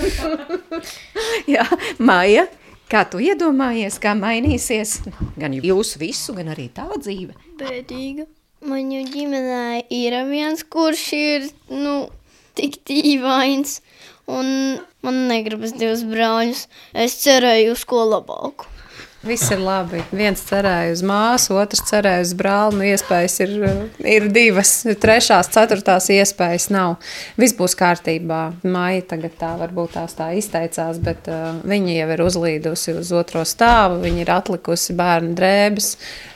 Jā, 1.54 1.66
Maija, 2.00 2.46
kā 2.88 3.04
tu 3.12 3.20
iedomājies, 3.20 4.00
kā 4.00 4.16
mainīsies 4.16 5.02
gan 5.36 5.54
jūsu 5.60 6.00
visu, 6.00 6.32
gan 6.38 6.48
arī 6.56 6.70
tā 6.72 6.88
dzīve? 6.96 7.36
Bēdīga. 7.60 8.24
Manu 8.64 9.04
ģimenē 9.12 9.84
ir 9.92 10.14
viens, 10.30 10.64
kurš 10.64 11.08
ir, 11.12 11.50
nu, 11.68 12.06
tik 12.58 12.80
dīvains 12.88 13.80
un 14.30 14.46
man 15.04 15.24
negribas 15.30 15.74
divus 15.76 16.04
brāļus. 16.08 16.66
Es 17.06 17.18
cerēju 17.24 17.74
uz 17.76 17.84
ko 17.88 18.04
labāku. 18.08 18.73
Viss 19.24 19.48
ir 19.54 19.60
labi. 19.64 20.02
Viens 20.12 20.42
cerēja 20.44 20.92
uz 20.92 21.00
māsu, 21.06 21.54
otrs 21.56 21.80
cerēja 21.88 22.26
uz 22.26 22.34
brāli. 22.36 22.76
Nu, 22.76 22.84
iespējas 22.92 23.38
ir, 23.40 23.54
ir 24.04 24.26
divas, 24.34 24.72
trešās, 25.00 25.48
ceturtās 25.54 26.10
iespējas 26.12 26.68
nav. 26.74 26.98
Viss 27.40 27.56
būs 27.56 27.76
kārtībā. 27.80 28.42
Māja 28.68 29.06
tagad 29.14 29.38
tā 29.40 29.54
varbūt 29.62 29.96
tās 29.96 30.18
tā 30.18 30.28
izteicās, 30.36 31.00
bet 31.00 31.32
uh, 31.32 31.56
viņa 31.64 31.96
jau 31.96 32.10
ir 32.12 32.24
uzlīdusi 32.26 32.98
uz 33.00 33.14
otro 33.16 33.46
stāvu. 33.48 34.02
Viņa 34.04 34.24
ir 34.26 34.34
atlikusi 34.36 34.96
bērnu 34.98 35.32
drēbes. 35.40 35.94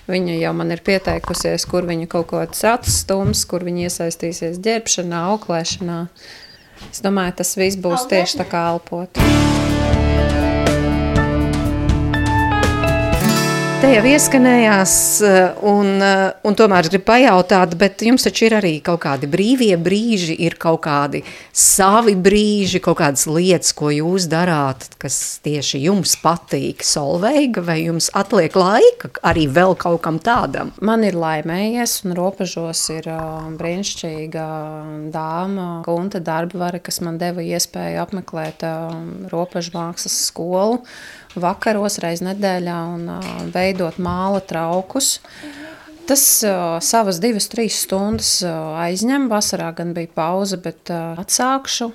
Viņa 0.09 0.41
jau 0.41 0.57
man 0.57 0.72
ir 0.72 0.80
pieteikusies, 0.84 1.68
kur 1.68 1.84
viņa 1.84 2.09
kaut 2.09 2.30
ko 2.32 2.41
atstums, 2.41 3.45
kur 3.45 3.68
viņa 3.68 3.91
iesaistīsies 3.91 4.62
ģērbšanā, 4.64 5.26
auklēšanā. 5.34 6.03
Es 6.89 7.05
domāju, 7.05 7.36
tas 7.43 7.57
viss 7.61 7.76
būs 7.76 8.09
tieši 8.09 8.41
tā 8.41 8.49
kā 8.49 8.70
elpot. 8.72 9.20
Te 13.79 13.87
jau 13.93 14.01
ieskanējās, 14.11 14.93
eh, 15.22 15.59
un, 15.70 16.03
eh, 16.03 16.33
un 16.43 16.57
tomēr 16.59 16.89
gribu 16.89 17.05
pajautāt, 17.12 17.76
bet 17.79 18.03
jums 18.03 18.24
taču 18.26 18.49
ir 18.49 18.57
arī 18.59 18.72
kaut 18.83 19.05
kādi 19.05 19.29
brīvie 19.31 19.76
brīži, 19.79 20.35
ir 20.35 20.57
kaut 20.59 20.81
kādi 20.83 21.20
savi 21.53 22.16
brīži, 22.16 22.81
kaut 22.83 22.99
kādas 22.99 23.29
lietas, 23.31 23.70
ko 23.72 23.93
jūs 23.95 24.26
darāt, 24.26 24.89
kas 24.99 25.39
tieši 25.45 25.79
jums 25.85 26.16
patīk, 26.18 26.83
solveiga, 26.83 27.62
vai 27.62 27.85
jums 27.85 28.11
atliek 28.18 28.51
laika 28.59 29.12
arī 29.22 29.47
vēl 29.47 29.79
kaut 29.79 30.03
kam 30.03 30.18
tādam? 30.18 30.72
Man 30.81 31.05
ir 31.05 31.14
laimējies, 31.14 32.05
un 32.05 32.16
robežos 32.18 32.83
ir 32.91 33.07
uh, 33.07 33.47
brīnišķīga 33.62 34.49
dāma, 35.14 35.85
Gunta 35.87 36.18
Darbvara, 36.18 36.83
kas 36.83 36.99
man 37.01 37.22
deva 37.22 37.47
iespēju 37.47 38.03
apmeklēt 38.03 38.66
robežu 39.31 39.70
mākslas 39.79 40.18
skolu 40.26 40.83
vakaros 41.37 41.99
reiz 42.03 42.22
nedēļā 42.24 42.81
un 42.95 43.09
uh, 43.18 43.33
veidot 43.55 43.99
māla 44.01 44.41
traukus. 44.41 45.18
Tas 46.09 46.22
uh, 46.41 46.79
savas 46.81 47.18
divas, 47.20 47.51
trīs 47.53 47.83
stundas 47.85 48.39
uh, 48.41 48.79
aizņem. 48.81 49.26
Vasarā 49.29 49.68
gan 49.76 49.91
bija 49.93 50.09
pauze, 50.16 50.57
bet 50.64 50.89
uh, 50.89 51.18
atsākšu. 51.20 51.91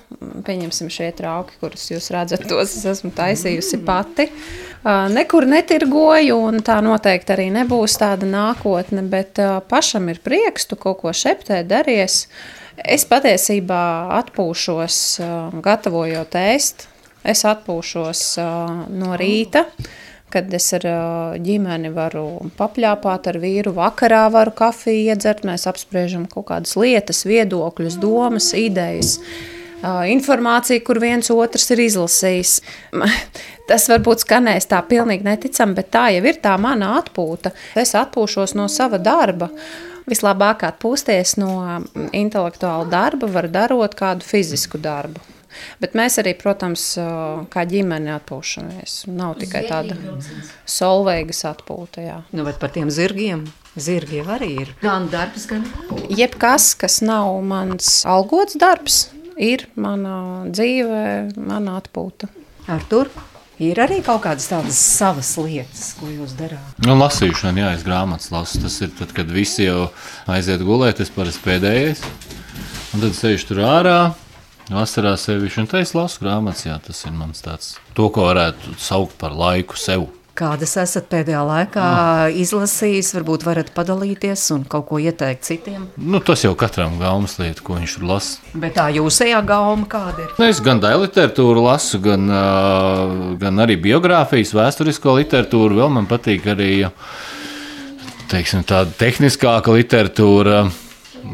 Pieņemsim 0.46 0.92
šie 0.94 1.08
trauki, 1.18 1.58
kurus 1.58 1.88
jūs 1.90 2.12
redzat, 2.14 2.46
tos 2.46 2.76
es 2.78 2.86
esmu 2.92 3.10
taisījusi 3.18 3.82
pati. 3.88 4.28
Uh, 4.84 5.08
nekur 5.10 5.50
netirgoju, 5.50 6.38
un 6.52 6.62
tā 6.62 6.78
noteikti 6.86 7.34
arī 7.34 7.50
nebūs 7.58 7.98
tāda 7.98 8.30
nākotne, 8.30 9.02
bet 9.10 9.42
uh, 9.42 9.58
pašam 9.66 10.12
ir 10.14 10.22
prieks, 10.22 10.70
tu 10.70 10.78
kaut 10.78 11.02
ko 11.02 11.10
šeptē 11.10 11.64
daries. 11.66 12.28
Es 12.78 13.10
patiesībā 13.10 13.84
atpūšos, 14.22 15.04
uh, 15.26 15.62
gatavojot 15.66 16.38
ēst, 16.38 16.86
Es 17.24 17.46
atpūšos 17.48 18.24
no 18.92 19.14
rīta, 19.20 19.64
kad 20.34 20.54
es 20.54 20.68
ar 20.76 20.86
ģimeni 21.44 21.92
varu 21.94 22.26
papļāpāt 22.58 23.30
ar 23.32 23.40
vīru. 23.40 23.76
Vakarā 23.78 24.26
varu 24.34 24.54
kafiju 24.58 25.14
iedzert, 25.14 25.46
mēs 25.48 25.68
apspriežam 25.70 26.26
kaut 26.30 26.50
kādas 26.50 26.76
lietas, 26.80 27.24
viedokļus, 27.30 28.00
domas, 28.02 28.52
idejas. 28.58 29.20
Informācija, 29.84 30.80
kur 30.84 31.00
viens 31.04 31.32
otrs 31.32 31.68
ir 31.76 31.84
izlasījis. 31.86 32.54
Tas 33.70 33.88
varbūt 33.92 34.24
skanēs 34.24 34.68
tā 34.72 34.80
pilnīgi 34.88 35.28
neticami, 35.28 35.76
bet 35.80 35.92
tā 35.92 36.08
jau 36.16 36.24
ir 36.28 36.40
tā 36.44 36.56
mana 36.60 36.98
atpūta. 37.00 37.54
Es 37.80 37.96
atpūšos 38.00 38.56
no 38.60 38.70
sava 38.72 39.00
darba. 39.00 39.52
Vislabāk 40.10 40.66
atpūsties 40.68 41.38
no 41.40 41.54
intelektuāla 42.12 42.90
darba 42.92 43.32
var 43.32 43.48
darot 43.52 43.96
kādu 44.00 44.28
fizisku 44.28 44.82
darbu. 44.84 45.33
Bet 45.84 45.98
mēs 45.98 46.20
arī, 46.22 46.36
protams, 46.40 46.86
kā 47.54 47.66
ģimene 47.70 48.14
atpūšamies. 48.20 49.04
Nav 49.14 49.38
tikai 49.42 49.66
tāda 49.70 49.98
solveigas 50.70 51.44
atpūta. 51.50 52.04
Jā. 52.04 52.22
Nu, 52.36 52.46
bet 52.48 52.62
par 52.62 52.74
tiem 52.76 52.92
zirgiem? 52.94 53.46
Zirgi 53.74 54.20
jau 54.20 54.28
arī 54.36 54.52
ir 54.62 54.72
gan 54.84 55.08
darbs, 55.10 55.48
gan 55.50 55.64
Jebkas, 56.14 56.76
kas 56.78 57.00
nav 57.02 57.40
mans 57.42 58.04
algots 58.06 58.54
darbs, 58.62 59.08
ir 59.34 59.66
mana 59.74 60.46
dzīve, 60.46 61.34
mana 61.42 61.80
atpūta. 61.82 62.30
ar 62.68 62.84
tur. 62.90 63.10
Ir 63.62 63.78
arī 63.78 64.00
kaut 64.04 64.24
kādas 64.26 64.48
tādas 64.50 64.80
savas 64.82 65.30
lietas, 65.38 65.92
ko 66.00 66.10
jūs 66.10 66.34
darāt. 66.36 66.80
Nu, 66.84 66.96
lasīšana, 66.98 67.62
jā, 67.62 67.68
es 67.78 67.84
grāmatas 67.86 68.32
lasu. 68.34 68.60
Tas 68.64 68.80
ir 68.82 68.90
tad, 68.98 69.14
kad 69.14 69.30
visi 69.30 69.68
jau 69.68 69.92
aiziet 70.28 70.64
gulēt, 70.66 71.00
es 71.04 71.14
parasti 71.14 71.44
pēdējais. 71.46 72.02
Un 72.94 73.04
tad 73.06 73.14
sēž 73.18 73.46
tur 73.50 73.62
ārā, 73.66 73.98
vasarā 74.72 75.16
sevišķi, 75.20 75.64
un 75.64 75.72
tā 75.72 75.84
es 75.84 75.94
lasu 75.98 76.24
grāmatas. 76.24 76.68
Jā, 76.68 76.80
tas 76.84 77.04
ir 77.08 77.16
mans 77.18 77.44
tāds, 77.44 77.78
to, 77.98 78.10
ko 78.14 78.30
varētu 78.30 78.78
saukt 78.80 79.18
par 79.20 79.36
laiku 79.36 79.80
sev. 79.80 80.08
Kādas 80.34 80.72
esat 80.82 81.06
pēdējā 81.12 81.44
laikā 81.46 81.88
izlasījis, 82.42 83.12
varbūt 83.14 83.44
varat 83.46 83.68
padalīties 83.76 84.48
un 84.56 84.64
kaut 84.66 84.88
ko 84.90 84.98
ieteikt 84.98 85.46
citiem? 85.46 85.84
Nu, 86.02 86.18
tas 86.26 86.42
jau 86.42 86.56
katram 86.58 86.96
gaumas 86.98 87.36
lieta, 87.38 87.62
ko 87.62 87.78
viņš 87.78 87.94
tur 88.00 88.08
lasa. 88.10 88.56
Bet 88.58 88.74
tā 88.80 88.88
jūsējā 88.96 89.44
gauma 89.46 89.86
kāda 89.86 90.26
ir? 90.26 90.32
Nu, 90.40 90.48
Es 90.50 90.62
gan 90.66 90.82
daļu 90.82 91.06
literatūru 91.06 91.68
lasu, 91.68 92.02
gan, 92.02 92.26
gan 93.44 93.62
arī 93.62 93.78
biogrāfijas, 93.86 94.56
vēsturisko 94.58 95.20
literatūru. 95.20 95.78
Vēl 95.84 95.94
man 96.00 96.10
patīk 96.10 96.50
arī 96.50 96.72
teiksim, 98.34 98.66
tāda 98.66 98.90
tehniskāka 98.98 99.78
literatūra. 99.78 100.64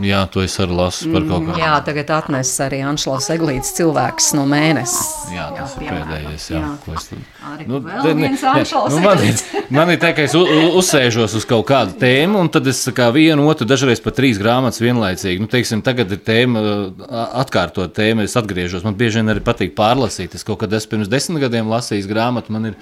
Jā, 0.05 0.19
to 0.31 0.41
es 0.45 0.53
arī 0.61 0.75
lasu 0.77 1.09
par 1.11 1.23
kaut 1.25 1.47
kādu. 1.47 1.57
Jā, 1.59 1.71
tagad 1.83 2.11
atnes 2.13 2.51
arī 2.61 2.79
Anšlaus 2.85 3.29
Eglītes 3.33 3.71
cilvēks 3.77 4.27
no 4.37 4.43
mēnesis. 4.45 5.07
Jā, 5.33 5.47
tas 5.57 5.73
ir 5.75 5.83
piemēram. 5.87 6.07
pēdējais. 6.11 6.45
Jā, 6.53 6.59
Jā. 6.61 6.69
ko 6.85 6.93
es 6.93 7.07
Arī 7.49 7.65
Nu, 7.67 7.79
vēl 7.81 8.03
ne- 8.15 8.27
viens 8.27 8.43
Anšlaus 8.43 8.93
nu, 8.93 8.99
man, 9.01 9.17
ir, 9.25 9.35
man 9.73 9.89
ir 9.89 9.97
tā, 9.97 10.13
ka 10.15 10.21
es 10.21 10.35
u- 10.37 10.45
u- 10.45 10.77
uzsēžos 10.77 11.33
uz 11.35 11.45
kaut 11.49 11.65
kādu 11.65 11.97
tēmu, 11.97 12.37
un 12.39 12.49
tad 12.49 12.67
es 12.67 12.83
kā 12.93 13.09
vienu, 13.11 13.47
otru, 13.49 13.65
dažreiz 13.65 13.99
pat 14.03 14.15
trīs 14.15 14.37
grāmatas 14.37 14.79
vienlaicīgi. 14.79 15.39
Nu, 15.39 15.47
teiksim, 15.47 15.81
tagad 15.81 16.11
ir 16.11 16.17
tēma, 16.17 16.61
atkārtot 17.41 17.91
tēmu, 17.97 18.23
es 18.23 18.35
atgriežos. 18.39 18.83
Man 18.85 18.95
bieži 18.95 19.19
vien 19.23 19.33
arī 19.33 19.41
patīk 19.41 19.73
pārlasīt. 19.75 20.35
Es 20.35 20.43
kaut 20.43 20.59
kad 20.59 20.69
esmu 20.71 20.89
pirms 20.97 21.09
desmit 21.09 21.41
gadiem 21.41 21.67
lasījis 21.71 22.07
grāmatu, 22.07 22.49
man 22.53 22.65
ir 22.71 22.75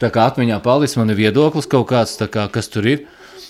tā 0.00 0.10
kā 0.10 0.26
atmiņā 0.30 0.62
palicis, 0.64 0.96
man 0.96 1.10
ir 1.10 1.16
viedoklis 1.16 1.68
kaut 1.68 1.88
kāds, 1.92 2.16
tā 2.20 2.28
kā, 2.28 2.48
kas 2.52 2.68
tur 2.68 2.86
ir. 2.86 3.06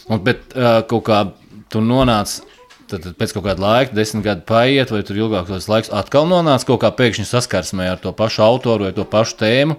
Un, 0.08 0.18
bet 0.22 0.52
uh, 0.56 0.82
kaut 0.82 1.04
kā 1.08 1.32
tur 1.70 1.82
nonāca. 1.82 2.42
Tad, 2.86 3.02
tad 3.02 3.14
pēc 3.18 3.32
kaut 3.34 3.44
kāda 3.48 3.62
laika, 3.62 3.94
desmit 3.96 4.22
gadi 4.22 4.44
paiet, 4.46 4.92
vai 4.94 5.02
tur 5.06 5.18
ilgākos 5.18 5.66
laiks, 5.70 5.90
atkal 5.90 6.28
nonāca 6.30 6.68
kaut 6.68 6.84
kā 6.84 6.92
pēkšņi 6.94 7.26
saskarsmē 7.26 7.88
ar 7.90 8.02
to 8.02 8.12
pašu 8.14 8.44
autoru 8.46 8.86
vai 8.86 8.92
to 8.94 9.06
pašu 9.10 9.40
tēmu. 9.40 9.78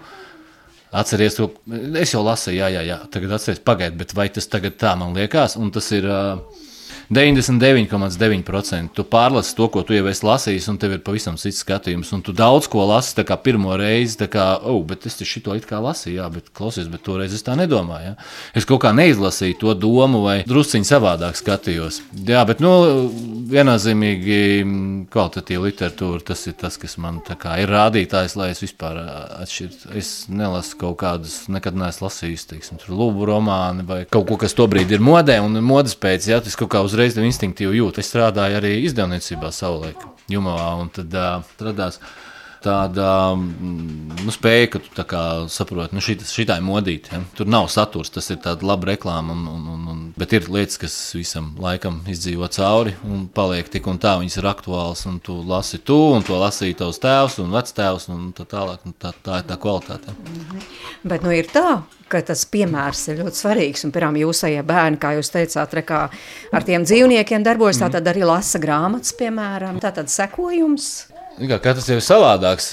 Atcerieties, 0.97 1.37
to 1.37 1.47
es 1.99 2.11
jau 2.15 2.23
lasīju, 2.23 2.59
jā, 2.59 2.67
jā, 2.75 2.83
jā. 2.87 2.97
tagad 3.11 3.37
atcerieties, 3.37 3.63
pagaidiet, 3.67 3.97
bet 3.99 4.15
vai 4.17 4.27
tas 4.31 4.47
tagad 4.51 4.75
tā 4.79 4.93
man 4.99 5.15
liekas? 5.15 5.55
Un 5.59 5.71
tas 5.75 5.87
ir 5.95 6.07
uh, 6.07 6.43
99,9%. 7.13 8.91
Tu 8.95 9.05
pārlasi 9.07 9.55
to, 9.55 9.67
ko 9.71 9.83
tu 9.87 9.95
jau 9.95 10.07
esi 10.11 10.25
lasījis, 10.27 10.67
un 10.71 10.79
tev 10.81 10.97
ir 10.97 11.03
pavisam 11.05 11.37
cits 11.39 11.61
skatījums. 11.63 12.11
Un 12.15 12.23
tu 12.25 12.35
daudz 12.35 12.67
ko 12.71 12.83
lasi 12.89 13.23
pirmo 13.43 13.75
reizi, 13.79 14.19
kā, 14.27 14.47
oh, 14.63 14.81
bet 14.87 15.05
es 15.07 15.15
šito 15.23 15.55
it 15.55 15.67
kā 15.69 15.79
lasīju, 15.83 16.17
jā, 16.19 16.27
bet 16.33 16.49
klausies, 16.55 16.89
bet 16.91 17.03
toreiz 17.05 17.33
es 17.33 17.45
tā 17.45 17.55
nedomāju. 17.59 18.11
Ja? 18.11 18.15
Es 18.57 18.67
kaut 18.67 18.81
kā 18.83 18.91
neizlasīju 18.95 19.59
to 19.61 19.73
domu, 19.77 20.23
vai 20.25 20.41
drusciņi 20.47 20.87
savādāk 20.87 21.37
skatījos. 21.39 22.01
Jā, 22.27 22.43
bet, 22.47 22.59
nu, 22.63 22.73
viennozīmīgi 23.51 24.39
mm, 24.63 25.05
kvalitatīva 25.13 25.67
literatūra, 25.69 26.23
tas 26.27 26.43
ir 26.49 26.57
tas, 26.59 26.77
kas 26.81 26.97
man 27.01 27.21
kā 27.23 27.57
ir 27.61 27.71
rādītājs, 27.71 28.35
lai 28.39 28.51
es 28.53 28.61
vispār 28.63 28.99
atšķirtu. 29.43 29.93
Es 29.97 30.11
nelasu 30.31 30.77
kaut 30.81 30.97
kādus, 31.01 31.39
nekad 31.51 31.77
neesmu 31.77 32.07
lasījis, 32.07 32.47
teiksim, 32.51 32.81
tur 32.81 32.95
lūbu 32.97 33.27
romāni 33.29 33.85
vai 33.87 34.01
kaut 34.09 34.27
ko, 34.29 34.39
kas 34.41 34.55
tobrīd 34.57 34.91
ir 34.93 35.03
modē 35.03 35.39
un 35.43 35.59
modes 35.65 35.95
pēc, 35.99 36.29
jā, 36.31 36.41
tas 36.43 36.57
kaut 36.59 36.71
kā 36.73 36.83
uzreiz 36.97 37.17
instinktīvi 37.21 37.77
jūt. 37.77 37.99
Es 38.01 38.09
strādāju 38.09 38.57
arī 38.57 38.71
izdevniecībā 38.87 39.51
savulaik, 39.53 40.01
Jumavā, 40.33 40.71
un 40.81 40.89
tad 40.93 41.13
uh, 41.13 41.45
radās 41.61 41.99
tāda 42.63 43.09
mm, 43.35 44.21
nu, 44.25 44.33
spēja, 44.33 44.71
ka 44.73 44.81
tu 44.83 44.93
tā 44.97 45.21
saproti, 45.51 45.95
nu, 45.97 46.03
šitas, 46.03 46.33
šitā 46.35 46.57
ir 46.59 46.65
modīta. 46.65 47.15
Ja? 47.15 47.21
Tur 47.37 47.51
nav 47.51 47.69
saturs, 47.73 48.11
tas 48.13 48.29
ir 48.33 48.41
tāds 48.43 48.65
labs 48.65 48.89
reklāmas, 48.89 49.35
un, 49.35 49.47
un, 49.51 49.67
un, 49.73 49.85
un, 49.93 50.01
bet 50.17 50.33
ir 50.37 50.49
lietas, 50.51 50.79
kas 50.81 50.95
visam 51.17 51.53
laikam 51.61 52.01
izdzīvo 52.09 52.49
cauri 52.53 52.95
un 53.07 53.27
paliek 53.33 53.69
tik 53.71 53.87
un 53.89 53.99
tā, 54.01 54.17
viņas 54.21 54.39
ir 54.39 54.49
aktuālas, 54.49 55.05
un 55.09 55.19
tu 55.23 55.37
lasi 55.47 55.81
tu, 55.83 55.97
un 56.15 56.25
to 56.25 56.39
lasīja 56.39 56.81
tavs 56.83 57.01
tēvs 57.03 57.39
un 57.43 57.53
vectēvs, 57.55 58.09
un 58.13 58.31
tā 58.37 58.47
tālāk. 58.47 58.83
Un 58.87 58.93
tā, 58.95 59.11
tā 59.25 59.41
ir 59.41 59.47
tā 59.49 59.57
kvalitāte. 59.59 60.13
Bet 61.07 61.25
nu 61.25 61.33
ir 61.35 61.49
tā, 61.51 61.81
ka 62.11 62.21
tas 62.25 62.45
piemērs 62.49 63.03
ir 63.11 63.21
ļoti 63.21 63.41
svarīgs. 63.41 63.83
Un, 63.85 63.93
piemēram, 63.95 64.19
jūsējie 64.21 64.63
bērni, 64.67 64.99
kā 65.01 65.13
jūs 65.17 65.31
teicāt, 65.33 65.75
re, 65.77 65.83
kā 65.87 66.01
ar 66.55 66.67
tiem 66.67 66.87
dzīvniekiem 66.87 67.45
darbojas, 67.45 67.81
mm. 67.81 67.95
tad 67.97 68.11
arī 68.13 68.25
lasa 68.27 68.61
grāmatas, 68.63 69.15
piemēram, 69.19 69.81
tātad 69.83 70.11
sekojums. 70.13 70.91
Nu 71.37 71.45
katrs 71.61 71.85
ir 71.93 71.99
savādāks. 72.01 72.71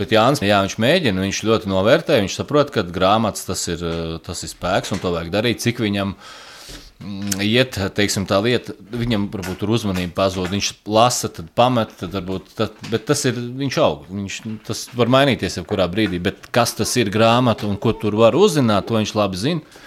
Bet 0.00 0.12
Jānis, 0.14 0.40
jā, 0.42 0.58
mēģina, 0.80 1.22
viņš 1.22 1.40
ļoti 1.44 1.68
novērtē, 1.70 2.22
viņš 2.22 2.36
saprot, 2.40 2.70
ka 2.74 2.82
grāmatas 2.82 3.44
tas 3.46 3.60
ir, 3.70 3.84
tas 4.24 4.40
ir 4.42 4.50
spēks 4.50 4.94
un 4.94 5.02
to 5.02 5.12
vajag 5.14 5.28
darīt, 5.34 5.60
cik 5.62 5.78
viņam 5.84 6.14
mm, 6.16 7.36
iet, 7.44 7.78
teiksim, 7.94 8.24
tā 8.26 8.40
lieta, 8.42 8.74
viņam 8.90 9.28
varbūt 9.30 9.60
tur 9.60 9.74
uzmanība 9.76 10.16
pazūd, 10.16 10.48
viņš 10.56 10.72
lasa, 10.90 11.30
tad 11.36 11.52
pamet, 11.54 11.94
tad 12.00 12.16
varbūt, 12.16 12.50
tad, 12.58 12.80
bet 12.90 13.06
tas 13.06 13.22
ir, 13.30 13.38
viņš 13.60 13.78
aug, 13.84 14.08
viņš, 14.10 14.40
tas 14.66 14.82
var 14.98 15.14
mainīties 15.14 15.60
jebkurā 15.60 15.86
brīdī, 15.92 16.18
bet 16.26 16.50
kas 16.50 16.74
tas 16.80 16.96
ir 16.98 17.12
grāmata 17.14 17.68
un 17.70 17.78
ko 17.78 17.94
tur 17.94 18.18
var 18.18 18.34
uzzināt, 18.38 18.88
to 18.88 18.98
viņš 18.98 19.14
labi 19.20 19.44
zina. 19.44 19.78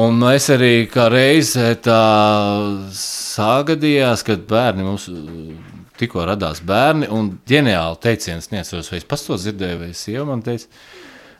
Un 0.00 0.16
es 0.32 0.48
arī 0.50 0.88
kā 0.90 1.10
reizē 1.12 1.74
tā 1.84 2.02
sagadījās, 2.96 4.24
kad 4.26 4.48
bērni 4.48 4.88
mums 4.88 5.10
tikko 6.00 6.26
radās 6.28 6.62
bērni, 6.66 7.08
un 7.12 7.34
ģeniāli 7.48 8.00
teiciens, 8.02 8.50
neatceros, 8.52 8.90
vai 8.92 9.00
es 9.00 9.08
pats 9.08 9.26
to 9.28 9.38
dzirdēju, 9.40 9.80
vai 9.84 9.90
sieva 9.96 10.26
man 10.28 10.42
teica. 10.44 10.70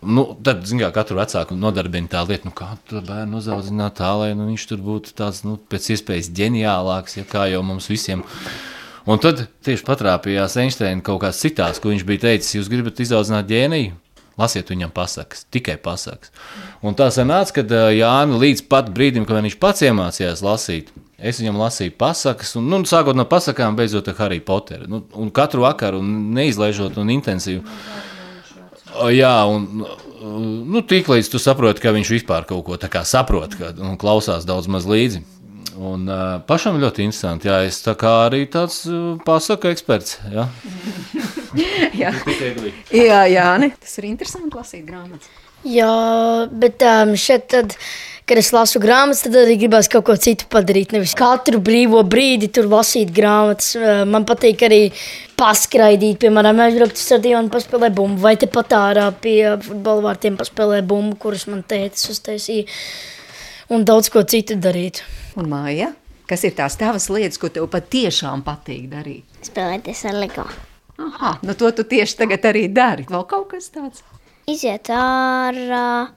Nu, 0.05 0.27
tad, 0.45 0.67
zinām, 0.69 0.91
kā 0.91 1.01
katru 1.01 1.17
vecāku 1.17 1.57
nodarbina 1.57 2.11
tā 2.13 2.21
lieta, 2.29 2.51
nu, 2.51 2.53
kā 2.57 2.75
to 2.91 3.01
bērnu 3.05 3.41
uzaudzināt 3.41 3.97
tā, 4.03 4.11
lai 4.21 4.35
nu, 4.37 4.51
viņš 4.51 4.67
tur 4.69 4.83
būtu 4.85 5.15
tāds, 5.17 5.41
nu, 5.49 5.57
pēc 5.57 5.95
iespējas 5.95 6.29
ģeniālāks, 6.37 7.17
ja 7.17 7.25
kā 7.29 7.47
jau 7.49 7.63
mums 7.65 7.89
visiem. 7.89 8.25
Un 9.09 9.21
tad 9.21 9.47
tieši 9.65 9.85
patrāpījās 9.85 10.59
Einsteina 10.61 11.05
kaut 11.05 11.23
kāds 11.25 11.41
citās, 11.41 11.81
ko 11.81 11.93
viņš 11.93 12.05
bija 12.09 12.27
teicis, 12.29 12.55
jūs 12.59 12.71
gribat 12.73 13.01
izaudzināt 13.05 13.49
ģēniju? 13.49 13.97
Lasiet 14.41 14.71
viņam 14.73 14.91
pasakas, 14.91 15.45
tikai 15.55 15.77
pasakas. 15.79 16.33
Un 16.83 16.97
tā 16.99 17.07
sanāca, 17.15 17.61
ka 17.61 17.83
Jānis 17.95 18.41
līdz 18.43 18.65
pat 18.71 18.89
brīdim, 18.95 19.27
kad 19.29 19.39
viņš 19.45 19.59
pats 19.63 19.85
iemācījās 19.87 20.43
lasīt, 20.43 20.91
es 21.25 21.41
viņam 21.41 21.61
lasīju 21.61 21.97
pasakas, 22.01 22.55
un 22.61 22.69
nu, 22.71 22.81
sākot 22.89 23.17
no 23.17 23.27
pasakām, 23.29 23.77
beidzot 23.79 24.11
ar 24.13 24.19
Harry 24.21 24.41
Potteru. 24.45 24.89
Nu, 24.91 25.03
un 25.19 25.33
katru 25.35 25.65
vakaru, 25.65 26.03
un 26.05 26.35
neizlaižot 26.37 26.99
un 27.01 27.13
intensīvi. 27.15 27.65
Jā, 29.15 29.37
un 29.51 29.85
nu, 30.71 30.83
tiklīdz 30.87 31.31
tu 31.33 31.41
saproti, 31.43 31.83
ka 31.83 31.95
viņš 31.95 32.13
vispār 32.19 32.47
kaut 32.49 32.65
ko 32.67 33.05
saprot 33.05 33.57
ka, 33.59 33.73
un 33.83 33.97
klausās 34.01 34.47
daudz 34.49 34.69
maz 34.71 34.87
līdzi. 34.89 35.25
Un, 35.75 36.05
uh, 36.07 36.39
pašam 36.47 36.79
ļoti 36.79 37.03
interesanti. 37.03 37.49
Jā, 37.51 37.65
es 37.67 37.81
tā 37.83 37.97
kā 37.99 38.13
arī 38.29 38.45
tāds 38.47 38.85
uh, 38.87 39.17
pasaku 39.27 39.73
eksperts. 39.73 40.21
Jā. 40.31 40.47
Jā, 41.95 42.11
jā, 42.91 43.19
jā 43.31 43.45
ne? 43.63 43.69
tas 43.79 43.93
ir 44.01 44.09
interesanti 44.09 44.57
lasīt 44.59 44.83
grāmatas. 44.89 45.29
Jā, 45.63 45.91
bet 46.51 46.83
um, 46.83 47.13
šeit, 47.15 47.47
tad, 47.53 47.77
kad 48.29 48.41
es 48.41 48.51
lasu 48.55 48.81
grāmatas, 48.83 49.25
tad 49.27 49.37
arī 49.43 49.57
gribās 49.61 49.89
kaut 49.93 50.07
ko 50.09 50.17
citu 50.21 50.49
padarīt. 50.53 50.95
Nevis 50.97 51.15
katru 51.19 51.61
brīvo 51.65 52.01
brīdi 52.09 52.49
tur 52.55 52.69
lasīt 52.71 53.13
grāmatas. 53.15 53.75
Uh, 53.77 54.05
Man 54.09 54.27
patīk 54.29 54.63
arī 54.67 54.81
paskraidīt, 55.39 56.21
piemēram, 56.23 56.63
aizbraukt 56.67 56.99
uz 56.99 57.05
stadionu, 57.09 57.51
paspēlēt 57.53 57.97
bumbu, 57.97 58.21
vai 58.23 58.37
tepat 58.41 58.77
ārā 58.79 59.09
pie 59.21 59.39
futbola 59.65 60.11
vārtiem 60.11 60.39
paspēlēt 60.41 60.87
bumbu, 60.89 61.19
kuras 61.21 61.49
man 61.51 61.65
tētis 61.67 62.09
uztaisīja, 62.15 62.69
un 63.75 63.85
daudz 63.89 64.13
ko 64.15 64.23
citu 64.29 64.57
darīt. 64.63 65.03
Un 65.41 65.51
māja, 65.51 65.91
kas 66.31 66.47
ir 66.47 66.55
tās 66.57 66.79
tavas 66.81 67.11
lietas, 67.11 67.41
ko 67.43 67.51
tev 67.53 67.67
patiešām 67.73 68.45
patīk 68.47 68.87
darīt? 68.93 69.43
Spēlēties 69.45 70.05
ar 70.11 70.21
LEGO. 70.23 70.47
Aha, 71.03 71.39
nu 71.43 71.57
to 71.59 71.73
tu 71.75 71.83
tieši 71.91 72.21
tagad 72.23 72.45
arī 72.47 72.69
dari. 72.71 73.07
Vēl 73.11 73.25
kaut 73.27 73.49
kas 73.51 73.73
tāds. 73.75 74.05
Iziet 74.47 74.91
ārā, 74.95 76.13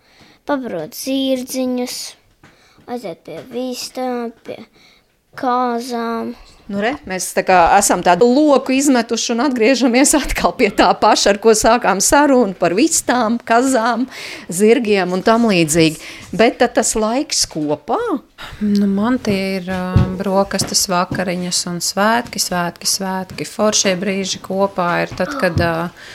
pabarot 0.47 0.95
zirdziņus, 0.95 1.95
aiziet 2.87 3.23
pie 3.27 3.41
vistām, 3.51 4.31
pie 4.47 4.61
kāzām. 5.37 6.35
Nu, 6.67 6.81
re, 6.83 6.93
mēs 7.07 7.29
tā 7.31 7.45
kā 7.47 7.57
esam 7.77 8.01
tādu 8.03 8.27
loku 8.27 8.73
izmetuši 8.75 9.31
un 9.35 9.45
atgriežamies 9.45 10.11
atkal 10.17 10.51
pie 10.57 10.67
tā 10.75 10.89
paša, 10.99 11.35
ar 11.35 11.39
ko 11.43 11.53
sākām 11.55 12.01
sarunu 12.03 12.57
par 12.59 12.75
vistām, 12.75 13.37
kazām, 13.39 14.07
zirgiem 14.51 15.15
un 15.15 15.23
tam 15.23 15.47
līdzīgi. 15.47 16.01
Bet 16.35 16.59
tad 16.63 16.75
tas 16.79 16.95
laiks 16.99 17.45
kopā, 17.51 18.01
Nu, 18.61 18.85
man 18.85 19.17
tie 19.17 19.57
ir 19.57 19.69
uh, 19.73 19.97
brokastis, 20.17 20.83
vakariņas 20.91 21.61
un 21.71 21.79
svētki, 21.81 22.41
svētki, 22.41 22.89
svētki. 22.89 23.47
Foršie 23.49 23.95
brīži 23.97 24.41
kopā 24.43 24.89
ir 25.07 25.13
tad, 25.17 25.33
kad 25.41 25.57
uh, 25.57 26.11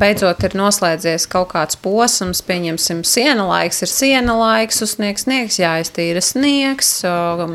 beidzot 0.00 0.44
ir 0.46 0.56
noslēdzies 0.58 1.26
kaut 1.32 1.50
kāds 1.54 1.78
posms, 1.80 2.42
pieņemsim, 2.46 3.02
siena 3.06 3.46
laiks, 3.48 3.82
ir 3.84 3.92
siena 3.92 4.36
laiks, 4.38 4.82
uzsniegs 4.84 5.26
sniegs, 5.26 5.60
jāiztīra 5.60 6.22
sniegs, 6.24 6.98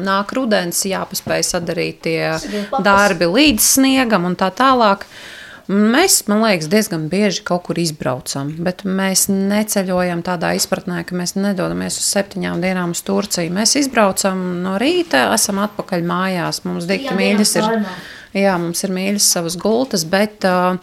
nāk 0.02 0.34
rudens, 0.38 0.84
jāpaspēj 0.90 1.46
sadarīt 1.54 2.02
tie 2.08 2.34
darbi 2.82 3.30
līdz 3.30 3.70
sniegam 3.78 4.28
un 4.30 4.40
tā 4.40 4.52
tālāk. 4.56 5.06
Mēs, 5.72 6.18
man 6.28 6.42
liekas, 6.42 6.68
diezgan 6.68 7.06
bieži 7.08 7.46
kaut 7.48 7.64
kur 7.70 7.78
izbraucam, 7.80 8.50
bet 8.66 8.82
mēs 8.84 9.28
neceļojam 9.32 10.24
tādā 10.26 10.50
izpratnē, 10.58 11.06
ka 11.08 11.16
mēs 11.16 11.38
nedodamies 11.38 12.00
uz 12.02 12.10
septiņām 12.10 12.60
dienām 12.66 12.92
uz 12.92 13.04
Turciju. 13.08 13.54
Mēs 13.56 13.78
izbraucam 13.80 14.42
no 14.66 14.76
rīta, 14.82 15.30
esam 15.38 15.62
atpakaļ 15.64 16.04
mājās. 16.10 16.64
Mums 16.66 16.90
dikti 16.90 17.16
mīļas 17.16 17.56
ir, 17.62 17.70
jā, 18.42 18.58
mums 18.60 18.84
ir 18.84 18.96
mīļas 18.98 19.32
savas 19.38 19.56
gultas, 19.62 20.04
bet 20.10 20.50
uh, 20.50 20.82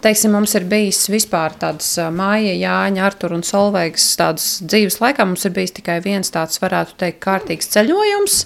Teiksim, 0.00 0.32
mums 0.32 0.54
ir 0.56 0.64
bijis 0.64 1.02
vispār 1.12 1.52
tādas 1.60 1.90
māja, 2.16 2.54
Jāņa, 2.56 3.02
Artur 3.04 3.34
un 3.36 3.42
Solveigas 3.44 4.06
tādas 4.16 4.46
dzīves 4.64 4.96
laikā. 5.02 5.26
Mums 5.28 5.44
ir 5.44 5.52
bijis 5.52 5.74
tikai 5.76 5.98
viens 6.00 6.32
tāds, 6.32 6.56
varētu 6.62 6.96
teikt, 7.02 7.18
kārtīgs 7.26 7.68
ceļojums 7.74 8.38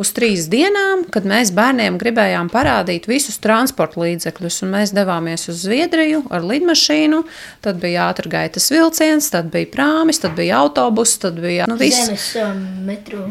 uz 0.00 0.12
trīs 0.16 0.46
dienām, 0.50 1.04
kad 1.12 1.26
mēs 1.28 1.52
bērniem 1.54 1.98
gribējām 2.00 2.48
parādīt 2.52 3.08
visus 3.10 3.38
transporta 3.42 4.00
līdzekļus. 4.00 4.62
Mēs 4.70 4.94
devāmies 4.96 5.46
uz 5.52 5.60
Zviedriju 5.66 6.22
ar 6.32 6.44
lidmašīnu, 6.46 7.22
tad 7.64 7.80
bija 7.82 8.08
ātrgaitas 8.08 8.70
vilciens, 8.72 9.30
tad 9.34 9.50
bija 9.52 9.68
prāmis, 9.74 10.22
tad 10.22 10.36
bija 10.38 10.62
autobus, 10.62 11.16
tad 11.20 11.40
bija 11.42 11.68
nu, 11.70 11.76
viss. 11.80 12.08
Zemes 12.08 12.28
um, 12.40 12.62
metro. 12.88 13.26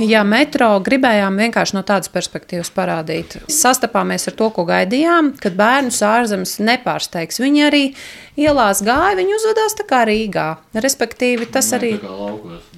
Jā, 0.00 0.24
metro 0.26 0.72
gribējām 0.86 1.36
vienkārši 1.44 1.76
no 1.76 1.84
tādas 1.86 2.12
perspektīvas 2.12 2.72
parādīt. 2.74 3.38
Sastapāmies 3.52 4.28
ar 4.30 4.38
to, 4.38 4.50
ko 4.56 4.66
gaidījām, 4.68 5.34
kad 5.42 5.58
bērnus 5.58 6.00
ārzemes 6.06 6.56
nepārsteigs. 6.64 7.42
Viņi 7.44 7.66
arī 7.68 7.84
ielās 8.40 8.82
gāja, 8.84 9.16
viņi 9.18 9.36
uzvedās 9.38 9.76
tā 9.78 9.86
kā 9.88 10.04
Rīgā. 10.08 10.48
Respektīvi, 10.76 11.48
tas 11.52 11.72
arī. 11.76 11.96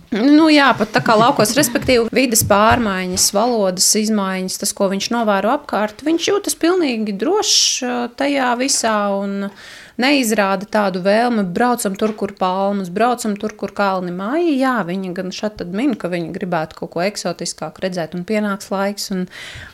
Nu, 0.09 0.47
jā, 0.49 0.71
pat 0.79 0.95
tā 0.95 1.03
kā 1.05 1.19
laukos, 1.19 1.53
respektīvi, 1.59 2.07
vidas 2.15 2.41
pārmaiņas, 2.49 3.27
valodas 3.37 3.91
izmaiņas, 4.01 4.57
tas, 4.63 4.73
ko 4.73 4.89
viņš 4.95 5.11
novēro 5.13 5.53
apkārt, 5.59 6.01
viņš 6.07 6.31
jūtas 6.31 6.57
pilnīgi 6.57 7.17
drošs 7.21 8.15
tajā 8.17 8.55
visā. 8.61 8.97
Un, 9.19 9.51
neizrāda 9.99 10.67
tādu 10.71 11.03
vēlmi, 11.03 11.43
braucam 11.55 11.97
tur, 11.99 12.13
kur 12.19 12.33
palmas, 12.39 12.91
braucam 12.95 13.35
tur, 13.39 13.55
kur 13.59 13.73
kalni 13.75 14.13
māja. 14.15 14.55
Jā, 14.55 14.75
viņi 14.87 15.13
gan 15.17 15.33
šeit 15.35 15.65
min, 15.75 15.97
ka 15.99 16.11
viņi 16.13 16.31
gribētu 16.35 16.79
kaut 16.79 16.93
ko 16.95 17.03
eksotiskāku 17.03 17.83
redzēt, 17.83 18.15
un 18.15 18.23
pienāks 18.29 18.71
laiks, 18.71 19.09
un 19.15 19.25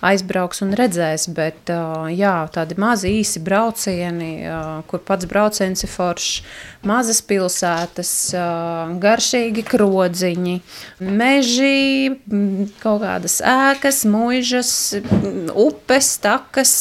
aizbrauks 0.04 0.64
un 0.64 0.72
redzēs. 0.78 1.28
Bet 1.36 1.72
jā, 2.14 2.34
tādi 2.54 2.78
mazi 2.80 3.12
īsi 3.20 3.42
braucieni, 3.44 4.30
kur 4.88 5.02
pats 5.04 5.28
brauciens 5.28 5.84
ir 5.84 5.92
foršs, 5.92 6.40
mazas 6.88 7.20
pilsētas, 7.24 8.12
garšīgi 9.04 9.64
krodziņi, 9.68 10.56
meži, 11.04 12.14
kaut 12.80 13.04
kādas 13.04 13.40
ēkas, 13.44 14.04
muižas, 14.08 14.72
upes, 15.52 16.14
takas. 16.24 16.74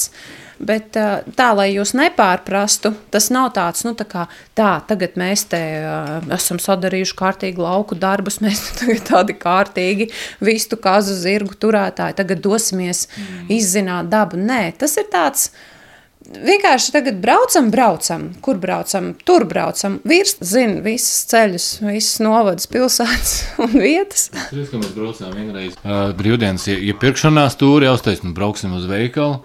Bet 0.63 0.95
tā, 0.95 1.49
lai 1.57 1.67
jūs 1.73 1.91
nepārprastu, 1.97 2.93
tas 3.11 3.27
nav 3.33 3.49
tāds, 3.57 3.83
nu, 3.87 3.93
tā 3.99 4.05
kā 4.07 4.27
tā, 4.55 4.77
tagad 4.87 5.17
mēs 5.19 5.45
te 5.51 5.59
uh, 5.81 6.15
esam 6.35 6.61
sadarījuši 6.61 7.17
kārtīgi 7.19 7.63
lauku 7.63 7.97
darbus, 7.99 8.39
mēs 8.45 8.63
tagad 8.79 9.03
tādi 9.09 9.37
kārtīgi 9.39 10.09
vistu 10.43 10.79
kazu 10.79 11.17
zirgu 11.19 11.57
turētāji, 11.59 12.17
tagad 12.21 12.43
dosimies 12.45 13.07
mm. 13.09 13.45
izzināt 13.53 14.11
dabu. 14.13 14.39
Nē, 14.39 14.65
tas 14.79 14.95
ir 15.01 15.09
tāds. 15.13 15.51
Vienkārši 16.23 16.93
tagad 16.95 17.17
braucam, 17.19 17.65
braucam, 17.71 18.29
kur 18.45 18.55
braucam, 18.61 19.09
tur 19.27 19.43
braucam. 19.49 19.97
Vīrs 20.07 20.37
zina 20.39 20.79
visas 20.85 21.25
ceļus, 21.27 21.65
visas 21.83 22.21
novadas, 22.23 22.69
pilsētas 22.71 23.33
un 23.65 23.75
vietas. 23.75 24.29
Mēs, 24.53 24.71
mēs 24.71 24.93
braucām 24.95 25.35
vienreiz 25.35 25.75
uh, 25.81 26.13
brīvdienas 26.15 26.69
iepirkšanās 26.77 27.59
tūri, 27.59 27.89
jau 27.89 27.97
teicu, 28.07 28.29
nu 28.29 28.37
brauksim 28.37 28.77
uz 28.79 28.87
veikalu 28.87 29.41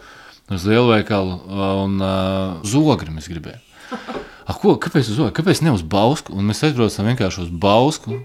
uz 0.55 0.66
lielveikalu 0.68 1.38
un 1.84 2.01
uh, 2.01 2.66
zogri 2.66 3.12
mēs 3.14 3.28
gribējām. 3.30 3.64
A, 4.49 4.55
ko, 4.57 4.78
kāpēc 4.80 5.11
uz 5.11 5.18
zogri? 5.18 5.34
Kāpēc 5.36 5.61
ne 5.64 5.74
uz 5.76 5.82
bausku? 5.84 6.32
Un 6.32 6.49
mēs 6.49 6.62
aizbraucam 6.64 7.11
vienkārši 7.11 7.42
uz 7.44 7.51
bausku. 7.53 8.22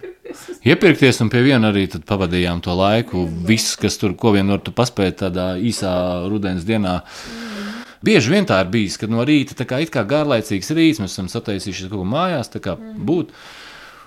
Iepirkties 0.63 1.19
un 1.24 1.32
pie 1.32 1.41
viena 1.43 1.74
arī 1.74 1.86
pavadījām 1.91 2.61
to 2.63 2.76
laiku. 2.80 3.26
Viss, 3.47 3.76
kas 3.80 3.99
tur, 3.99 4.15
ko 4.19 4.32
vien 4.36 4.47
var 4.51 4.63
paspēt 4.63 5.19
tādā 5.26 5.53
īsā 5.59 5.91
rudens 6.32 6.63
dienā. 6.67 7.01
Bieži 8.03 8.34
vien 8.34 8.47
tā 8.47 8.61
ir 8.63 8.71
bijis, 8.71 8.97
kad 8.99 9.11
no 9.11 9.24
rīta 9.28 9.55
tā 9.59 9.67
kā, 9.67 9.80
kā 9.91 10.03
garlaicīgs 10.07 10.71
rīts, 10.76 11.03
mēs 11.03 11.15
esam 11.15 11.30
sataisījušies 11.32 11.91
kaut 11.91 12.01
ko 12.01 12.07
mājās, 12.07 12.51
tā 12.51 12.63
kā 12.63 12.76
būt. 12.80 13.32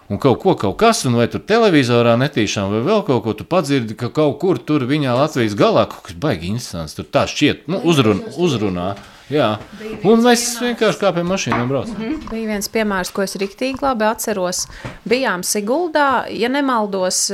Un 0.07 0.21
kaut 0.23 0.39
ko, 0.43 0.55
kaut 0.55 0.77
kas, 0.79 1.03
un 1.09 1.17
vai 1.19 1.27
tur 1.31 1.43
televizorā 1.43 2.15
netīšām, 2.21 2.71
vai 2.77 2.85
vēl 2.87 3.03
kaut 3.09 3.25
ko 3.25 3.33
tu 3.35 3.47
padzirdi, 3.49 3.97
ka 3.99 4.13
kaut 4.15 4.39
kur 4.43 4.61
tur 4.63 4.87
viņā 4.87 5.17
Latvijas 5.19 5.57
galā 5.59 5.89
kaut 5.91 6.07
kas 6.07 6.19
baigi 6.23 6.53
interesants. 6.53 6.95
Tur 6.95 7.09
tā 7.11 7.25
šķiet, 7.27 7.67
nu, 7.73 7.83
uzrun, 7.91 8.23
uzrunā. 8.39 8.95
Jā, 9.27 9.57
un 10.07 10.21
mēs 10.23 10.45
vienkārši 10.63 11.01
kā 11.01 11.11
pie 11.17 11.25
mašīnām 11.27 11.67
braucam. 11.67 11.97
Mm 11.99 12.13
-hmm. 12.13 12.29
Bija 12.31 12.47
viens 12.53 12.69
piemērs, 12.71 13.11
ko 13.11 13.23
es 13.23 13.35
rīktīgi 13.35 13.83
labi 13.83 14.05
atceros. 14.05 14.69
Bijām 15.09 15.43
Siguldā, 15.43 16.31
ja 16.31 16.49
nemaldos, 16.49 17.31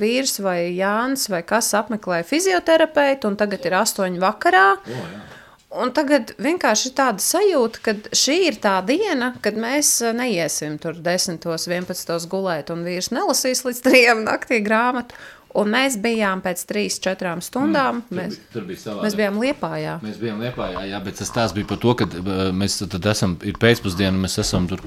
vīrs 0.00 0.40
vai 0.40 0.72
Jānis 0.72 1.28
vai 1.28 1.42
kas 1.42 1.74
apmeklēja 1.74 2.24
fizioterapeitu, 2.24 3.28
un 3.28 3.36
tagad 3.36 3.66
ir 3.66 3.72
astoņi 3.72 4.18
vakarā. 4.18 4.72
Oh, 4.72 4.88
jā. 4.88 5.32
Un 5.72 5.92
tagad 5.96 6.34
vienkārši 6.42 6.90
ir 6.90 6.96
tāda 6.98 7.22
sajūta, 7.24 7.80
ka 7.84 7.94
šī 8.16 8.38
ir 8.50 8.58
tā 8.60 8.74
diena, 8.84 9.32
kad 9.44 9.56
mēs 9.60 9.94
eh, 10.04 10.16
neiesim 10.16 10.76
tur 10.82 10.98
10, 11.00 11.40
11 11.40 12.26
gulēt, 12.32 12.72
un 12.74 12.82
vīrs 12.84 13.12
nelasīs 13.14 13.64
līdz 13.64 13.86
3 13.86 14.18
naktī 14.26 14.60
grāmatu. 14.64 15.16
Un 15.52 15.68
mēs 15.68 15.98
bijām 16.00 16.40
pēc 16.40 16.62
3, 16.64 16.94
4 17.04 17.42
stundām. 17.44 17.98
Mm, 18.08 18.16
mēs, 18.16 18.36
tur 18.54 18.64
bija 18.64 18.80
savādāk. 18.80 19.02
Mēs 19.04 19.16
bijām 19.18 19.40
Liepājā. 19.40 19.96
Mēs 20.00 20.20
bijām 20.20 20.38
Liepājā, 20.40 20.84
jā, 20.88 21.00
bet 21.04 21.18
tas 21.20 21.32
tās 21.32 21.52
bija 21.56 21.68
par 21.68 21.80
to, 21.82 21.92
ka 22.00 22.08
eh, 22.08 22.44
mēs 22.56 22.78
tad 22.82 23.08
esam, 23.12 23.36
ir 23.44 23.60
pēcpusdiena, 23.60 24.16
mēs 24.24 24.38
esam 24.40 24.68
tur, 24.68 24.84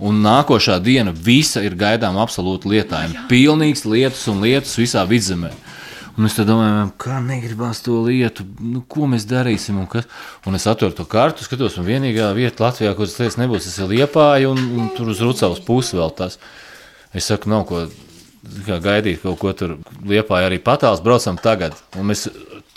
un 0.00 0.20
nākošā 0.24 0.76
diena 0.84 1.16
visa 1.16 1.64
ir 1.64 1.76
gaidām 1.80 2.20
absolūti 2.20 2.72
lietājumi. 2.72 3.24
Pilnīgs 3.32 3.86
lietus 3.88 4.26
un 4.32 4.44
lietus 4.44 4.76
visā 4.80 5.04
vidzemē. 5.08 5.52
Un 6.16 6.24
es 6.24 6.36
domāju, 6.48 6.86
kā 7.00 7.18
negribās 7.20 7.82
to 7.84 7.98
lietu, 8.06 8.46
nu, 8.64 8.80
ko 8.88 9.04
mēs 9.10 9.26
darīsim. 9.28 9.76
Un, 9.82 9.88
kas? 9.90 10.08
un 10.48 10.56
es 10.56 10.64
atveru 10.70 10.96
to 10.96 11.04
kartu, 11.04 11.44
skatos, 11.44 11.76
un 11.76 11.84
vienīgā 11.88 12.30
vieta 12.36 12.64
Latvijā, 12.64 12.94
kur 12.96 13.10
tas 13.10 13.18
lietas 13.20 13.36
nebūs, 13.40 13.68
tas 13.68 13.76
ir 13.82 13.92
liepāja, 13.92 14.48
un, 14.48 14.62
un 14.80 14.88
tur 14.96 15.12
uz 15.12 15.20
Rucavas 15.20 15.60
pusi 15.66 15.98
vēl 15.98 16.14
tas. 16.16 16.38
Es 17.16 17.28
saku, 17.28 17.52
nav 17.52 17.66
ko 17.68 17.84
gaidīt 18.66 19.20
kaut 19.22 19.38
ko 19.42 19.52
tur 19.56 19.76
liepāja 20.06 20.48
arī 20.48 20.60
patāls, 20.62 21.04
braucam 21.04 21.36
tagad. 21.42 21.76
Un 21.98 22.08
mēs 22.10 22.26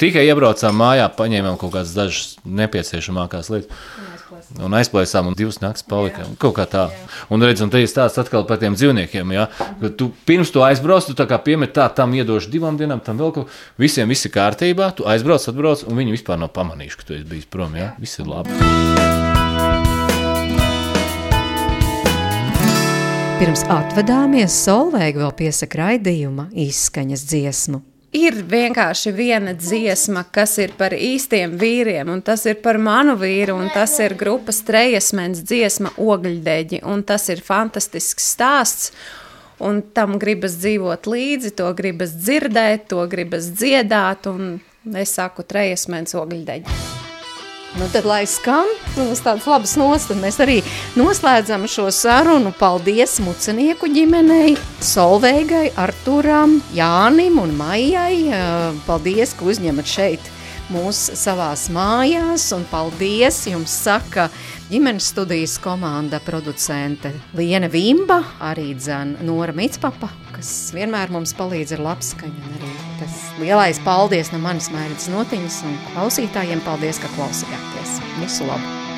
tikai 0.01 0.25
iebraucām 0.27 0.75
mājā, 0.75 1.07
paņēmām 1.15 1.59
kaut 1.61 1.73
kādas 1.77 1.95
dažas 1.95 2.35
nepieciešamākās 2.43 3.51
lietas. 3.53 3.87
Un 4.59 4.75
aizplēsām, 4.77 5.29
un 5.29 5.35
divas 5.37 5.59
naktas 5.63 5.85
palika. 5.87 6.23
Jā. 6.23 6.35
Kaut 6.41 6.55
kā 6.57 6.65
tā. 6.69 6.85
Jā. 6.93 7.07
Un, 7.33 7.43
redz, 7.45 7.63
un 7.65 7.71
te 7.73 7.81
ir 7.81 7.89
stāsts 7.89 8.21
atkal 8.21 8.45
par 8.49 8.59
tiem 8.61 8.75
dzīvniekiem. 8.77 9.33
Ja? 9.35 9.47
Kad 9.81 9.97
tu 9.99 10.09
pirms 10.27 10.53
tu 10.53 10.63
aizbrauc, 10.65 11.09
tu 11.09 11.27
piemet 11.45 11.73
tā, 11.75 11.87
tam 11.95 12.13
iedošu 12.17 12.51
divām 12.53 12.77
dienām, 12.79 13.01
tam 13.03 13.19
vēl 13.21 13.33
kaut 13.35 13.49
ko. 13.49 13.59
Visiem 13.81 14.09
viss 14.11 14.27
ir 14.29 14.33
kārtībā, 14.35 14.91
tu 14.97 15.07
aizbrauc, 15.09 15.45
atbrauc, 15.51 15.85
un 15.89 16.01
viņi 16.01 16.17
vispār 16.17 16.41
nav 16.41 16.53
pamanījuši, 16.55 16.99
ka 17.01 17.09
tu 17.09 17.17
esi 17.17 17.29
bijis 17.29 17.49
prom. 17.49 17.77
Ja? 17.79 17.93
Viss 18.01 18.21
ir 18.21 18.29
labi. 18.29 18.57
Pirms 23.39 23.63
atvadāmies, 23.71 24.51
Solveiga 24.65 25.23
vēl 25.23 25.37
piesaka 25.45 25.85
raidījuma 25.85 26.49
izskaņas 26.67 27.23
dziesmu 27.29 27.85
ir 28.15 28.39
vienkārši 28.49 29.13
viena 29.13 29.53
dziesma, 29.53 30.23
kas 30.33 30.57
ir 30.61 30.73
par 30.77 30.93
īstiem 30.95 31.55
vīriem, 31.59 32.09
un 32.09 32.21
tas 32.25 32.45
ir 32.49 32.59
par 32.63 32.79
manu 32.81 33.15
vīru, 33.19 33.57
un 33.59 33.69
tas 33.73 33.97
ir 34.01 34.17
grupas 34.19 34.63
trejasmens 34.67 35.43
dziesma 35.45 35.93
ogļdeģi, 35.97 36.83
un 36.89 37.03
tas 37.03 37.29
ir 37.29 37.43
fantastisks 37.45 38.31
stāsts, 38.33 38.93
un 39.59 39.81
tam 39.93 40.17
gribas 40.21 40.57
dzīvot 40.61 41.09
līdzi, 41.09 41.53
to 41.59 41.67
gribas 41.77 42.15
dzirdēt, 42.15 42.87
to 42.93 43.03
gribas 43.11 43.51
dziedāt, 43.51 44.29
un 44.31 44.57
es 44.97 45.17
saku 45.19 45.45
trejasmens 45.45 46.15
ogļdeģi. 46.17 46.98
Nu, 47.77 47.85
tad, 47.93 48.05
lai 48.09 48.23
skan 48.25 48.65
uz 48.97 49.19
tādas 49.21 49.45
labas 49.45 49.75
nos, 49.77 50.07
tad 50.09 50.17
mēs 50.17 50.39
arī 50.41 50.57
noslēdzam 50.97 51.67
šo 51.69 51.85
sarunu. 51.93 52.49
Paldies 52.57 53.19
mucenieku 53.21 53.91
ģimenei, 53.93 54.55
Solveigai, 54.81 55.67
Arturam, 55.77 56.57
Jānim 56.73 57.37
un 57.43 57.53
Maijai. 57.59 58.33
Paldies, 58.87 59.35
ka 59.37 59.45
uzņemat 59.53 59.89
šeit 59.89 60.31
mūs 60.73 61.01
savās 61.17 61.67
mājās, 61.73 62.49
un 62.57 62.65
paldies 62.69 63.43
jums 63.49 63.73
saka 63.85 64.27
ģimenes 64.69 65.07
studijas 65.09 65.55
komanda 65.61 66.19
producente 66.21 67.11
Liene 67.37 67.69
Vimba, 67.73 68.19
arī 68.45 68.73
dzēn 68.77 69.15
Nora 69.25 69.55
Mitspapa, 69.57 70.11
kas 70.35 70.51
vienmēr 70.75 71.09
mums 71.13 71.33
palīdz 71.37 71.73
ar 71.77 71.85
labskaņu, 71.87 72.43
un 72.45 72.59
arī 72.59 72.73
tas 72.99 73.15
lielais 73.41 73.81
paldies 73.85 74.29
no 74.33 74.41
manis 74.43 74.69
mērķis 74.73 75.09
notiņas, 75.15 75.63
un 75.69 75.79
klausītājiem 75.93 76.61
paldies, 76.67 77.01
ka 77.01 77.09
klausījāties. 77.17 77.97
Visu 78.21 78.45
labu! 78.49 78.88